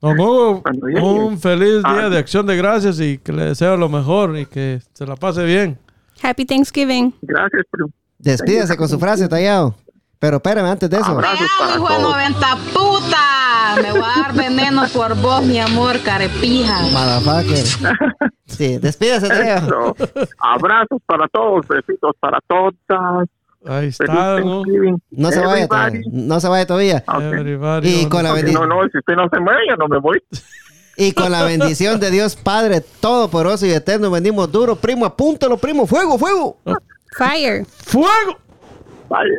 Don 0.00 0.18
Hugo, 0.20 0.62
Cuando 0.62 0.86
llegue. 0.86 1.00
un 1.02 1.38
feliz 1.38 1.82
día 1.82 2.06
Ah. 2.06 2.08
de 2.10 2.18
acción 2.18 2.46
de 2.46 2.56
gracias 2.56 3.00
y 3.00 3.18
que 3.18 3.32
le 3.32 3.44
deseo 3.46 3.76
lo 3.76 3.88
mejor 3.88 4.36
y 4.38 4.46
que 4.46 4.80
se 4.92 5.06
la 5.06 5.16
pase 5.16 5.44
bien. 5.44 5.78
Happy 6.22 6.44
Thanksgiving. 6.44 7.14
Gracias, 7.22 7.62
primo. 7.70 7.90
Despídase 8.18 8.76
con 8.76 8.88
su 8.88 8.98
frase, 8.98 9.28
Tallado. 9.28 9.74
Pero 10.18 10.36
espérame, 10.36 10.66
antes 10.70 10.88
de 10.88 10.96
eso. 10.96 11.14
Para 11.14 11.34
hijo 11.34 11.42
de 11.66 11.74
todos. 11.76 12.00
90 12.02 12.56
puta. 12.72 13.82
Me 13.82 13.90
voy 13.92 14.00
a 14.00 14.22
dar 14.22 14.34
veneno 14.34 14.84
por 14.94 15.14
vos, 15.20 15.42
mi 15.44 15.58
amor, 15.58 16.00
carepija. 16.02 16.80
Motherfucker. 16.92 18.28
Sí, 18.46 18.78
despídase, 18.78 19.28
Tallado. 19.28 19.94
Abrazos 20.38 21.00
para 21.06 21.26
todos, 21.28 21.66
besitos 21.68 22.12
para 22.20 22.38
todas. 22.46 22.74
Ahí 23.66 23.88
está, 23.88 24.40
¿no? 24.40 24.62
No 25.10 25.30
se 25.30 25.40
vaya 25.40 25.66
todavía. 25.68 26.00
No 26.12 26.40
se 26.40 26.48
vaya 26.48 26.66
todavía. 26.66 27.04
Ok. 27.06 27.22
Everybody 27.22 27.88
Y 27.88 28.04
on- 28.04 28.10
con 28.10 28.22
la 28.24 28.32
bendición. 28.32 28.68
No, 28.68 28.82
no, 28.82 28.88
si 28.90 28.98
usted 28.98 29.14
no 29.14 29.28
se 29.32 29.40
mueve, 29.40 29.60
yo 29.68 29.76
no 29.76 29.88
me 29.88 29.98
voy. 29.98 30.22
Y 30.96 31.12
con 31.12 31.32
la 31.32 31.42
bendición 31.44 31.98
de 31.98 32.10
Dios 32.10 32.36
Padre 32.36 32.80
Todopoderoso 33.00 33.66
y 33.66 33.70
Eterno, 33.70 34.10
venimos 34.10 34.50
duro. 34.52 34.76
Primo, 34.76 35.04
apúntalo, 35.06 35.56
primo. 35.56 35.86
Fuego, 35.86 36.18
fuego. 36.18 36.58
Fire. 37.16 37.64
¡Fuego! 37.66 38.38
Vaya. 39.08 39.30